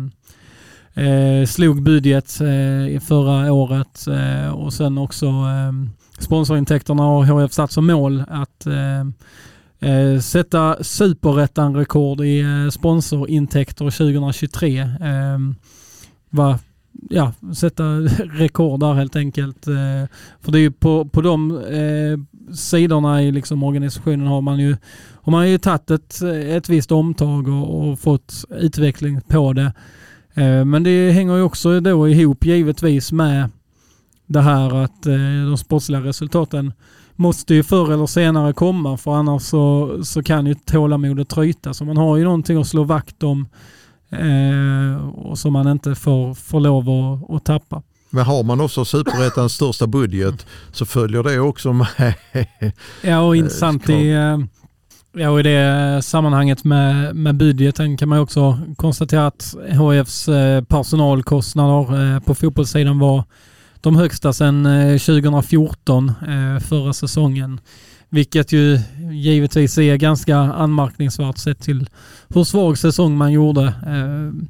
eh, 1.05 1.47
slog 1.47 1.83
budget 1.83 2.41
eh, 2.41 3.01
förra 3.01 3.53
året 3.53 4.07
eh, 4.07 4.51
och 4.51 4.73
sen 4.73 4.99
också 4.99 5.27
eh, 5.27 5.73
sponsorintäkterna 6.21 7.03
har 7.03 7.25
HF 7.25 7.53
satt 7.53 7.73
som 7.73 7.87
mål 7.87 8.25
att 8.29 8.67
eh, 8.67 9.01
eh 9.91 10.21
sätta 10.21 10.85
superettan-rekord 10.85 12.21
i 12.21 12.41
eh, 12.41 12.71
sponsorintäkter 12.71 13.85
2023. 13.85 14.79
Eh, 14.81 14.87
va, 16.31 16.59
ja, 17.09 17.33
sätta 17.55 17.85
rekord 18.33 18.81
där 18.81 18.95
helt 18.95 19.17
enkelt. 19.17 19.67
Eh, 19.67 20.09
för 20.41 20.53
det 20.53 20.59
är 20.59 20.63
ju 20.63 20.71
på, 20.71 21.05
på 21.05 21.21
de 21.21 21.51
eh, 21.59 22.55
sidorna 22.55 23.23
i 23.23 23.33
liksom 23.33 23.63
organisationen 23.63 24.27
har 24.27 24.41
man 24.41 24.59
ju, 24.59 24.77
har 25.23 25.31
man 25.31 25.51
ju 25.51 25.59
tagit 25.59 25.91
ett, 25.91 26.23
ett 26.23 26.69
visst 26.69 26.93
omtag 26.93 27.49
och, 27.49 27.91
och 27.91 27.99
fått 27.99 28.45
utveckling 28.51 29.21
på 29.21 29.53
det. 29.53 29.73
Eh, 30.35 30.65
Men 30.65 30.83
det 30.83 31.11
hänger 31.11 31.37
ju 31.37 31.43
också 31.43 31.81
då 31.81 32.09
ihop 32.09 32.45
givetvis 32.45 33.13
med 33.13 33.51
det 34.31 34.41
här 34.41 34.85
att 34.85 35.07
eh, 35.07 35.15
de 35.49 35.57
sportsliga 35.59 36.01
resultaten 36.01 36.73
måste 37.17 37.55
ju 37.55 37.63
förr 37.63 37.93
eller 37.93 38.07
senare 38.07 38.53
komma 38.53 38.97
för 38.97 39.11
annars 39.15 39.43
så, 39.43 39.99
så 40.05 40.23
kan 40.23 40.47
ju 40.47 40.55
tålamodet 40.55 41.29
tryta. 41.29 41.75
Så 41.75 41.85
man 41.85 41.97
har 41.97 42.17
ju 42.17 42.25
någonting 42.25 42.61
att 42.61 42.67
slå 42.67 42.85
vakt 42.85 43.23
om 43.23 43.49
eh, 44.11 45.09
och 45.09 45.39
som 45.39 45.53
man 45.53 45.69
inte 45.69 45.95
får, 45.95 46.35
får 46.35 46.61
lov 46.61 46.89
att, 46.89 47.37
att 47.37 47.45
tappa. 47.45 47.83
Men 48.11 48.25
har 48.25 48.43
man 48.43 48.61
också 48.61 48.85
superettans 48.85 49.53
största 49.53 49.87
budget 49.87 50.47
så 50.73 50.87
följer 50.87 51.23
det 51.23 51.41
också 51.41 51.73
med. 51.73 52.15
Ja 53.03 53.21
och 53.21 53.37
Eh, 53.37 53.39
intressant 53.39 53.89
i, 53.89 54.11
eh, 54.11 54.39
ja, 55.13 55.31
och 55.31 55.41
i 55.41 55.43
det 55.43 56.03
sammanhanget 56.03 56.65
med, 56.65 57.17
med 57.17 57.35
budgeten 57.37 57.97
kan 57.97 58.09
man 58.09 58.19
ju 58.19 58.23
också 58.23 58.59
konstatera 58.77 59.27
att 59.27 59.55
HFs 59.79 60.29
eh, 60.29 60.65
personalkostnader 60.65 62.15
eh, 62.15 62.21
på 62.21 62.35
fotbollssidan 62.35 62.99
var 62.99 63.25
de 63.81 63.97
högsta 63.97 64.33
sedan 64.33 64.67
eh, 64.67 64.99
2014, 64.99 66.09
eh, 66.09 66.59
förra 66.61 66.93
säsongen. 66.93 67.61
Vilket 68.09 68.53
ju 68.53 68.79
givetvis 69.13 69.79
är 69.79 69.97
ganska 69.97 70.37
anmärkningsvärt 70.37 71.39
sett 71.39 71.61
till 71.61 71.89
hur 72.29 72.45
svag 72.45 72.79
säsong 72.79 73.17
man 73.17 73.33
gjorde. 73.33 73.65
Eh, 73.65 74.49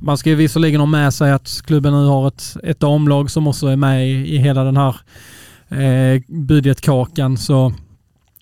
man 0.00 0.18
ska 0.18 0.30
ju 0.30 0.36
visserligen 0.36 0.80
ha 0.80 0.86
med 0.86 1.14
sig 1.14 1.32
att 1.32 1.62
klubben 1.66 1.92
nu 1.92 2.06
har 2.06 2.28
ett, 2.28 2.56
ett 2.62 2.80
damlag 2.80 3.30
som 3.30 3.46
också 3.46 3.66
är 3.66 3.76
med 3.76 4.08
i, 4.08 4.34
i 4.34 4.38
hela 4.38 4.64
den 4.64 4.76
här 4.76 4.96
budgetkakan. 6.46 7.36
Så 7.36 7.72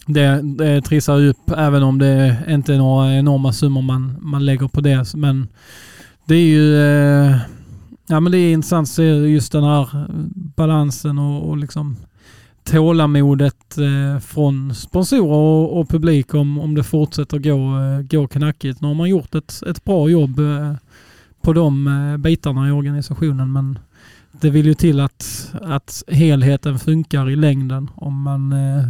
det, 0.07 0.41
det 0.43 0.83
trissar 0.83 1.19
ju 1.19 1.29
upp 1.29 1.51
även 1.57 1.83
om 1.83 1.99
det 1.99 2.37
inte 2.49 2.75
är 2.75 2.79
några 2.79 3.15
enorma 3.15 3.53
summor 3.53 3.83
man, 3.83 4.17
man 4.21 4.45
lägger 4.45 4.69
på 4.69 4.81
det. 4.81 5.15
Men 5.15 5.49
det 6.27 6.35
är 6.35 6.47
ju 6.47 6.79
eh, 6.81 7.37
ja, 8.07 8.21
men 8.21 8.33
det 8.33 8.39
är 8.39 8.53
intressant 8.53 8.89
att 8.89 8.95
se 8.95 9.05
just 9.05 9.53
den 9.53 9.65
här 9.65 9.83
eh, 9.83 10.07
balansen 10.35 11.19
och, 11.19 11.49
och 11.49 11.57
liksom 11.57 11.97
tålamodet 12.65 13.79
eh, 13.79 14.21
från 14.21 14.75
sponsorer 14.75 15.37
och, 15.37 15.81
och 15.81 15.89
publik 15.89 16.35
om, 16.35 16.59
om 16.59 16.75
det 16.75 16.85
fortsätter 16.85 17.39
gå, 17.39 17.79
eh, 17.79 18.01
gå 18.01 18.27
knackigt. 18.27 18.81
Nu 18.81 18.89
har 18.89 18.95
man 18.95 19.09
gjort 19.09 19.35
ett, 19.35 19.63
ett 19.67 19.85
bra 19.85 20.09
jobb 20.09 20.39
eh, 20.39 20.75
på 21.43 21.53
de 21.53 21.87
eh, 21.87 22.17
bitarna 22.17 22.69
i 22.69 22.71
organisationen 22.71 23.53
men 23.53 23.79
det 24.41 24.51
vill 24.51 24.67
ju 24.67 24.75
till 24.75 25.01
att, 25.01 25.53
att 25.63 26.03
helheten 26.09 26.79
funkar 26.79 27.31
i 27.31 27.37
längden 27.37 27.91
om 27.95 28.23
man 28.23 28.53
eh, 28.53 28.89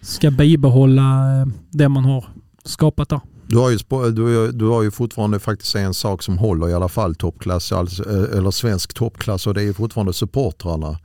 ska 0.00 0.30
bibehålla 0.30 1.40
eh, 1.40 1.46
det 1.70 1.88
man 1.88 2.04
har 2.04 2.24
skapat 2.64 3.08
där. 3.08 3.20
Du 3.50 3.58
har, 3.58 3.70
ju, 3.70 3.78
du, 4.10 4.52
du 4.52 4.66
har 4.66 4.82
ju 4.82 4.90
fortfarande 4.90 5.38
faktiskt 5.38 5.74
en 5.74 5.94
sak 5.94 6.22
som 6.22 6.38
håller 6.38 6.68
i 6.68 6.74
alla 6.74 6.88
fall 6.88 7.14
toppklass, 7.14 7.72
alltså, 7.72 8.02
eller 8.36 8.50
svensk 8.50 8.94
toppklass 8.94 9.46
och 9.46 9.54
det 9.54 9.60
är 9.60 9.64
ju 9.64 9.74
fortfarande 9.74 10.12
supportrarna. 10.12 10.98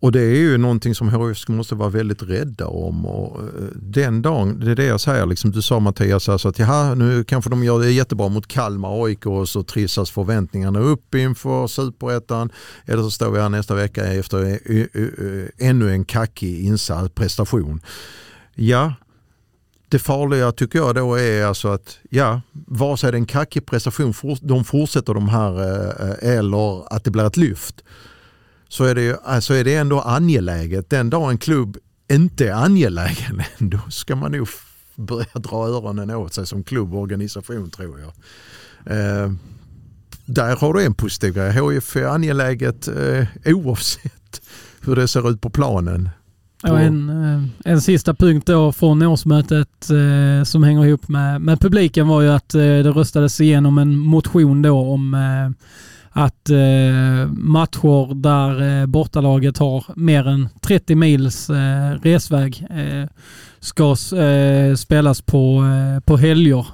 Och 0.00 0.12
det 0.12 0.20
är 0.20 0.36
ju 0.36 0.58
någonting 0.58 0.94
som 0.94 1.08
HIF 1.08 1.48
måste 1.48 1.74
vara 1.74 1.88
väldigt 1.88 2.22
rädda 2.22 2.66
om. 2.66 3.06
Och 3.06 3.42
eh, 3.42 3.48
den 3.74 4.22
dagen, 4.22 4.60
det 4.60 4.70
är 4.70 4.74
det 4.74 4.84
jag 4.84 5.00
säger, 5.00 5.26
liksom, 5.26 5.50
du 5.50 5.62
sa 5.62 5.80
Mattias 5.80 6.28
alltså 6.28 6.48
att 6.48 6.58
jaha, 6.58 6.94
nu 6.94 7.24
kanske 7.24 7.50
de 7.50 7.64
gör 7.64 7.80
det 7.80 7.90
jättebra 7.90 8.28
mot 8.28 8.46
Kalmar 8.46 8.88
och 8.88 9.06
AIK 9.06 9.26
och 9.26 9.48
så 9.48 9.62
trissas 9.62 10.10
förväntningarna 10.10 10.80
upp 10.80 11.14
inför 11.14 11.66
superettan. 11.66 12.50
Eller 12.86 13.02
så 13.02 13.10
står 13.10 13.30
vi 13.30 13.40
här 13.40 13.48
nästa 13.48 13.74
vecka 13.74 14.04
efter 14.04 14.44
eh, 14.44 15.68
ännu 15.68 15.90
en 15.90 16.04
kackig 16.04 16.60
insats, 16.60 17.14
prestation. 17.14 17.80
Ja, 18.54 18.92
det 19.88 19.98
farliga 19.98 20.52
tycker 20.52 20.78
jag 20.78 20.94
då 20.94 21.14
är 21.18 21.44
alltså 21.44 21.68
att 21.68 21.98
ja, 22.10 22.40
vare 22.52 22.96
sig 22.96 23.12
det 23.12 23.16
är 23.16 23.18
en 23.20 23.26
kackig 23.26 23.66
prestation, 23.66 24.14
de 24.42 24.64
fortsätter 24.64 25.14
de 25.14 25.28
här 25.28 25.60
eh, 25.62 26.10
eh, 26.30 26.38
eller 26.38 26.94
att 26.94 27.04
det 27.04 27.10
blir 27.10 27.26
ett 27.26 27.36
lyft. 27.36 27.84
Så 28.68 28.84
är 28.84 28.94
det, 28.94 29.02
ju- 29.02 29.16
alltså 29.24 29.54
är 29.54 29.64
det 29.64 29.74
ändå 29.74 30.00
angeläget. 30.00 30.90
Den 30.90 31.10
dag 31.10 31.30
en 31.30 31.38
klubb 31.38 31.76
inte 32.12 32.48
är 32.48 32.52
angelägen, 32.52 33.42
då 33.58 33.78
ska 33.90 34.16
man 34.16 34.32
nog 34.32 34.48
börja 34.94 35.26
dra 35.34 35.66
öronen 35.68 36.10
åt 36.10 36.34
sig 36.34 36.46
som 36.46 36.64
klubb 36.64 36.94
och 36.94 37.00
organisation 37.00 37.70
tror 37.70 38.00
jag. 38.00 38.12
Eh, 38.96 39.32
där 40.24 40.56
har 40.56 40.74
du 40.74 40.82
en 40.84 40.94
positiv 40.94 41.34
grej. 41.34 41.52
HIF 41.74 41.96
är 41.96 42.06
angeläget 42.06 42.88
eh, 42.88 43.26
oavsett 43.44 44.42
hur 44.80 44.96
det 44.96 45.08
ser 45.08 45.30
ut 45.30 45.40
på 45.40 45.50
planen. 45.50 46.10
Ja, 46.62 46.80
en, 46.80 47.08
eh, 47.08 47.72
en 47.72 47.80
sista 47.80 48.14
punkt 48.14 48.46
då 48.46 48.72
från 48.72 49.02
årsmötet 49.02 49.90
eh, 49.90 50.44
som 50.44 50.62
hänger 50.62 50.86
ihop 50.86 51.08
med, 51.08 51.40
med 51.40 51.60
publiken 51.60 52.08
var 52.08 52.20
ju 52.20 52.28
att 52.28 52.54
eh, 52.54 52.60
det 52.60 52.90
röstades 52.90 53.40
igenom 53.40 53.78
en 53.78 53.98
motion 53.98 54.62
då 54.62 54.78
om 54.78 55.14
eh, 55.14 55.66
att 56.10 56.50
eh, 56.50 57.28
matcher 57.32 58.14
där 58.14 58.80
eh, 58.80 58.86
bortalaget 58.86 59.58
har 59.58 59.84
mer 59.96 60.28
än 60.28 60.48
30 60.60 60.94
mils 60.94 61.50
eh, 61.50 61.90
resväg 62.02 62.66
eh, 62.70 63.08
ska 63.60 63.96
eh, 64.16 64.74
spelas 64.74 65.20
på, 65.20 65.64
på 66.04 66.16
helger. 66.16 66.66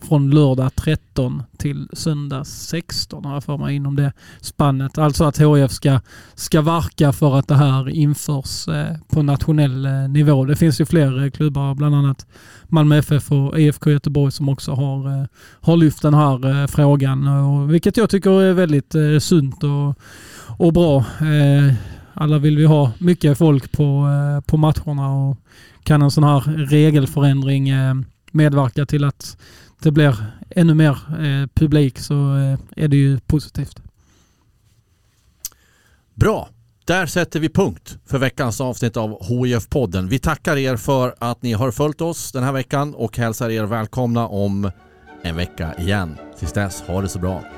Från 0.00 0.30
lördag 0.30 0.74
13 0.74 1.42
till 1.56 1.88
söndag 1.92 2.44
16 2.44 3.24
har 3.24 3.34
jag 3.34 3.44
för 3.44 3.56
mig 3.56 3.76
inom 3.76 3.96
det 3.96 4.12
spannet. 4.40 4.98
Alltså 4.98 5.24
att 5.24 5.38
HIF 5.38 5.70
ska 5.70 6.00
ska 6.34 6.60
verka 6.62 7.12
för 7.12 7.38
att 7.38 7.48
det 7.48 7.54
här 7.54 7.88
införs 7.88 8.68
eh, 8.68 8.96
på 9.08 9.22
nationell 9.22 9.86
eh, 9.86 9.92
nivå. 9.92 10.44
Det 10.44 10.56
finns 10.56 10.80
ju 10.80 10.86
fler 10.86 11.24
eh, 11.24 11.30
klubbar, 11.30 11.74
bland 11.74 11.94
annat 11.94 12.26
Malmö 12.68 12.96
FF 12.98 13.32
och 13.32 13.60
IFK 13.60 13.90
Göteborg 13.90 14.32
som 14.32 14.48
också 14.48 14.72
har, 14.72 15.08
eh, 15.08 15.26
har 15.60 15.76
lyft 15.76 16.02
den 16.02 16.14
här 16.14 16.62
eh, 16.62 16.66
frågan. 16.66 17.28
Och, 17.28 17.74
vilket 17.74 17.96
jag 17.96 18.10
tycker 18.10 18.42
är 18.42 18.52
väldigt 18.52 18.94
eh, 18.94 19.18
sunt 19.20 19.64
och, 19.64 19.94
och 20.66 20.72
bra. 20.72 21.04
Alla 22.14 22.38
vill 22.38 22.56
vi 22.56 22.64
ha 22.64 22.92
mycket 22.98 23.38
folk 23.38 23.72
på, 23.72 24.06
på 24.46 24.56
matcherna 24.56 25.14
och 25.14 25.36
kan 25.82 26.02
en 26.02 26.10
sån 26.10 26.24
här 26.24 26.40
regelförändring 26.66 27.70
medverka 28.32 28.86
till 28.86 29.04
att 29.04 29.36
det 29.82 29.90
blir 29.90 30.16
ännu 30.50 30.74
mer 30.74 30.98
eh, 31.20 31.46
publik 31.54 31.98
så 31.98 32.14
eh, 32.14 32.58
är 32.76 32.88
det 32.88 32.96
ju 32.96 33.18
positivt. 33.20 33.82
Bra, 36.14 36.48
där 36.84 37.06
sätter 37.06 37.40
vi 37.40 37.48
punkt 37.48 37.98
för 38.06 38.18
veckans 38.18 38.60
avsnitt 38.60 38.96
av 38.96 39.22
HIF-podden. 39.22 40.08
Vi 40.08 40.18
tackar 40.18 40.56
er 40.56 40.76
för 40.76 41.14
att 41.18 41.42
ni 41.42 41.52
har 41.52 41.70
följt 41.70 42.00
oss 42.00 42.32
den 42.32 42.42
här 42.42 42.52
veckan 42.52 42.94
och 42.94 43.18
hälsar 43.18 43.50
er 43.50 43.64
välkomna 43.64 44.28
om 44.28 44.70
en 45.22 45.36
vecka 45.36 45.74
igen. 45.78 46.16
Tills 46.38 46.52
dess, 46.52 46.80
ha 46.80 47.00
det 47.00 47.08
så 47.08 47.18
bra. 47.18 47.57